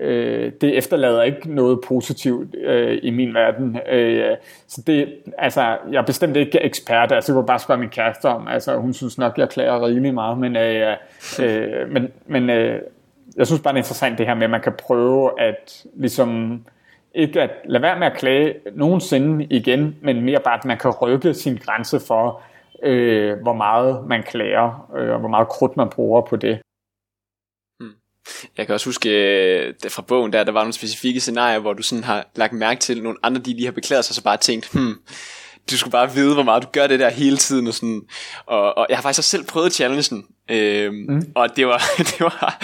øh, 0.00 0.52
det 0.60 0.78
efterlader 0.78 1.22
ikke 1.22 1.54
noget 1.54 1.80
positivt 1.86 2.54
øh, 2.64 2.98
i 3.02 3.10
min 3.10 3.34
verden. 3.34 3.78
Øh, 3.92 4.36
så 4.68 4.82
det, 4.86 5.08
altså, 5.38 5.76
jeg 5.92 5.98
er 5.98 6.06
bestemt 6.06 6.36
ikke 6.36 6.62
ekspert, 6.62 7.12
altså 7.12 7.32
jeg 7.32 7.36
kunne 7.36 7.46
bare 7.46 7.58
spørge 7.58 7.80
min 7.80 7.88
kæreste 7.88 8.26
om, 8.26 8.48
altså 8.48 8.76
hun 8.76 8.94
synes 8.94 9.18
nok, 9.18 9.38
jeg 9.38 9.48
klager 9.48 9.86
rimelig 9.86 10.14
meget, 10.14 10.38
men, 10.38 10.56
øh, 10.56 10.96
øh, 11.40 11.88
men, 11.92 12.08
men 12.26 12.50
øh, 12.50 12.80
jeg 13.36 13.46
synes 13.46 13.62
bare, 13.62 13.72
det 13.72 13.78
er 13.78 13.82
interessant 13.82 14.18
det 14.18 14.26
her 14.26 14.34
med, 14.34 14.44
at 14.44 14.50
man 14.50 14.60
kan 14.60 14.72
prøve 14.78 15.40
at 15.40 15.84
ligesom 15.96 16.60
ikke 17.14 17.42
at 17.42 17.50
lade 17.64 17.82
være 17.82 17.98
med 17.98 18.06
at 18.06 18.18
klage 18.18 18.54
nogensinde 18.74 19.46
igen, 19.50 19.96
men 20.02 20.24
mere 20.24 20.40
bare, 20.44 20.58
at 20.58 20.64
man 20.64 20.78
kan 20.78 20.90
rykke 20.90 21.34
sin 21.34 21.56
grænse 21.56 22.00
for, 22.00 22.42
øh, 22.82 23.38
hvor 23.42 23.52
meget 23.52 24.06
man 24.08 24.22
klager, 24.22 24.90
øh, 24.96 25.10
og 25.12 25.20
hvor 25.20 25.28
meget 25.28 25.48
krudt 25.48 25.76
man 25.76 25.88
bruger 25.88 26.20
på 26.20 26.36
det. 26.36 26.60
Hmm. 27.80 27.94
Jeg 28.58 28.66
kan 28.66 28.74
også 28.74 28.86
huske 28.86 29.10
øh, 29.10 29.74
det 29.82 29.92
fra 29.92 30.02
bogen 30.02 30.32
der, 30.32 30.44
der 30.44 30.52
var 30.52 30.60
nogle 30.60 30.72
specifikke 30.72 31.20
scenarier, 31.20 31.58
hvor 31.58 31.72
du 31.72 31.82
sådan 31.82 32.04
har 32.04 32.26
lagt 32.34 32.52
mærke 32.52 32.80
til, 32.80 33.02
nogle 33.02 33.18
andre 33.22 33.40
de 33.40 33.52
lige 33.52 33.64
har 33.64 33.72
beklaget 33.72 34.04
sig, 34.04 34.14
så 34.14 34.24
bare 34.24 34.36
tænkt, 34.36 34.72
hmm, 34.72 34.94
du 35.70 35.78
skulle 35.78 35.92
bare 35.92 36.14
vide, 36.14 36.34
hvor 36.34 36.42
meget 36.42 36.62
du 36.62 36.68
gør 36.72 36.86
det 36.86 37.00
der 37.00 37.10
hele 37.10 37.36
tiden. 37.36 37.66
Og, 37.66 37.74
sådan. 37.74 38.02
og, 38.46 38.78
og 38.78 38.86
jeg 38.88 38.96
har 38.96 39.02
faktisk 39.02 39.20
også 39.20 39.30
selv 39.30 39.44
prøvet 39.44 39.72
challengen, 39.72 40.24
øhm, 40.50 40.94
mm. 41.08 41.32
og 41.34 41.56
det 41.56 41.66
var, 41.66 41.82
det 42.10 42.20
var, 42.20 42.58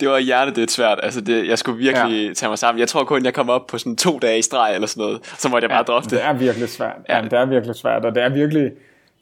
det 0.00 0.08
var 0.08 0.18
hjertet 0.18 0.70
svært. 0.70 1.00
Altså 1.02 1.20
det, 1.20 1.48
jeg 1.48 1.58
skulle 1.58 1.78
virkelig 1.78 2.28
ja. 2.28 2.34
tage 2.34 2.48
mig 2.48 2.58
sammen. 2.58 2.80
Jeg 2.80 2.88
tror 2.88 3.04
kun, 3.04 3.24
jeg 3.24 3.34
kom 3.34 3.50
op 3.50 3.66
på 3.66 3.78
sådan 3.78 3.96
to 3.96 4.18
dage 4.18 4.38
i 4.38 4.42
streg 4.42 4.74
eller 4.74 4.86
sådan 4.86 5.02
noget, 5.02 5.34
så 5.38 5.48
måtte 5.48 5.64
jeg 5.64 5.70
bare 5.70 5.84
ja, 5.88 5.92
droppe 5.92 6.04
det. 6.04 6.18
Det 6.18 6.24
er 6.24 6.32
virkelig 6.32 6.68
svært. 6.68 6.96
Ja, 7.08 7.20
det 7.24 7.32
er 7.32 7.44
virkelig 7.44 7.76
svært, 7.76 8.04
og 8.04 8.14
det 8.14 8.22
er 8.22 8.28
virkelig, 8.28 8.70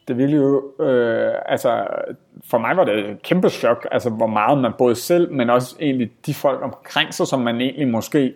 det 0.08 0.14
er 0.14 0.14
virkelig 0.14 0.38
jo, 0.38 0.84
øh, 0.84 1.32
altså 1.46 1.86
for 2.50 2.58
mig 2.58 2.76
var 2.76 2.84
det 2.84 2.98
et 2.98 3.22
kæmpe 3.22 3.50
chok, 3.50 3.86
altså 3.92 4.10
hvor 4.10 4.26
meget 4.26 4.58
man 4.58 4.72
både 4.78 4.94
selv, 4.94 5.32
men 5.32 5.50
også 5.50 5.76
egentlig 5.80 6.10
de 6.26 6.34
folk 6.34 6.62
omkring 6.62 7.14
sig, 7.14 7.26
som 7.26 7.40
man 7.40 7.60
egentlig 7.60 7.88
måske, 7.88 8.32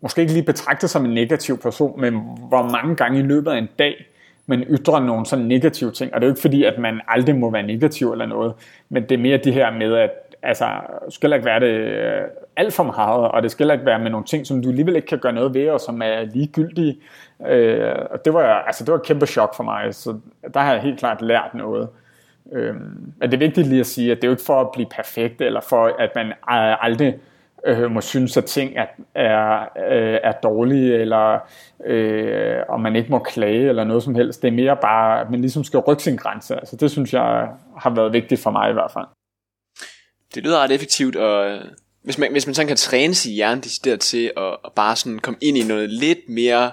måske 0.00 0.20
ikke 0.20 0.32
lige 0.32 0.44
betragter 0.44 0.88
som 0.88 1.04
en 1.04 1.14
negativ 1.14 1.58
person, 1.58 2.00
men 2.00 2.14
hvor 2.48 2.62
mange 2.62 2.96
gange 2.96 3.18
i 3.18 3.22
løbet 3.22 3.50
af 3.50 3.58
en 3.58 3.68
dag, 3.78 4.06
man 4.46 4.60
ytrer 4.60 5.00
nogle 5.00 5.26
sådan 5.26 5.44
negative 5.44 5.90
ting, 5.90 6.14
og 6.14 6.20
det 6.20 6.26
er 6.26 6.28
jo 6.28 6.32
ikke 6.32 6.40
fordi, 6.40 6.64
at 6.64 6.78
man 6.78 7.00
aldrig 7.08 7.36
må 7.36 7.50
være 7.50 7.62
negativ 7.62 8.12
eller 8.12 8.26
noget, 8.26 8.52
men 8.88 9.02
det 9.02 9.12
er 9.12 9.18
mere 9.18 9.36
det 9.36 9.52
her 9.52 9.70
med, 9.70 9.94
at 9.94 10.10
altså, 10.44 10.68
det 11.04 11.14
skal 11.14 11.32
ikke 11.32 11.44
være 11.44 11.60
det 11.60 11.66
øh, 11.66 12.22
alt 12.56 12.74
for 12.74 12.82
meget, 12.82 13.28
og 13.28 13.42
det 13.42 13.50
skal 13.50 13.70
ikke 13.70 13.86
være 13.86 13.98
med 13.98 14.10
nogle 14.10 14.26
ting, 14.26 14.46
som 14.46 14.62
du 14.62 14.68
alligevel 14.68 14.96
ikke 14.96 15.08
kan 15.08 15.18
gøre 15.18 15.32
noget 15.32 15.54
ved, 15.54 15.70
og 15.70 15.80
som 15.80 16.02
er 16.02 16.24
ligegyldige. 16.24 16.98
Øh, 17.46 17.94
og 18.10 18.24
det 18.24 18.34
var, 18.34 18.62
altså, 18.62 18.84
det 18.84 18.92
var 18.92 18.98
et 18.98 19.06
kæmpe 19.06 19.26
chok 19.26 19.56
for 19.56 19.64
mig, 19.64 19.94
så 19.94 20.18
der 20.54 20.60
har 20.60 20.72
jeg 20.72 20.82
helt 20.82 20.98
klart 20.98 21.22
lært 21.22 21.54
noget. 21.54 21.88
Øh, 22.52 22.74
men 22.74 23.22
det 23.22 23.34
er 23.34 23.38
vigtigt 23.38 23.68
lige 23.68 23.80
at 23.80 23.86
sige, 23.86 24.10
at 24.10 24.16
det 24.16 24.24
er 24.24 24.28
jo 24.28 24.32
ikke 24.32 24.44
for 24.46 24.60
at 24.60 24.70
blive 24.72 24.88
perfekt, 24.96 25.40
eller 25.40 25.60
for 25.60 25.96
at 25.98 26.10
man 26.14 26.26
øh, 26.26 26.84
aldrig 26.84 27.14
øh, 27.66 27.90
må 27.90 28.00
synes, 28.00 28.36
at 28.36 28.44
ting 28.44 28.72
er, 28.76 28.86
er, 29.14 29.60
øh, 29.60 30.18
er 30.22 30.32
dårlige, 30.32 30.94
eller 30.94 31.38
øh, 31.86 32.56
om 32.68 32.80
man 32.80 32.96
ikke 32.96 33.10
må 33.10 33.18
klage, 33.18 33.68
eller 33.68 33.84
noget 33.84 34.02
som 34.02 34.14
helst. 34.14 34.42
Det 34.42 34.48
er 34.48 34.52
mere 34.52 34.76
bare, 34.82 35.20
at 35.20 35.30
man 35.30 35.40
ligesom 35.40 35.64
skal 35.64 35.80
rykke 35.80 36.02
sin 36.02 36.16
grænse. 36.16 36.54
Altså, 36.54 36.76
det 36.76 36.90
synes 36.90 37.12
jeg 37.12 37.48
har 37.78 37.90
været 37.90 38.12
vigtigt 38.12 38.42
for 38.42 38.50
mig 38.50 38.70
i 38.70 38.72
hvert 38.72 38.90
fald. 38.92 39.06
Det 40.34 40.42
lyder 40.42 40.58
ret 40.58 40.72
effektivt, 40.72 41.16
og 41.16 41.50
øh, 41.50 41.60
hvis 42.02 42.18
man, 42.18 42.32
hvis 42.32 42.46
man 42.46 42.54
sådan 42.54 42.68
kan 42.68 42.76
træne 42.76 43.14
sin 43.14 43.34
hjerne 43.34 43.60
decideret 43.60 44.00
til 44.00 44.32
at, 44.36 44.56
at 44.64 44.72
bare 44.76 44.96
sådan 44.96 45.18
komme 45.18 45.38
ind 45.42 45.58
i 45.58 45.62
noget 45.68 45.90
lidt 45.90 46.18
mere 46.28 46.70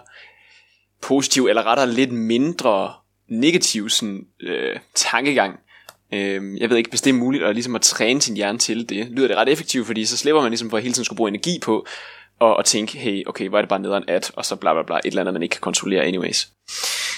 positivt, 1.02 1.50
eller 1.50 1.66
rettere 1.66 1.90
lidt 1.90 2.12
mindre 2.12 2.94
negativ 3.28 3.90
sådan, 3.90 4.26
øh, 4.42 4.80
tankegang, 4.96 5.60
øh, 6.14 6.62
jeg 6.62 6.70
ved 6.70 6.78
ikke, 6.78 6.90
hvis 6.90 7.02
det 7.02 7.10
er 7.10 7.14
muligt 7.14 7.44
at, 7.44 7.56
ligesom 7.56 7.76
at 7.76 7.82
træne 7.82 8.22
sin 8.22 8.36
hjerne 8.36 8.58
til 8.58 8.90
det, 8.90 9.08
lyder 9.12 9.28
det 9.28 9.38
ret 9.38 9.50
effektivt, 9.50 9.88
fordi 9.88 10.06
så 10.06 10.18
slipper 10.18 10.42
man 10.42 10.52
ligesom 10.52 10.70
for 10.70 10.78
at 10.78 10.84
hele 10.84 10.94
tiden 10.94 11.06
skulle 11.06 11.18
bruge 11.18 11.30
energi 11.30 11.60
på, 11.64 11.86
og, 12.40 12.56
og 12.58 12.66
tænke, 12.66 12.98
hey, 12.98 13.24
okay, 13.28 13.50
hvor 13.50 13.58
er 13.58 13.62
det 13.62 13.70
bare 13.70 13.80
nederen 13.80 14.04
at, 14.08 14.32
og 14.36 14.46
så 14.46 14.56
bla 14.56 14.74
bla 14.74 14.84
bla, 14.84 14.98
et 14.98 15.06
eller 15.06 15.22
andet, 15.22 15.34
man 15.34 15.44
ikke 15.44 15.54
kan 15.54 15.62
kontrollere 15.62 16.04
anyways. 16.04 16.48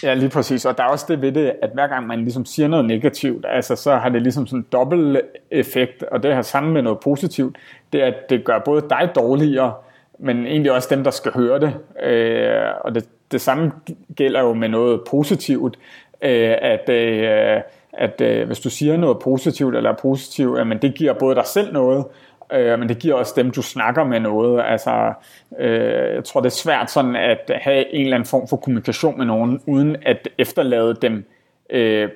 Ja, 0.03 0.13
lige 0.13 0.29
præcis. 0.29 0.65
Og 0.65 0.77
der 0.77 0.83
er 0.83 0.87
også 0.87 1.05
det 1.07 1.21
ved 1.21 1.31
det, 1.31 1.53
at 1.61 1.69
hver 1.73 1.87
gang 1.87 2.07
man 2.07 2.21
ligesom 2.21 2.45
siger 2.45 2.67
noget 2.67 2.85
negativt, 2.85 3.45
altså 3.49 3.75
så 3.75 3.95
har 3.95 4.09
det 4.09 4.21
ligesom 4.21 4.47
sådan 4.47 4.59
en 4.59 4.65
dobbelt 4.71 5.21
effekt, 5.51 6.03
og 6.03 6.23
det 6.23 6.35
har 6.35 6.41
sammen 6.41 6.73
med 6.73 6.81
noget 6.81 6.99
positivt, 6.99 7.57
det 7.93 8.01
er, 8.01 8.05
at 8.05 8.29
det 8.29 8.43
gør 8.45 8.59
både 8.59 8.85
dig 8.89 9.11
dårligere, 9.15 9.73
men 10.19 10.47
egentlig 10.47 10.71
også 10.71 10.87
dem, 10.91 11.03
der 11.03 11.11
skal 11.11 11.31
høre 11.31 11.59
det. 11.59 11.73
Øh, 12.03 12.71
og 12.81 12.95
det, 12.95 13.05
det 13.31 13.41
samme 13.41 13.71
gælder 14.15 14.41
jo 14.41 14.53
med 14.53 14.69
noget 14.69 15.01
positivt, 15.09 15.79
øh, 16.21 16.55
at, 16.61 16.89
øh, 16.89 17.61
at 17.93 18.21
øh, 18.21 18.47
hvis 18.47 18.59
du 18.59 18.69
siger 18.69 18.97
noget 18.97 19.19
positivt 19.19 19.75
eller 19.75 19.91
er 19.91 19.95
positivt, 19.95 20.57
jamen 20.57 20.81
det 20.81 20.95
giver 20.95 21.13
både 21.13 21.35
dig 21.35 21.45
selv 21.45 21.73
noget, 21.73 22.05
øh, 22.53 22.79
men 22.79 22.89
det 22.89 22.99
giver 22.99 23.15
også 23.15 23.33
dem, 23.35 23.51
du 23.51 23.61
snakker 23.61 24.03
med 24.03 24.19
noget. 24.19 24.63
Altså, 24.67 25.13
øh, 25.59 26.15
jeg 26.15 26.23
tror, 26.23 26.41
det 26.41 26.47
er 26.47 26.51
svært 26.51 26.91
sådan 26.91 27.15
at 27.15 27.51
have 27.61 27.93
en 27.93 28.01
eller 28.01 28.17
anden 28.17 28.29
form 28.29 28.47
for 28.47 28.57
kommunikation 28.57 29.17
med 29.17 29.25
nogen, 29.25 29.61
uden 29.67 29.95
at 30.01 30.29
efterlade 30.37 30.97
dem 31.01 31.25
øh, 31.69 32.09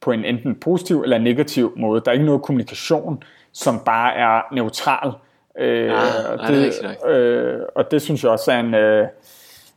på 0.00 0.12
en 0.12 0.24
enten 0.24 0.54
positiv 0.54 1.02
eller 1.02 1.18
negativ 1.18 1.72
måde. 1.76 2.02
Der 2.04 2.10
er 2.10 2.12
ikke 2.12 2.26
noget 2.26 2.42
kommunikation, 2.42 3.22
som 3.52 3.80
bare 3.84 4.14
er 4.14 4.54
neutral. 4.54 5.12
Øh, 5.58 5.92
ah, 5.92 6.30
og, 6.30 6.36
nej, 6.36 6.50
det, 6.50 6.72
det, 6.82 7.10
øh, 7.10 7.60
og 7.74 7.90
det 7.90 8.02
synes 8.02 8.22
jeg 8.22 8.30
også 8.30 8.52
er 8.52 8.60
en... 8.60 8.74
Øh, 8.74 9.06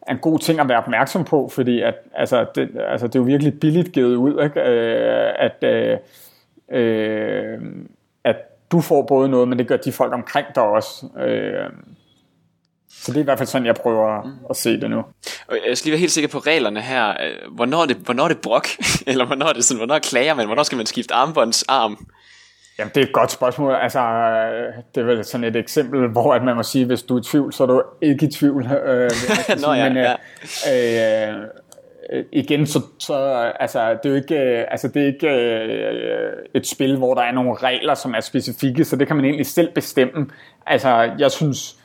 en 0.09 0.17
god 0.17 0.39
ting 0.39 0.59
at 0.59 0.69
være 0.69 0.77
opmærksom 0.77 1.23
på, 1.23 1.49
fordi 1.53 1.81
at, 1.81 1.95
altså, 2.13 2.45
det, 2.55 2.69
altså, 2.87 3.07
det 3.07 3.15
er 3.15 3.19
jo 3.19 3.25
virkelig 3.25 3.59
billigt 3.59 3.91
givet 3.91 4.15
ud, 4.15 4.43
ikke? 4.43 4.59
Øh, 4.61 5.33
at, 5.39 5.63
øh, 5.63 5.97
øh, 6.71 7.59
at 8.23 8.35
du 8.71 8.81
får 8.81 9.01
både 9.01 9.29
noget, 9.29 9.47
men 9.47 9.59
det 9.59 9.67
gør 9.67 9.77
de 9.77 9.91
folk 9.91 10.13
omkring 10.13 10.47
dig 10.55 10.63
også. 10.63 11.05
Øh, 11.19 11.69
så 12.89 13.11
det 13.11 13.17
er 13.17 13.21
i 13.21 13.23
hvert 13.23 13.37
fald 13.37 13.47
sådan, 13.47 13.65
jeg 13.65 13.75
prøver 13.75 14.31
at 14.49 14.55
se 14.55 14.81
det 14.81 14.89
nu. 14.89 15.03
Jeg 15.67 15.77
skal 15.77 15.85
lige 15.85 15.91
være 15.91 15.99
helt 15.99 16.11
sikker 16.11 16.29
på 16.29 16.39
reglerne 16.39 16.81
her. 16.81 17.13
Hvornår 17.51 17.81
er 17.81 17.85
det, 17.85 17.97
hvornår 17.97 18.23
er 18.23 18.27
det 18.27 18.41
brok? 18.41 18.67
Eller 19.07 19.25
hvornår 19.25 19.45
er 19.45 19.53
det 19.53 19.65
sådan, 19.65 19.77
hvornår 19.77 19.99
klager 19.99 20.33
man? 20.33 20.45
Hvornår 20.45 20.63
skal 20.63 20.75
man 20.75 20.85
skifte 20.85 21.13
armbåndsarm? 21.13 22.07
Jamen, 22.79 22.91
det 22.95 23.01
er 23.01 23.05
et 23.05 23.13
godt 23.13 23.31
spørgsmål. 23.31 23.75
Altså, 23.81 23.99
det 24.95 25.01
er 25.01 25.05
vel 25.05 25.25
sådan 25.25 25.43
et 25.43 25.55
eksempel, 25.55 26.07
hvor 26.07 26.33
at 26.33 26.43
man 26.43 26.55
må 26.55 26.63
sige, 26.63 26.85
hvis 26.85 27.03
du 27.03 27.15
er 27.15 27.19
i 27.19 27.23
tvivl, 27.23 27.53
så 27.53 27.63
er 27.63 27.67
du 27.67 27.83
ikke 28.01 28.25
i 28.25 28.31
tvivl. 28.31 28.65
Øh, 28.65 29.11
Nå 29.65 29.73
ja, 29.73 29.89
men, 29.89 29.97
ja. 29.97 30.13
Øh, 31.31 31.35
øh, 32.13 32.23
igen, 32.31 32.67
så, 32.67 32.81
så 32.99 33.13
altså, 33.59 33.89
det 33.89 34.05
er 34.05 34.09
jo 34.09 34.15
ikke, 34.15 34.35
altså, 34.71 34.87
det 34.87 35.01
er 35.01 35.07
ikke 35.07 35.29
øh, 35.29 36.33
et 36.53 36.67
spil, 36.67 36.97
hvor 36.97 37.13
der 37.13 37.21
er 37.21 37.31
nogle 37.31 37.55
regler, 37.55 37.93
som 37.93 38.13
er 38.13 38.19
specifikke, 38.19 38.85
så 38.85 38.95
det 38.95 39.07
kan 39.07 39.15
man 39.15 39.25
egentlig 39.25 39.45
selv 39.45 39.71
bestemme. 39.73 40.27
Altså, 40.65 41.11
jeg 41.19 41.31
synes, 41.31 41.75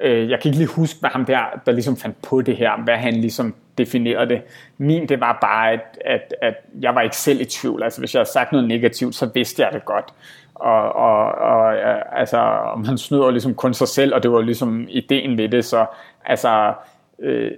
øh, 0.00 0.30
jeg 0.30 0.40
kan 0.40 0.48
ikke 0.48 0.58
lige 0.58 0.68
huske, 0.68 1.00
hvad 1.00 1.10
ham 1.10 1.24
der, 1.24 1.60
der 1.66 1.72
ligesom 1.72 1.96
fandt 1.96 2.22
på 2.22 2.42
det 2.42 2.56
her, 2.56 2.84
hvad 2.84 2.96
han 2.96 3.14
ligesom 3.14 3.54
definerede 3.78 4.28
det. 4.28 4.42
Min, 4.78 5.08
det 5.08 5.20
var 5.20 5.38
bare, 5.40 5.72
at, 5.72 5.98
at, 6.04 6.34
at 6.42 6.54
jeg 6.80 6.94
var 6.94 7.00
ikke 7.00 7.16
selv 7.16 7.40
i 7.40 7.44
tvivl. 7.44 7.82
Altså, 7.82 8.00
hvis 8.00 8.14
jeg 8.14 8.20
havde 8.20 8.30
sagt 8.30 8.52
noget 8.52 8.68
negativt, 8.68 9.14
så 9.14 9.30
vidste 9.34 9.62
jeg 9.62 9.70
det 9.72 9.84
godt 9.84 10.12
og, 10.54 10.92
og, 10.92 11.26
og 11.26 11.74
altså, 12.18 12.60
man 12.86 12.98
snyder 12.98 13.30
ligesom 13.30 13.54
kun 13.54 13.74
sig 13.74 13.88
selv, 13.88 14.14
og 14.14 14.22
det 14.22 14.32
var 14.32 14.40
ligesom 14.40 14.86
ideen 14.90 15.38
ved 15.38 15.48
det, 15.48 15.64
så 15.64 15.86
altså, 16.24 16.74
øh, 17.22 17.50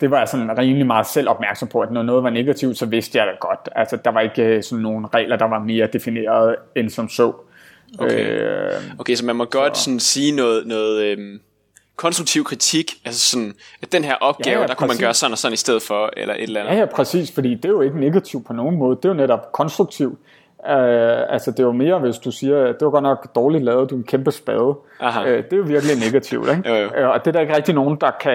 det 0.00 0.10
var 0.10 0.18
jeg 0.18 0.28
sådan 0.28 0.58
rimelig 0.58 0.86
meget 0.86 1.06
selv 1.06 1.28
opmærksom 1.28 1.68
på, 1.68 1.80
at 1.80 1.92
når 1.92 2.02
noget 2.02 2.22
var 2.22 2.30
negativt, 2.30 2.78
så 2.78 2.86
vidste 2.86 3.18
jeg 3.18 3.26
det 3.26 3.40
godt. 3.40 3.68
Altså, 3.76 3.98
der 4.04 4.10
var 4.10 4.20
ikke 4.20 4.42
øh, 4.42 4.62
sådan 4.62 4.82
nogle 4.82 5.08
regler, 5.14 5.36
der 5.36 5.44
var 5.44 5.58
mere 5.58 5.86
defineret 5.86 6.56
end 6.76 6.90
som 6.90 7.08
så. 7.08 7.32
Okay, 7.98 8.40
øh, 8.40 8.72
okay 8.98 9.14
så 9.14 9.24
man 9.24 9.36
må 9.36 9.44
godt 9.44 9.76
så. 9.76 9.84
sådan 9.84 10.00
sige 10.00 10.36
noget, 10.36 10.66
noget 10.66 11.04
øhm, 11.04 11.40
konstruktiv 11.96 12.44
kritik, 12.44 12.92
altså 13.04 13.30
sådan, 13.30 13.54
at 13.82 13.92
den 13.92 14.04
her 14.04 14.14
opgave, 14.14 14.54
ja, 14.54 14.60
ja, 14.60 14.66
der 14.66 14.74
kunne 14.74 14.88
man 14.88 14.98
gøre 14.98 15.14
sådan 15.14 15.32
og 15.32 15.38
sådan 15.38 15.52
i 15.52 15.56
stedet 15.56 15.82
for, 15.82 16.10
eller 16.16 16.34
et 16.34 16.42
eller 16.42 16.60
andet. 16.60 16.72
Ja, 16.72 16.78
ja, 16.78 16.86
præcis, 16.86 17.32
fordi 17.32 17.54
det 17.54 17.64
er 17.64 17.68
jo 17.68 17.80
ikke 17.80 18.00
negativt 18.00 18.46
på 18.46 18.52
nogen 18.52 18.76
måde, 18.76 18.96
det 18.96 19.04
er 19.04 19.08
jo 19.08 19.14
netop 19.14 19.52
konstruktivt. 19.52 20.18
Uh, 20.64 21.32
altså 21.32 21.50
det 21.50 21.60
er 21.60 21.64
jo 21.64 21.72
mere, 21.72 21.98
hvis 21.98 22.18
du 22.18 22.30
siger, 22.30 22.64
at 22.64 22.74
det 22.80 22.84
var 22.84 22.90
godt 22.90 23.02
nok 23.02 23.34
dårligt 23.34 23.64
lavet, 23.64 23.90
du 23.90 23.94
er 23.94 23.98
en 23.98 24.04
kæmpe 24.04 24.30
spade. 24.30 24.66
Uh, 24.66 24.76
det 25.26 25.52
er 25.52 25.56
jo 25.56 25.62
virkelig 25.62 25.96
negativt, 25.96 26.50
ikke? 26.50 26.68
jo, 26.68 26.74
jo. 26.74 26.86
Uh, 26.86 27.08
og 27.08 27.24
det 27.24 27.26
er 27.26 27.32
der 27.32 27.40
ikke 27.40 27.56
rigtig 27.56 27.74
nogen, 27.74 27.98
der 28.00 28.10
kan, 28.20 28.32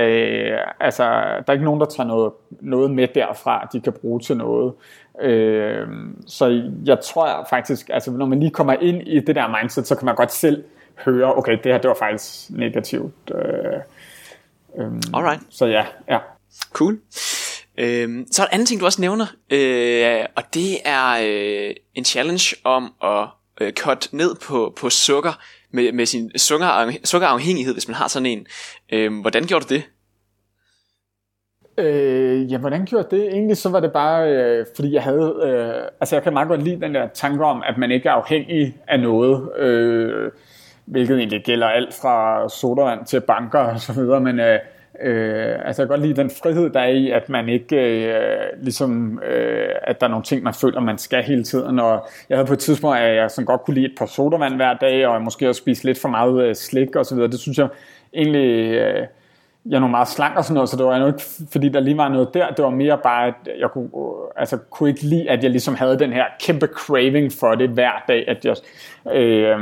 altså 0.79 1.03
der 1.03 1.43
er 1.47 1.51
ikke 1.51 1.65
nogen, 1.65 1.79
der 1.79 1.85
tager 1.85 2.07
noget, 2.07 2.31
noget 2.49 2.91
med 2.91 3.07
derfra, 3.15 3.67
de 3.73 3.81
kan 3.81 3.93
bruge 3.93 4.19
til 4.19 4.37
noget. 4.37 4.73
Uh, 5.13 5.87
så 6.27 6.69
jeg 6.85 6.99
tror 6.99 7.47
faktisk, 7.49 7.89
altså 7.93 8.11
når 8.11 8.25
man 8.25 8.39
lige 8.39 8.51
kommer 8.51 8.73
ind 8.73 9.01
i 9.07 9.19
det 9.19 9.35
der 9.35 9.59
mindset, 9.61 9.87
så 9.87 9.95
kan 9.95 10.05
man 10.05 10.15
godt 10.15 10.31
selv 10.31 10.63
høre, 11.05 11.35
okay, 11.37 11.57
det 11.63 11.71
her, 11.71 11.77
det 11.77 11.87
var 11.87 11.97
faktisk 11.99 12.49
negativt. 12.49 13.13
Uh, 13.31 14.85
um, 14.85 15.01
Alright. 15.13 15.41
Så 15.49 15.65
ja, 15.65 15.85
ja. 16.09 16.19
Cool. 16.73 16.97
Øhm, 17.77 18.25
så 18.31 18.41
er 18.41 18.45
der 18.45 18.53
anden 18.53 18.65
ting, 18.65 18.79
du 18.79 18.85
også 18.85 19.01
nævner, 19.01 19.25
øh, 19.49 20.25
og 20.35 20.43
det 20.53 20.77
er 20.85 21.17
øh, 21.23 21.75
en 21.95 22.05
challenge 22.05 22.55
om 22.63 22.93
at 23.03 23.27
øh, 23.61 23.73
cut 23.73 24.09
ned 24.11 24.35
på, 24.47 24.73
på 24.77 24.89
sukker 24.89 25.39
med, 25.71 25.91
med 25.91 26.05
sin 26.05 26.31
sukker, 26.37 26.91
sukkerafhængighed, 27.03 27.73
hvis 27.73 27.87
man 27.87 27.95
har 27.95 28.07
sådan 28.07 28.25
en. 28.25 28.47
Øh, 28.93 29.21
hvordan 29.21 29.43
gjorde 29.43 29.65
du 29.65 29.73
det? 29.73 29.83
Øh, 31.77 32.51
ja, 32.51 32.57
hvordan 32.57 32.85
gjorde 32.85 33.15
det? 33.15 33.27
Egentlig 33.27 33.57
så 33.57 33.69
var 33.69 33.79
det 33.79 33.93
bare, 33.93 34.31
øh, 34.31 34.65
fordi 34.75 34.93
jeg 34.93 35.03
havde, 35.03 35.35
øh, 35.43 35.87
altså 35.99 36.15
jeg 36.15 36.23
kan 36.23 36.33
meget 36.33 36.47
godt 36.47 36.63
lide 36.63 36.81
den 36.81 36.95
der 36.95 37.07
tanke 37.07 37.45
om, 37.45 37.63
at 37.65 37.77
man 37.77 37.91
ikke 37.91 38.09
er 38.09 38.13
afhængig 38.13 38.77
af 38.87 38.99
noget, 38.99 39.57
øh, 39.57 40.31
hvilket 40.85 41.17
egentlig 41.17 41.43
gælder 41.43 41.67
alt 41.67 41.93
fra 41.93 42.49
sodavand 42.49 43.05
til 43.05 43.21
banker 43.21 43.59
og 43.59 43.79
så 43.79 43.93
videre, 43.93 44.21
men 44.21 44.39
øh, 44.39 44.59
Øh, 45.01 45.55
altså 45.65 45.81
jeg 45.81 45.87
kan 45.87 45.97
godt 45.97 46.01
lide 46.07 46.21
den 46.21 46.29
frihed, 46.29 46.69
der 46.69 46.79
er 46.79 46.87
i, 46.87 47.11
at 47.11 47.29
man 47.29 47.49
ikke 47.49 47.75
øh, 47.75 48.39
ligesom, 48.61 49.19
øh, 49.25 49.69
at 49.81 49.99
der 49.99 50.07
er 50.07 50.09
nogle 50.09 50.23
ting, 50.23 50.43
man 50.43 50.53
føler, 50.53 50.79
man 50.79 50.97
skal 50.97 51.23
hele 51.23 51.43
tiden. 51.43 51.79
Og 51.79 52.07
jeg 52.29 52.37
havde 52.37 52.47
på 52.47 52.53
et 52.53 52.59
tidspunkt, 52.59 52.97
at 52.97 53.15
jeg 53.15 53.31
sådan 53.31 53.45
godt 53.45 53.61
kunne 53.61 53.75
lide 53.75 53.85
et 53.85 53.95
par 53.97 54.05
sodavand 54.05 54.55
hver 54.55 54.73
dag, 54.73 55.07
og 55.07 55.21
måske 55.21 55.49
også 55.49 55.59
spise 55.59 55.83
lidt 55.85 56.01
for 56.01 56.09
meget 56.09 56.43
øh, 56.43 56.55
slik 56.55 56.95
og 56.95 57.05
så 57.05 57.15
videre. 57.15 57.31
Det 57.31 57.39
synes 57.39 57.57
jeg 57.57 57.67
egentlig... 58.13 58.73
Øh, 58.73 59.07
jeg 59.69 59.75
er 59.75 59.79
nu 59.79 59.87
meget 59.87 60.07
slank 60.07 60.37
og 60.37 60.43
sådan 60.43 60.53
noget, 60.53 60.69
så 60.69 60.77
det 60.77 60.85
var 60.85 60.97
jo 60.97 61.07
ikke, 61.07 61.21
fordi 61.51 61.69
der 61.69 61.79
lige 61.79 61.97
var 61.97 62.09
noget 62.09 62.33
der, 62.33 62.49
det 62.49 62.63
var 62.63 62.69
mere 62.69 62.97
bare, 63.03 63.27
at 63.27 63.33
jeg 63.59 63.69
kunne, 63.69 63.89
øh, 63.97 64.41
altså, 64.41 64.57
kunne 64.69 64.89
ikke 64.89 65.01
lide, 65.01 65.29
at 65.29 65.43
jeg 65.43 65.51
ligesom 65.51 65.75
havde 65.75 65.99
den 65.99 66.13
her 66.13 66.25
kæmpe 66.39 66.67
craving 66.67 67.31
for 67.39 67.55
det 67.55 67.69
hver 67.69 68.03
dag, 68.07 68.27
at 68.27 68.45
jeg, 68.45 68.55
øh, 69.13 69.59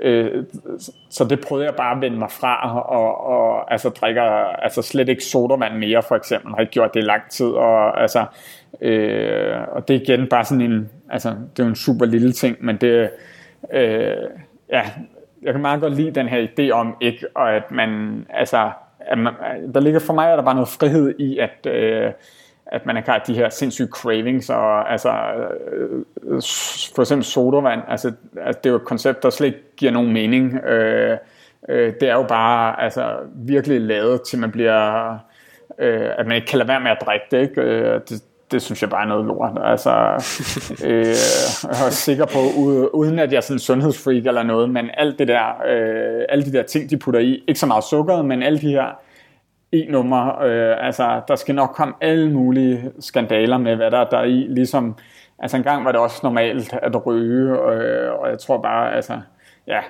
øh, 0.00 0.44
så 1.10 1.24
det 1.24 1.40
prøvede 1.48 1.66
jeg 1.66 1.74
bare 1.74 1.96
at 1.96 2.00
vende 2.00 2.18
mig 2.18 2.30
fra, 2.30 2.80
og, 2.80 3.26
og 3.26 3.72
altså 3.72 3.88
drikker 3.88 4.22
altså 4.62 4.82
slet 4.82 5.08
ikke 5.08 5.24
sodavand 5.24 5.76
mere, 5.76 6.02
for 6.02 6.16
eksempel, 6.16 6.54
har 6.54 6.60
ikke 6.60 6.72
gjort 6.72 6.94
det 6.94 7.00
i 7.00 7.06
lang 7.06 7.22
tid, 7.30 7.46
og 7.46 8.02
altså, 8.02 8.24
øh, 8.80 9.56
og 9.72 9.88
det 9.88 9.96
er 9.96 10.00
igen 10.00 10.28
bare 10.28 10.44
sådan 10.44 10.60
en, 10.60 10.90
altså, 11.10 11.28
det 11.28 11.62
er 11.62 11.64
jo 11.64 11.68
en 11.68 11.76
super 11.76 12.06
lille 12.06 12.32
ting, 12.32 12.56
men 12.60 12.76
det, 12.76 13.10
øh, 13.72 14.16
ja, 14.72 14.82
jeg 15.42 15.52
kan 15.52 15.62
meget 15.62 15.80
godt 15.80 15.96
lide 15.96 16.10
den 16.10 16.28
her 16.28 16.46
idé 16.46 16.70
om 16.70 16.96
ikke, 17.00 17.26
og 17.34 17.56
at 17.56 17.70
man, 17.70 18.26
altså, 18.28 18.70
at 19.06 19.18
man, 19.18 19.34
der 19.74 19.80
ligger 19.80 20.00
for 20.00 20.12
mig 20.12 20.30
er 20.30 20.36
der 20.36 20.42
bare 20.42 20.54
noget 20.54 20.68
frihed 20.68 21.14
i, 21.18 21.38
at, 21.38 21.66
øh, 21.66 22.12
at 22.66 22.86
man 22.86 22.96
ikke 22.96 23.10
har 23.10 23.18
de 23.18 23.34
her 23.34 23.48
sindssyge 23.48 23.88
cravings, 23.88 24.50
og 24.50 24.92
altså, 24.92 25.10
øh, 25.72 26.42
for 26.94 27.00
eksempel 27.00 27.24
sodavand, 27.24 27.80
altså, 27.88 28.12
altså, 28.40 28.60
det 28.64 28.70
er 28.70 28.70
jo 28.70 28.76
et 28.76 28.84
koncept, 28.84 29.22
der 29.22 29.30
slet 29.30 29.46
ikke 29.46 29.62
giver 29.76 29.92
nogen 29.92 30.12
mening. 30.12 30.64
Øh, 30.64 31.18
øh, 31.68 31.92
det 32.00 32.08
er 32.08 32.14
jo 32.14 32.22
bare 32.22 32.82
altså, 32.82 33.16
virkelig 33.34 33.80
lavet 33.80 34.22
til, 34.22 34.38
man 34.38 34.50
bliver, 34.50 35.12
øh, 35.78 36.10
at 36.18 36.26
man 36.26 36.36
ikke 36.36 36.46
kan 36.46 36.58
lade 36.58 36.68
være 36.68 36.80
med 36.80 36.90
at 36.90 37.02
drikke 37.06 37.26
det. 37.30 37.40
Ikke? 37.40 37.60
Øh, 37.60 38.00
det, 38.08 38.22
det 38.52 38.62
synes 38.62 38.82
jeg 38.82 38.90
bare 38.90 39.02
er 39.02 39.08
noget 39.08 39.26
lort. 39.26 39.58
Altså, 39.64 39.90
øh, 40.84 41.06
jeg 41.78 41.86
er 41.86 41.90
sikker 41.90 42.26
på, 42.26 42.38
uden 42.92 43.18
at 43.18 43.32
jeg 43.32 43.36
er 43.36 43.40
sådan 43.40 43.54
en 43.54 43.60
sundhedsfreak 43.60 44.26
eller 44.26 44.42
noget, 44.42 44.70
men 44.70 44.90
alt 44.94 45.18
det 45.18 45.28
der, 45.28 45.48
øh, 45.66 46.24
alle 46.28 46.44
de 46.44 46.52
der 46.52 46.62
ting, 46.62 46.90
de 46.90 46.96
putter 46.98 47.20
i, 47.20 47.44
ikke 47.48 47.60
så 47.60 47.66
meget 47.66 47.84
sukker, 47.84 48.22
men 48.22 48.42
alle 48.42 48.60
de 48.60 48.70
her 48.70 48.86
e-nummer, 49.72 50.42
øh, 50.42 50.86
altså 50.86 51.20
der 51.28 51.36
skal 51.36 51.54
nok 51.54 51.70
komme 51.70 51.94
alle 52.00 52.30
mulige 52.30 52.92
skandaler 53.00 53.58
med, 53.58 53.76
hvad 53.76 53.90
der 53.90 53.98
er 53.98 54.08
der 54.08 54.18
er 54.18 54.24
i, 54.24 54.46
ligesom, 54.48 54.96
altså 55.38 55.56
engang 55.56 55.84
var 55.84 55.92
det 55.92 56.00
også 56.00 56.20
normalt 56.22 56.72
at 56.72 57.06
ryge, 57.06 57.50
øh, 57.50 58.12
og 58.12 58.30
jeg 58.30 58.38
tror 58.38 58.62
bare, 58.62 58.94
altså, 58.94 59.20
ja, 59.66 59.80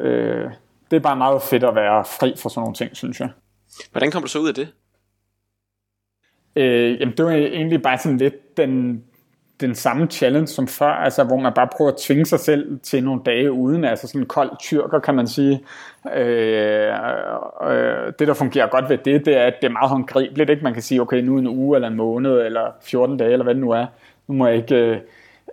øh, 0.00 0.50
det 0.90 0.96
er 0.96 1.00
bare 1.00 1.16
meget 1.16 1.42
fedt 1.42 1.64
at 1.64 1.74
være 1.74 2.04
fri 2.04 2.34
for 2.38 2.48
sådan 2.48 2.60
nogle 2.60 2.74
ting, 2.74 2.96
synes 2.96 3.20
jeg. 3.20 3.28
Hvordan 3.92 4.10
kom 4.10 4.22
du 4.22 4.28
så 4.28 4.38
ud 4.38 4.48
af 4.48 4.54
det? 4.54 4.68
Øh, 6.56 7.00
jamen 7.00 7.16
det 7.16 7.24
var 7.24 7.30
egentlig 7.30 7.82
bare 7.82 7.98
sådan 7.98 8.18
lidt 8.18 8.56
den, 8.56 9.04
den 9.60 9.74
samme 9.74 10.06
challenge 10.06 10.46
som 10.46 10.68
før, 10.68 10.90
altså 10.90 11.24
hvor 11.24 11.36
man 11.36 11.52
bare 11.52 11.68
prøver 11.76 11.90
at 11.90 11.96
tvinge 11.96 12.26
sig 12.26 12.40
selv 12.40 12.80
til 12.80 13.04
nogle 13.04 13.20
dage 13.26 13.52
uden, 13.52 13.84
altså 13.84 14.06
sådan 14.06 14.20
en 14.20 14.26
kold 14.26 14.50
tyrker, 14.60 14.98
kan 14.98 15.14
man 15.14 15.26
sige. 15.26 15.64
Øh, 16.14 16.92
øh, 17.70 18.12
det, 18.18 18.28
der 18.28 18.34
fungerer 18.34 18.66
godt 18.66 18.88
ved 18.88 18.98
det, 18.98 19.26
det 19.26 19.36
er, 19.36 19.42
at 19.42 19.54
det 19.62 19.68
er 19.68 19.72
meget 19.72 19.90
håndgribeligt, 19.90 20.50
ikke? 20.50 20.64
Man 20.64 20.72
kan 20.72 20.82
sige, 20.82 21.00
okay, 21.00 21.20
nu 21.20 21.38
en 21.38 21.46
uge, 21.46 21.76
eller 21.76 21.88
en 21.88 21.96
måned, 21.96 22.40
eller 22.46 22.70
14 22.82 23.16
dage, 23.16 23.32
eller 23.32 23.44
hvad 23.44 23.54
det 23.54 23.60
nu 23.62 23.70
er. 23.70 23.86
Nu 24.28 24.34
må 24.34 24.46
jeg 24.46 24.56
ikke 24.56 24.76
øh, 24.76 24.98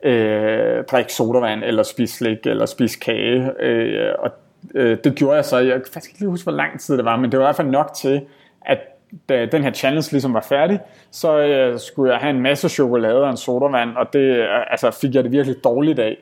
øh, 0.04 0.84
drikke 0.84 1.14
sodavand, 1.14 1.64
eller 1.64 1.84
spise 1.84 2.18
slik, 2.18 2.46
eller 2.46 2.66
spise 2.66 3.00
kage. 3.00 3.52
Øh, 3.60 4.14
og 4.20 4.32
øh, 4.76 4.98
det 5.04 5.16
gjorde 5.16 5.36
jeg 5.36 5.46
så, 5.46 5.58
jeg 5.58 5.74
kan 5.74 5.94
faktisk 5.94 6.10
ikke 6.10 6.20
lige 6.20 6.30
huske, 6.30 6.44
hvor 6.44 6.52
lang 6.52 6.80
tid 6.80 6.98
det 6.98 7.06
var, 7.06 7.16
men 7.16 7.32
det 7.32 7.40
var 7.40 7.46
i 7.46 7.48
hvert 7.48 7.56
fald 7.56 7.68
nok 7.68 7.94
til, 7.94 8.22
at 8.62 8.80
da 9.30 9.46
den 9.46 9.64
her 9.64 9.72
challenge 9.72 10.12
ligesom 10.12 10.34
var 10.34 10.46
færdig, 10.50 10.80
så 11.12 11.40
øh, 11.40 11.80
skulle 11.80 12.14
jeg 12.14 12.20
have 12.20 12.30
en 12.30 12.42
masse 12.42 12.70
chokolade 12.70 13.24
og 13.24 13.30
en 13.30 13.38
sodavand, 13.38 13.96
og 13.98 14.14
det 14.14 14.20
øh, 14.20 14.48
altså, 14.72 14.92
fik 15.02 15.16
jeg 15.16 15.24
det 15.24 15.32
virkelig 15.32 15.64
dårligt 15.64 16.00
af. 16.00 16.18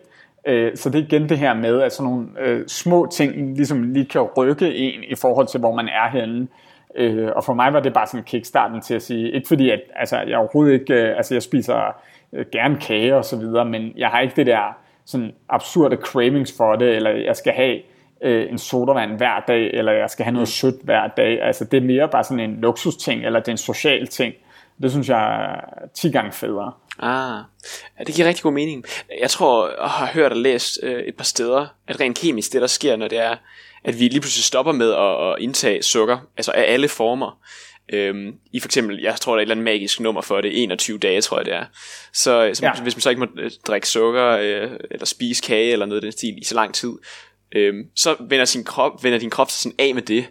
Øh, 0.47 0.75
så 0.75 0.89
det 0.89 0.99
er 0.99 1.03
igen 1.03 1.29
det 1.29 1.37
her 1.37 1.53
med, 1.53 1.81
at 1.81 1.93
sådan 1.93 2.11
nogle 2.11 2.27
øh, 2.39 2.67
små 2.67 3.07
ting 3.11 3.55
ligesom 3.55 3.83
lige 3.83 4.05
kan 4.05 4.21
rykke 4.21 4.75
en 4.75 5.03
i 5.03 5.15
forhold 5.15 5.47
til, 5.47 5.59
hvor 5.59 5.75
man 5.75 5.87
er 5.87 6.09
henne. 6.09 6.47
Øh, 6.95 7.29
og 7.35 7.43
for 7.43 7.53
mig 7.53 7.73
var 7.73 7.79
det 7.79 7.93
bare 7.93 8.07
sådan 8.07 8.23
kickstarten 8.23 8.81
til 8.81 8.93
at 8.93 9.01
sige, 9.01 9.31
ikke 9.31 9.47
fordi 9.47 9.69
at, 9.69 9.81
altså, 9.95 10.19
jeg 10.27 10.37
overhovedet 10.37 10.73
ikke, 10.73 10.93
øh, 10.93 11.17
altså 11.17 11.35
jeg 11.35 11.43
spiser 11.43 11.95
øh, 12.33 12.45
gerne 12.51 12.77
kage 12.77 13.15
og 13.15 13.25
så 13.25 13.37
videre, 13.37 13.65
men 13.65 13.93
jeg 13.97 14.09
har 14.09 14.19
ikke 14.19 14.35
det 14.35 14.45
der 14.45 14.77
sådan 15.05 15.31
absurde 15.49 15.95
cravings 15.95 16.57
for 16.57 16.75
det, 16.75 16.95
eller 16.95 17.11
jeg 17.11 17.35
skal 17.35 17.53
have 17.53 17.79
øh, 18.23 18.49
en 18.49 18.57
sodavand 18.57 19.17
hver 19.17 19.43
dag, 19.47 19.69
eller 19.73 19.91
jeg 19.91 20.09
skal 20.09 20.25
have 20.25 20.33
noget 20.33 20.47
sødt 20.47 20.75
hver 20.83 21.07
dag. 21.07 21.41
Altså 21.41 21.65
det 21.65 21.77
er 21.77 21.81
mere 21.81 22.09
bare 22.09 22.23
sådan 22.23 22.39
en 22.39 22.61
luksusting, 22.61 23.25
eller 23.25 23.39
det 23.39 23.47
er 23.47 23.51
en 23.51 23.57
social 23.57 24.07
ting. 24.07 24.33
Det 24.81 24.91
synes 24.91 25.09
jeg 25.09 25.43
er 25.43 25.87
10 25.93 26.11
gange 26.11 26.31
federe. 26.31 26.73
Ah, 26.99 27.43
ja, 27.99 28.03
det 28.03 28.15
giver 28.15 28.27
rigtig 28.27 28.43
god 28.43 28.51
mening. 28.51 28.85
Jeg 29.21 29.29
tror, 29.29 29.69
jeg 29.81 29.89
har 29.89 30.07
hørt 30.13 30.31
og 30.31 30.37
læst 30.37 30.79
øh, 30.83 31.03
et 31.03 31.15
par 31.15 31.23
steder, 31.23 31.67
at 31.87 31.99
rent 31.99 32.17
kemisk 32.17 32.53
det 32.53 32.61
der 32.61 32.67
sker, 32.67 32.95
når 32.95 33.07
det 33.07 33.19
er, 33.19 33.35
at 33.83 33.99
vi 33.99 34.07
lige 34.07 34.21
pludselig 34.21 34.43
stopper 34.43 34.71
med 34.71 34.93
at, 34.93 35.29
at 35.29 35.35
indtage 35.39 35.83
sukker, 35.83 36.17
altså 36.37 36.51
af 36.51 36.73
alle 36.73 36.87
former. 36.87 37.39
Øhm, 37.93 38.35
I 38.51 38.59
for 38.59 38.67
eksempel, 38.67 38.99
jeg 39.01 39.15
tror 39.15 39.33
der 39.33 39.37
er 39.37 39.39
et 39.39 39.41
eller 39.41 39.55
andet 39.55 39.63
magisk 39.63 39.99
nummer 39.99 40.21
for 40.21 40.41
det, 40.41 40.63
21 40.63 40.97
dage 40.97 41.21
tror 41.21 41.37
jeg 41.37 41.45
det 41.45 41.53
er. 41.53 41.65
Så, 42.13 42.51
så 42.53 42.65
ja. 42.65 42.81
hvis 42.81 42.95
man 42.95 43.01
så 43.01 43.09
ikke 43.09 43.19
må 43.19 43.27
øh, 43.37 43.51
drikke 43.67 43.87
sukker, 43.87 44.27
øh, 44.27 44.71
eller 44.91 45.05
spise 45.05 45.43
kage 45.43 45.71
eller 45.71 45.85
noget 45.85 45.97
af 45.97 46.01
den 46.01 46.11
stil 46.11 46.37
i 46.37 46.43
så 46.43 46.55
lang 46.55 46.73
tid, 46.73 46.91
øhm, 47.55 47.83
så 47.95 48.15
vender, 48.29 48.45
sin 48.45 48.63
krop, 48.63 49.03
vender 49.03 49.19
din 49.19 49.29
krop 49.29 49.51
sig 49.51 49.61
sådan 49.61 49.75
af 49.79 49.95
med 49.95 50.01
det, 50.01 50.25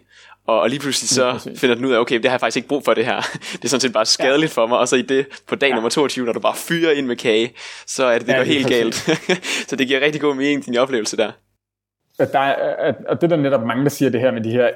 og, 0.47 0.59
og 0.59 0.69
lige 0.69 0.79
pludselig 0.79 1.09
så 1.09 1.25
ja, 1.25 1.37
finder 1.55 1.75
den 1.75 1.85
ud 1.85 1.91
af, 1.91 1.99
okay, 1.99 2.15
det 2.15 2.25
har 2.25 2.31
jeg 2.31 2.39
faktisk 2.39 2.57
ikke 2.57 2.67
brug 2.67 2.85
for 2.85 2.93
det 2.93 3.05
her. 3.05 3.21
det 3.51 3.63
er 3.63 3.67
sådan 3.67 3.81
set 3.81 3.93
bare 3.93 4.05
skadeligt 4.05 4.57
ja. 4.57 4.61
for 4.61 4.67
mig, 4.67 4.77
og 4.77 4.87
så 4.87 4.95
i 4.95 5.01
det, 5.01 5.25
på 5.47 5.55
dag 5.55 5.67
ja. 5.67 5.73
nummer 5.73 5.89
22, 5.89 6.25
når 6.25 6.33
du 6.33 6.39
bare 6.39 6.55
fyrer 6.55 6.91
ind 6.91 7.05
med 7.05 7.15
kage, 7.15 7.53
så 7.87 8.05
er 8.05 8.17
det, 8.17 8.27
det 8.27 8.33
ja, 8.33 8.37
går 8.37 8.43
helt 8.43 8.67
galt. 8.67 8.95
så 9.69 9.75
det 9.75 9.87
giver 9.87 10.01
rigtig 10.01 10.21
god 10.21 10.35
mening, 10.35 10.65
din 10.65 10.77
oplevelse 10.77 11.17
der. 11.17 11.31
At 12.19 12.33
der 12.33 12.39
er, 12.39 12.93
at 13.09 13.21
det 13.21 13.29
der 13.29 13.35
netop 13.35 13.65
mange, 13.65 13.83
der 13.83 13.89
siger 13.89 14.09
det 14.09 14.21
her 14.21 14.31
med 14.31 14.41
de 14.41 14.51
her 14.51 14.69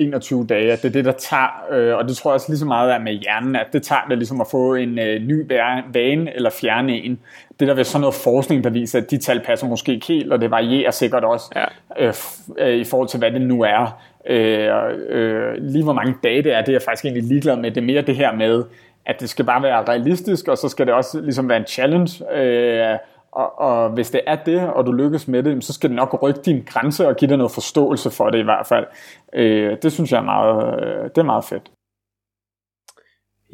21 0.00 0.46
dage, 0.46 0.72
at 0.72 0.82
det 0.82 0.88
er 0.88 0.92
det, 0.92 1.04
der 1.04 1.12
tager, 1.12 1.66
øh, 1.70 1.96
og 1.96 2.08
det 2.08 2.16
tror 2.16 2.30
jeg 2.30 2.34
også 2.34 2.46
lige 2.48 2.58
så 2.58 2.66
meget 2.66 2.92
er 2.92 2.98
med 2.98 3.12
hjernen, 3.12 3.56
at 3.56 3.66
det 3.72 3.82
tager 3.82 4.06
det 4.08 4.18
ligesom 4.18 4.40
at 4.40 4.46
få 4.50 4.74
en 4.74 4.98
øh, 4.98 5.22
ny 5.22 5.52
vane 5.92 6.34
eller 6.34 6.50
fjerne 6.50 6.92
en. 6.92 7.18
Det 7.60 7.68
der 7.68 7.74
ved 7.74 7.84
sådan 7.84 8.00
noget 8.00 8.14
forskning, 8.14 8.64
der 8.64 8.70
viser, 8.70 8.98
at 8.98 9.10
de 9.10 9.18
tal 9.18 9.40
passer 9.40 9.66
måske 9.66 9.92
ikke 9.92 10.06
helt, 10.06 10.32
og 10.32 10.40
det 10.40 10.50
varierer 10.50 10.90
sikkert 10.90 11.24
også 11.24 11.50
ja. 11.56 12.06
øh, 12.06 12.14
øh, 12.58 12.76
i 12.76 12.84
forhold 12.84 13.08
til, 13.08 13.18
hvad 13.18 13.30
det 13.30 13.40
nu 13.40 13.62
er. 13.62 14.02
Øh, 14.26 14.68
øh, 15.08 15.54
lige 15.58 15.84
hvor 15.84 15.92
mange 15.92 16.14
dage 16.24 16.42
det 16.42 16.54
er, 16.54 16.60
det 16.60 16.68
er 16.68 16.72
jeg 16.72 16.82
faktisk 16.82 17.04
egentlig 17.04 17.24
ligeglad 17.24 17.56
med. 17.56 17.70
Det 17.70 17.80
er 17.80 17.86
mere 17.86 18.02
det 18.02 18.16
her 18.16 18.32
med, 18.32 18.64
at 19.06 19.20
det 19.20 19.28
skal 19.28 19.44
bare 19.44 19.62
være 19.62 19.84
realistisk, 19.84 20.48
og 20.48 20.58
så 20.58 20.68
skal 20.68 20.86
det 20.86 20.94
også 20.94 21.20
ligesom 21.20 21.48
være 21.48 21.58
en 21.58 21.66
challenge. 21.66 22.34
Øh, 22.34 22.98
og, 23.38 23.58
og 23.58 23.90
hvis 23.90 24.10
det 24.10 24.20
er 24.26 24.44
det, 24.44 24.60
og 24.60 24.86
du 24.86 24.92
lykkes 24.92 25.28
med 25.28 25.42
det, 25.42 25.64
så 25.64 25.72
skal 25.72 25.90
det 25.90 25.96
nok 25.96 26.22
rykke 26.22 26.40
din 26.44 26.62
grænse 26.66 27.08
og 27.08 27.16
give 27.16 27.28
dig 27.28 27.36
noget 27.36 27.52
forståelse 27.52 28.10
for 28.10 28.30
det 28.30 28.38
i 28.38 28.42
hvert 28.42 28.66
fald. 28.66 28.86
Øh, 29.34 29.76
det 29.82 29.92
synes 29.92 30.12
jeg 30.12 30.18
er 30.18 30.24
meget, 30.24 30.82
øh, 30.82 31.04
det 31.04 31.18
er 31.18 31.22
meget 31.22 31.44
fedt. 31.44 31.70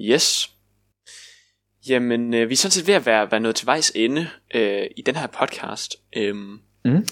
Yes. 0.01 0.51
Jamen, 1.89 2.35
øh, 2.35 2.49
vi 2.49 2.53
er 2.53 2.57
sådan 2.57 2.71
set 2.71 2.87
ved 2.87 2.95
at 2.95 3.07
være, 3.07 3.31
være 3.31 3.41
nået 3.41 3.57
til 3.57 3.67
vejs 3.67 3.93
ende 3.95 4.29
øh, 4.55 4.87
i 4.97 5.03
den 5.03 5.17
her 5.17 5.27
podcast. 5.27 5.97
Øh, 6.17 6.35
mm. 6.85 7.07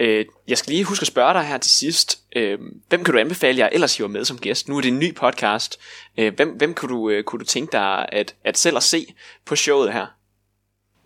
Øh, 0.00 0.24
jeg 0.48 0.58
skal 0.58 0.72
lige 0.72 0.84
huske 0.84 1.02
at 1.02 1.06
spørge 1.06 1.34
dig 1.34 1.44
her 1.44 1.58
til 1.58 1.70
sidst. 1.70 2.18
Øh, 2.36 2.58
hvem 2.88 3.04
kan 3.04 3.14
du 3.14 3.20
anbefale, 3.20 3.58
jeg 3.58 3.70
ellers 3.72 3.96
hiver 3.96 4.08
med 4.08 4.24
som 4.24 4.38
gæst? 4.38 4.68
Nu 4.68 4.76
er 4.76 4.80
det 4.80 4.88
en 4.88 4.98
ny 4.98 5.14
podcast. 5.14 5.80
Øh, 6.18 6.34
hvem 6.34 6.48
hvem 6.48 6.74
kunne, 6.74 6.88
du, 6.88 7.10
øh, 7.10 7.24
kunne 7.24 7.40
du 7.40 7.44
tænke 7.44 7.72
dig 7.72 8.06
at, 8.12 8.34
at 8.44 8.58
selv 8.58 8.76
at 8.76 8.82
se 8.82 9.14
på 9.44 9.56
showet 9.56 9.92
her? 9.92 10.15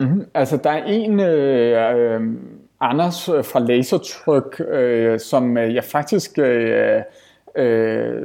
Mm-hmm. 0.01 0.27
Altså, 0.35 0.57
der 0.57 0.71
er 0.71 0.85
en... 0.85 1.21
Øh, 1.21 1.97
øh, 1.97 2.21
Anders 2.83 3.25
fra 3.25 3.59
Lasertryk, 3.59 4.61
øh, 4.69 5.21
som 5.21 5.59
øh, 5.59 5.75
jeg 5.75 5.85
faktisk 5.85 6.39
øh, 6.39 7.03
øh, 7.57 8.23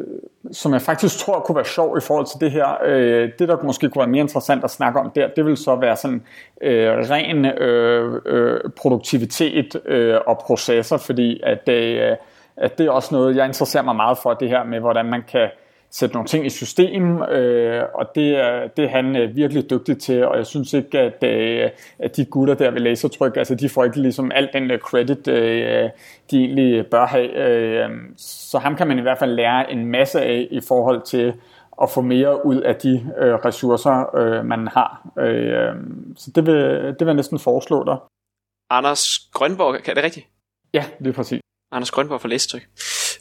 som 0.52 0.74
jeg 0.74 0.82
faktisk 0.82 1.20
tror 1.20 1.40
kunne 1.40 1.56
være 1.56 1.66
sjov 1.66 1.98
i 1.98 2.02
forhold 2.02 2.26
til 2.26 2.40
det 2.42 2.52
her. 2.52 2.78
Øh, 2.86 3.30
det, 3.40 3.50
der 3.50 3.64
måske 3.64 3.90
kunne 3.90 4.00
være 4.00 4.10
mere 4.10 4.22
interessant 4.22 4.64
at 4.64 4.72
snakke 4.72 5.00
om 5.00 5.12
der, 5.16 5.28
det 5.36 5.46
vil 5.46 5.58
så 5.58 5.76
være 5.76 5.96
sådan 5.96 6.24
øh, 6.62 6.92
ren 6.92 7.46
øh, 7.46 8.22
øh, 8.26 8.60
produktivitet 8.78 9.82
øh, 9.86 10.18
og 10.28 10.38
processer, 10.38 10.98
fordi 10.98 11.42
at, 11.44 11.70
øh, 11.70 12.16
at 12.58 12.78
det 12.78 12.86
er 12.86 12.92
også 12.92 13.16
noget, 13.16 13.36
jeg 13.36 13.46
interesserer 13.46 13.84
mig 13.84 13.96
meget 13.96 14.18
for, 14.18 14.34
det 14.34 14.50
her 14.50 14.64
med, 14.64 14.80
hvordan 14.80 15.06
man 15.06 15.24
kan 15.32 15.50
sætte 15.98 16.16
nogle 16.16 16.28
ting 16.28 16.46
i 16.46 16.50
system, 16.50 17.22
øh, 17.22 17.84
og 17.94 18.16
det 18.16 18.30
er, 18.30 18.68
det 18.68 18.86
er 18.86 18.90
han 18.90 19.16
øh, 19.16 19.36
virkelig 19.36 19.70
dygtig 19.70 19.98
til, 19.98 20.26
og 20.26 20.38
jeg 20.38 20.46
synes 20.46 20.74
ikke, 20.74 21.00
at, 21.00 21.24
øh, 21.24 21.70
at 22.00 22.18
de 22.18 22.26
gutter 22.26 22.54
der 22.54 22.72
ved 22.72 22.80
lasertryk, 22.80 23.38
altså 23.38 23.56
de 23.56 23.70
får 23.70 23.84
ikke 23.84 24.02
ligesom 24.02 24.32
alt 24.36 24.50
den 24.54 24.72
øh, 24.72 24.80
credit, 24.80 25.28
øh, 25.28 25.90
de 26.32 26.38
egentlig 26.40 26.88
bør 26.88 27.06
have. 27.06 27.30
Øh, 27.36 27.90
så 28.18 28.60
ham 28.60 28.76
kan 28.76 28.88
man 28.88 29.00
i 29.00 29.02
hvert 29.02 29.20
fald 29.20 29.32
lære 29.32 29.72
en 29.72 29.86
masse 29.86 30.22
af 30.22 30.48
i 30.52 30.62
forhold 30.68 31.02
til 31.02 31.34
at 31.82 31.90
få 31.90 32.02
mere 32.02 32.46
ud 32.46 32.62
af 32.62 32.76
de 32.76 33.14
øh, 33.18 33.34
ressourcer, 33.34 34.16
øh, 34.16 34.46
man 34.46 34.68
har. 34.68 35.08
Øh, 35.20 35.76
så 36.18 36.32
det 36.36 36.46
vil, 36.46 36.56
det 36.84 37.00
vil 37.00 37.08
jeg 37.08 37.14
næsten 37.14 37.40
foreslå 37.40 37.84
dig. 37.84 37.98
Anders 38.70 39.20
Grønborg, 39.34 39.76
er 39.76 39.94
det 39.94 40.04
rigtigt? 40.04 40.28
Ja, 40.74 40.86
det 41.00 41.08
er 41.08 41.14
præcis. 41.14 41.42
Anders 41.72 41.92
Grønborg 41.92 42.22
fra 42.22 42.28
Læstryk. 42.28 42.68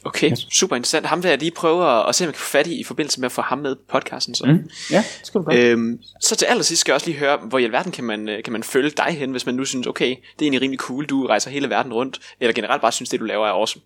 Okay, 0.05 0.31
yes. 0.31 0.47
super 0.51 0.75
interessant. 0.75 1.05
Ham 1.05 1.23
vil 1.23 1.29
jeg 1.29 1.39
lige 1.39 1.51
prøve 1.51 2.07
at, 2.09 2.15
se, 2.15 2.23
om 2.23 2.27
jeg 2.27 2.33
kan 2.33 2.39
få 2.39 2.49
fat 2.49 2.67
i 2.67 2.79
i 2.79 2.83
forbindelse 2.83 3.19
med 3.19 3.25
at 3.25 3.31
få 3.31 3.41
ham 3.41 3.57
med 3.57 3.75
på 3.75 3.81
podcasten. 3.87 4.35
Så. 4.35 4.45
Mm. 4.45 4.69
Ja, 4.91 4.97
det 4.97 5.19
skal 5.23 5.41
du 5.41 5.45
gøre. 5.45 5.57
Øhm, 5.57 5.99
så 6.21 6.35
til 6.35 6.45
allersidst 6.45 6.81
skal 6.81 6.91
jeg 6.91 6.95
også 6.95 7.07
lige 7.07 7.19
høre, 7.19 7.37
hvor 7.37 7.57
i 7.59 7.63
alverden 7.63 7.91
kan 7.91 8.03
man, 8.03 8.29
øh, 8.29 8.43
kan 8.43 8.53
man 8.53 8.63
følge 8.63 8.89
dig 8.89 9.05
hen, 9.05 9.31
hvis 9.31 9.45
man 9.45 9.55
nu 9.55 9.65
synes, 9.65 9.87
okay, 9.87 10.09
det 10.09 10.15
er 10.15 10.41
egentlig 10.41 10.61
rimelig 10.61 10.79
cool, 10.79 11.05
du 11.05 11.25
rejser 11.25 11.51
hele 11.51 11.69
verden 11.69 11.93
rundt, 11.93 12.19
eller 12.39 12.53
generelt 12.53 12.81
bare 12.81 12.91
synes, 12.91 13.09
det 13.09 13.19
du 13.19 13.25
laver 13.25 13.47
er 13.47 13.51
awesome. 13.51 13.81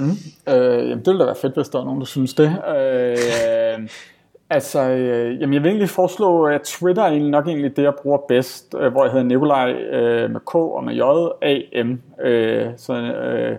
Mm. 0.00 0.10
Øh, 0.48 0.88
jamen, 0.88 0.98
det 0.98 1.06
ville 1.06 1.20
da 1.20 1.24
være 1.24 1.36
fedt, 1.42 1.54
hvis 1.54 1.68
der 1.68 1.80
er 1.80 1.84
nogen, 1.84 2.00
der 2.00 2.06
synes 2.06 2.34
det. 2.34 2.56
Øh, 2.76 3.88
altså, 4.56 4.80
øh, 4.80 5.40
jamen, 5.40 5.54
jeg 5.54 5.62
vil 5.62 5.68
egentlig 5.68 5.90
foreslå, 5.90 6.44
at 6.44 6.62
Twitter 6.62 7.02
er 7.02 7.08
egentlig 7.08 7.30
nok 7.30 7.46
egentlig 7.46 7.76
det, 7.76 7.82
jeg 7.82 7.94
bruger 8.02 8.18
bedst, 8.28 8.74
øh, 8.80 8.92
hvor 8.92 9.04
jeg 9.04 9.12
hedder 9.12 9.26
Nikolaj 9.26 9.72
øh, 9.72 10.30
med 10.30 10.40
K 10.40 10.54
og 10.54 10.84
med 10.84 10.94
J, 10.94 11.00
A, 11.42 11.82
M. 11.84 12.00
Øh, 12.24 12.66
så, 12.76 12.92
øh, 12.92 13.56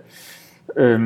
øh, 0.76 1.00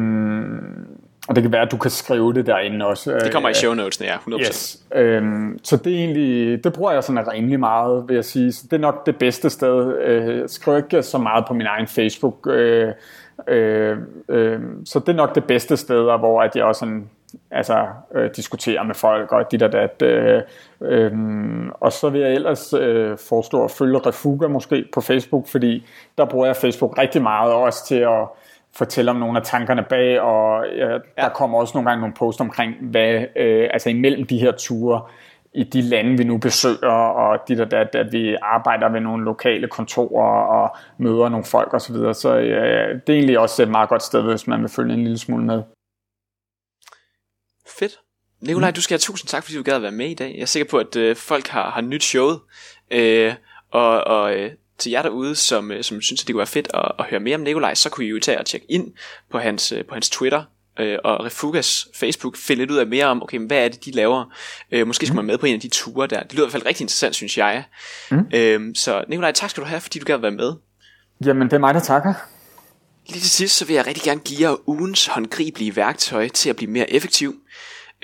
og 1.29 1.37
det 1.37 1.43
kan 1.43 1.53
være, 1.53 1.63
at 1.63 1.71
du 1.71 1.77
kan 1.77 1.91
skrive 1.91 2.35
det 2.35 2.47
derinde 2.47 2.87
også. 2.87 3.19
Det 3.25 3.33
kommer 3.33 3.49
i 3.49 3.55
show 3.55 3.75
notes, 3.75 4.01
ja, 4.01 4.17
100%. 4.17 4.41
Yes. 4.41 4.83
Øhm, 4.95 5.59
så 5.63 5.77
det 5.77 5.93
er 5.93 5.99
egentlig, 5.99 6.65
det 6.65 6.73
bruger 6.73 6.93
jeg 6.93 7.05
sådan 7.05 7.33
rimelig 7.33 7.61
meget, 7.61 8.09
vil 8.09 8.15
jeg 8.15 8.25
sige. 8.25 8.53
Så 8.53 8.63
det 8.71 8.73
er 8.73 8.81
nok 8.81 9.07
det 9.07 9.17
bedste 9.17 9.51
sted. 9.51 9.99
Øh, 10.03 10.39
jeg 10.39 10.51
skriver 10.51 10.77
ikke 10.77 11.03
så 11.03 11.19
meget 11.19 11.45
på 11.49 11.55
min 11.55 11.67
egen 11.67 11.87
Facebook. 11.87 12.47
Øh, 12.47 12.93
øh, 13.49 13.97
øh, 14.29 14.61
så 14.85 14.99
det 14.99 15.09
er 15.09 15.17
nok 15.17 15.35
det 15.35 15.45
bedste 15.45 15.77
sted, 15.77 16.03
hvor 16.19 16.43
at 16.43 16.57
jeg 16.57 16.65
også 16.65 16.79
sådan, 16.79 17.09
altså, 17.51 17.87
øh, 18.15 18.31
diskuterer 18.37 18.83
med 18.83 18.95
folk 18.95 19.33
og 19.33 19.53
dit 19.53 19.63
og 19.63 19.73
dat. 19.73 20.03
Øh, 20.03 20.43
øh, 20.81 21.13
og 21.81 21.93
så 21.93 22.11
vil 22.11 22.21
jeg 22.21 22.35
ellers 22.35 22.73
øh, 22.73 23.19
forestå 23.29 23.65
at 23.65 23.71
følge 23.71 23.99
Refuga 23.99 24.49
måske 24.49 24.85
på 24.95 25.01
Facebook, 25.01 25.49
fordi 25.49 25.87
der 26.19 26.25
bruger 26.25 26.47
jeg 26.47 26.57
Facebook 26.57 26.99
rigtig 26.99 27.23
meget 27.23 27.53
også 27.53 27.87
til 27.87 27.99
at 27.99 28.27
fortælle 28.75 29.11
om 29.11 29.17
nogle 29.17 29.39
af 29.39 29.45
tankerne 29.45 29.85
bag, 29.89 30.21
og 30.21 30.65
ja, 30.77 30.99
der 31.17 31.29
kommer 31.29 31.59
også 31.59 31.73
nogle 31.75 31.91
gange 31.91 32.01
nogle 32.01 32.15
post 32.15 32.41
omkring, 32.41 32.75
hvad, 32.81 33.25
øh, 33.37 33.69
altså 33.73 33.91
imellem 33.91 34.27
de 34.27 34.39
her 34.39 34.53
ture, 34.53 35.03
i 35.55 35.65
de 35.65 35.83
lande, 35.83 36.19
vi 36.19 36.25
nu 36.25 36.39
besøger, 36.39 36.89
og 36.89 37.49
de 37.49 37.57
der, 37.57 37.65
der, 37.65 38.01
at 38.01 38.13
vi 38.13 38.37
arbejder 38.43 38.89
ved 38.89 39.01
nogle 39.01 39.25
lokale 39.25 39.69
kontorer 39.69 40.43
og 40.43 40.77
møder 40.99 41.29
nogle 41.29 41.45
folk 41.45 41.75
osv. 41.75 41.81
Så, 41.81 41.93
videre. 41.93 42.15
så 42.15 42.37
øh, 42.37 43.01
det 43.07 43.13
er 43.13 43.17
egentlig 43.17 43.39
også 43.39 43.63
et 43.63 43.71
meget 43.71 43.89
godt 43.89 44.03
sted, 44.03 44.23
hvis 44.23 44.47
man 44.47 44.61
vil 44.61 44.69
følge 44.69 44.95
en 44.95 45.03
lille 45.03 45.19
smule 45.19 45.45
med. 45.45 45.63
Fedt. 47.79 47.93
Nikolaj, 48.41 48.71
mm. 48.71 48.75
du 48.75 48.83
skal 48.83 48.95
have 48.95 48.99
tusind 48.99 49.29
tak, 49.29 49.43
fordi 49.43 49.57
du 49.57 49.63
gad 49.63 49.75
at 49.75 49.83
være 49.83 49.91
med 49.91 50.07
i 50.07 50.15
dag. 50.15 50.35
Jeg 50.35 50.43
er 50.43 50.47
sikker 50.47 50.71
på, 50.71 50.79
at 50.79 50.97
øh, 50.97 51.17
folk 51.17 51.47
har, 51.47 51.71
har 51.71 51.81
nyt 51.81 52.05
showet, 52.05 52.41
øh, 52.91 53.35
og, 53.71 54.05
og 54.05 54.37
øh, 54.37 54.51
til 54.81 54.91
jer 54.91 55.03
derude, 55.03 55.37
som, 55.37 55.73
øh, 55.73 55.85
som 55.85 56.01
synes, 56.01 56.23
at 56.23 56.27
det 56.27 56.35
kunne 56.35 56.39
være 56.39 56.47
fedt 56.47 56.69
at, 56.75 56.93
at 56.99 57.05
høre 57.05 57.21
mere 57.21 57.35
om 57.35 57.41
Nikolaj, 57.41 57.75
så 57.75 57.91
kunne 57.91 58.07
I 58.07 58.09
jo 58.09 58.21
tage 58.21 58.39
og 58.39 58.47
tjekke 58.47 58.67
ind 58.71 58.93
på 59.31 59.39
hans, 59.39 59.73
øh, 59.73 59.85
på 59.85 59.95
hans 59.95 60.11
Twitter, 60.11 60.43
øh, 60.81 60.99
og 61.05 61.25
Refugas 61.25 61.89
Facebook, 61.95 62.37
finde 62.37 62.63
lidt 62.63 62.71
ud 62.71 62.77
af 62.77 62.87
mere 62.87 63.07
om, 63.07 63.23
okay, 63.23 63.39
hvad 63.39 63.65
er 63.65 63.69
det, 63.69 63.85
de 63.85 63.91
laver. 63.91 64.25
Øh, 64.73 64.87
måske 64.87 65.07
skal 65.07 65.13
mm. 65.13 65.17
man 65.17 65.27
med 65.27 65.39
på 65.39 65.47
en 65.47 65.55
af 65.55 65.61
de 65.61 65.69
ture 65.69 66.07
der. 66.07 66.23
Det 66.23 66.33
lyder 66.33 66.43
i 66.43 66.47
hvert 66.47 66.53
fald 66.53 66.67
rigtig 66.67 66.85
interessant, 66.85 67.15
synes 67.15 67.39
jeg. 67.39 67.65
Mm. 68.11 68.27
Øh, 68.35 68.75
så 68.75 69.05
Nikolaj, 69.09 69.33
tak 69.33 69.51
skal 69.51 69.63
du 69.63 69.69
have, 69.69 69.81
fordi 69.81 69.99
du 69.99 70.05
gad 70.05 70.17
være 70.17 70.31
med. 70.31 70.53
Jamen, 71.25 71.49
det 71.49 71.53
er 71.53 71.59
mig, 71.59 71.75
der 71.75 71.81
takker. 71.81 72.15
Lige 73.09 73.21
til 73.21 73.31
sidst, 73.31 73.57
så 73.57 73.65
vil 73.65 73.75
jeg 73.75 73.87
rigtig 73.87 74.03
gerne 74.03 74.21
give 74.21 74.49
jer 74.51 74.69
ugens 74.69 75.07
håndgribelige 75.07 75.77
værktøj 75.77 76.29
til 76.29 76.51
at 76.51 76.57
blive 76.57 76.71
mere 76.71 76.91
effektiv. 76.91 77.35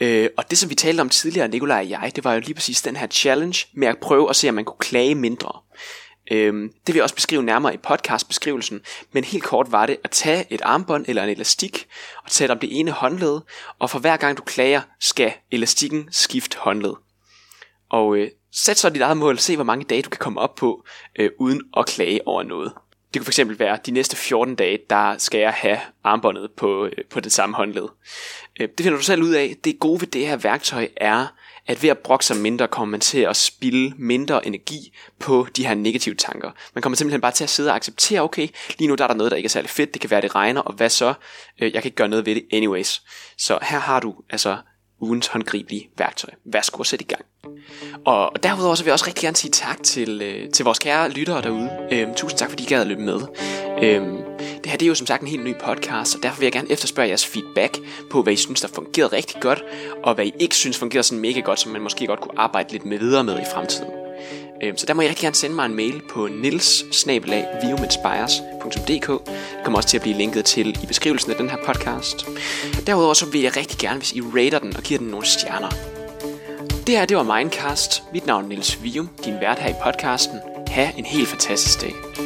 Øh, 0.01 0.29
og 0.37 0.51
det 0.51 0.59
som 0.59 0.71
vi 0.71 0.75
talte 0.75 1.01
om 1.01 1.09
tidligere, 1.09 1.49
Nikolaj 1.49 1.79
og 1.79 1.91
jeg, 1.91 2.13
det 2.17 2.25
var 2.25 2.35
jo 2.35 2.41
lige 2.41 2.55
præcis 2.55 2.83
den 2.83 2.97
her 2.97 3.07
challenge 3.07 3.67
med 3.75 3.89
at 3.89 3.99
prøve 3.99 4.31
at 4.31 4.37
se, 4.37 4.49
om 4.49 4.55
man 4.55 4.65
kunne 4.65 4.79
klage 4.79 5.15
mindre. 5.15 5.53
Øhm, 6.31 6.73
det 6.87 6.95
vil 6.95 6.95
jeg 6.95 7.03
også 7.03 7.15
beskrive 7.15 7.43
nærmere 7.43 7.75
i 7.75 7.77
podcastbeskrivelsen, 7.77 8.81
men 9.13 9.25
helt 9.25 9.45
kort 9.45 9.73
var 9.73 9.87
det 9.87 9.97
at 10.05 10.11
tage 10.11 10.45
et 10.51 10.63
armbånd 10.63 11.05
eller 11.09 11.23
en 11.23 11.29
elastik 11.29 11.87
og 12.25 12.31
tage 12.31 12.51
om 12.51 12.59
det 12.59 12.79
ene 12.81 12.91
håndled, 12.91 13.41
og 13.79 13.91
for 13.91 13.99
hver 13.99 14.17
gang 14.17 14.39
du 14.39 14.43
klager, 14.43 14.81
skal 15.01 15.33
elastikken 15.51 16.09
skifte 16.11 16.59
håndled. 16.59 16.95
Og 17.91 18.17
øh, 18.17 18.31
sæt 18.53 18.79
så 18.79 18.91
dit 18.91 19.03
eget 19.03 19.17
mål, 19.17 19.39
se 19.39 19.55
hvor 19.55 19.65
mange 19.65 19.85
dage 19.85 20.03
du 20.03 20.11
kan 20.11 20.19
komme 20.19 20.41
op 20.41 20.55
på, 20.55 20.85
øh, 21.19 21.31
uden 21.39 21.63
at 21.77 21.87
klage 21.87 22.29
over 22.29 22.43
noget. 22.43 22.73
Det 23.17 23.25
kunne 23.25 23.33
fx 23.33 23.59
være, 23.59 23.79
de 23.87 23.91
næste 23.91 24.17
14 24.17 24.55
dage, 24.55 24.79
der 24.91 25.19
skal 25.19 25.41
jeg 25.41 25.53
have 25.53 25.79
armbåndet 26.05 26.51
på, 26.57 26.87
øh, 26.87 26.93
på 27.11 27.21
det 27.21 27.33
samme 27.33 27.57
håndled. 27.57 27.89
Øh, 28.61 28.69
det 28.69 28.85
finder 28.85 28.99
du 28.99 29.05
selv 29.05 29.23
ud 29.23 29.31
af. 29.31 29.57
Det 29.65 29.79
gode 29.79 30.01
ved 30.01 30.09
det 30.09 30.27
her 30.27 30.37
værktøj 30.37 30.89
er, 30.97 31.27
at 31.67 31.83
ved 31.83 31.91
at 31.91 31.99
brokke 31.99 32.25
sig 32.25 32.37
mindre, 32.37 32.69
kommer 32.69 32.91
man 32.91 33.01
til 33.01 33.19
at 33.19 33.37
spille 33.37 33.93
mindre 33.99 34.47
energi 34.47 34.93
på 35.19 35.47
de 35.57 35.67
her 35.67 35.75
negative 35.75 36.15
tanker. 36.15 36.51
Man 36.75 36.83
kommer 36.83 36.97
simpelthen 36.97 37.21
bare 37.21 37.33
til 37.33 37.45
at 37.45 37.51
sidde 37.51 37.71
og 37.71 37.77
acceptere, 37.77 38.21
okay, 38.21 38.49
lige 38.79 38.89
nu 38.89 38.95
der 38.95 39.05
er 39.05 39.09
der 39.09 39.15
noget, 39.15 39.31
der 39.31 39.37
ikke 39.37 39.47
er 39.47 39.51
særlig 39.51 39.71
fedt, 39.71 39.95
det 39.95 40.01
kan 40.01 40.11
være, 40.11 40.21
det 40.21 40.35
regner, 40.35 40.61
og 40.61 40.75
hvad 40.75 40.91
så? 40.91 41.15
Øh, 41.61 41.75
jeg 41.75 41.83
kan 41.83 41.89
ikke 41.89 41.97
gøre 41.97 42.09
noget 42.09 42.27
ved 42.27 42.35
det 42.35 42.45
anyways. 42.53 43.03
Så 43.39 43.59
her 43.63 43.79
har 43.79 44.01
du 44.01 44.15
altså 44.31 44.57
ugens 45.01 45.27
håndgribelige 45.27 45.91
værktøj. 45.99 46.31
Værsgo 46.45 46.81
at 46.81 46.87
sætte 46.87 47.05
i 47.05 47.09
gang. 47.09 47.25
Og 48.05 48.33
derudover 48.43 48.75
så 48.75 48.83
vil 48.83 48.89
jeg 48.89 48.93
også 48.93 49.07
rigtig 49.07 49.23
gerne 49.23 49.37
sige 49.37 49.51
tak 49.51 49.83
til, 49.83 50.23
øh, 50.23 50.51
til 50.51 50.65
vores 50.65 50.79
kære 50.79 51.11
lyttere 51.11 51.43
derude. 51.43 51.71
Øhm, 51.93 52.15
tusind 52.15 52.39
tak, 52.39 52.49
fordi 52.49 52.65
I 52.65 52.67
gad 52.67 52.81
at 52.81 52.87
løbe 52.87 53.03
med. 53.03 53.21
Øhm, 53.83 54.17
det 54.39 54.67
her 54.67 54.77
det 54.77 54.83
er 54.83 54.89
jo 54.89 54.95
som 54.95 55.07
sagt 55.07 55.23
en 55.23 55.29
helt 55.29 55.45
ny 55.45 55.55
podcast, 55.65 56.17
og 56.17 56.23
derfor 56.23 56.39
vil 56.39 56.47
jeg 56.47 56.53
gerne 56.53 56.71
efterspørge 56.71 57.09
jeres 57.09 57.27
feedback 57.27 57.79
på, 58.11 58.23
hvad 58.23 58.33
I 58.33 58.37
synes, 58.37 58.61
der 58.61 58.69
fungerede 58.69 59.17
rigtig 59.17 59.41
godt, 59.41 59.65
og 60.03 60.15
hvad 60.15 60.27
I 60.27 60.33
ikke 60.39 60.57
synes 60.57 60.79
fungerer 60.79 61.03
sådan 61.03 61.21
mega 61.21 61.41
godt, 61.41 61.61
som 61.61 61.73
man 61.73 61.83
måske 61.83 62.07
godt 62.07 62.21
kunne 62.21 62.39
arbejde 62.39 62.73
lidt 62.73 62.85
med 62.85 62.99
videre 62.99 63.25
med 63.25 63.41
i 63.41 63.45
fremtiden. 63.55 64.06
Øhm, 64.63 64.77
så 64.77 64.87
der 64.87 64.95
må 64.95 65.03
I 65.03 65.09
rigtig 65.09 65.23
gerne 65.23 65.37
sende 65.37 65.57
mig 65.57 65.67
en 65.67 65.75
mail 65.75 66.03
på 66.11 66.29
nils 66.29 66.85
Det 68.89 69.03
kommer 69.65 69.79
også 69.79 69.89
til 69.89 69.97
at 69.97 70.03
blive 70.03 70.17
linket 70.17 70.45
til 70.45 70.79
i 70.83 70.87
beskrivelsen 70.87 71.31
af 71.31 71.37
den 71.37 71.51
her 71.51 71.57
podcast. 71.67 72.27
Derudover 72.87 73.15
så 73.15 73.27
vil 73.27 73.41
jeg 73.41 73.57
rigtig 73.57 73.79
gerne, 73.79 73.99
hvis 73.99 74.13
I 74.13 74.21
rater 74.21 74.59
den 74.59 74.77
og 74.77 74.83
giver 74.83 74.99
den 74.99 75.09
nogle 75.09 75.27
stjerner. 75.27 75.71
Det 76.87 76.99
her, 76.99 77.05
det 77.05 77.17
var 77.17 77.37
Mindcast. 77.37 78.03
Mit 78.13 78.27
navn 78.27 78.45
er 78.45 78.49
Nils 78.49 78.83
Vium, 78.83 79.09
din 79.25 79.35
vært 79.41 79.59
her 79.59 79.69
i 79.69 79.75
podcasten. 79.85 80.39
Ha' 80.69 80.91
en 80.97 81.05
helt 81.05 81.29
fantastisk 81.29 81.81
dag. 81.81 82.26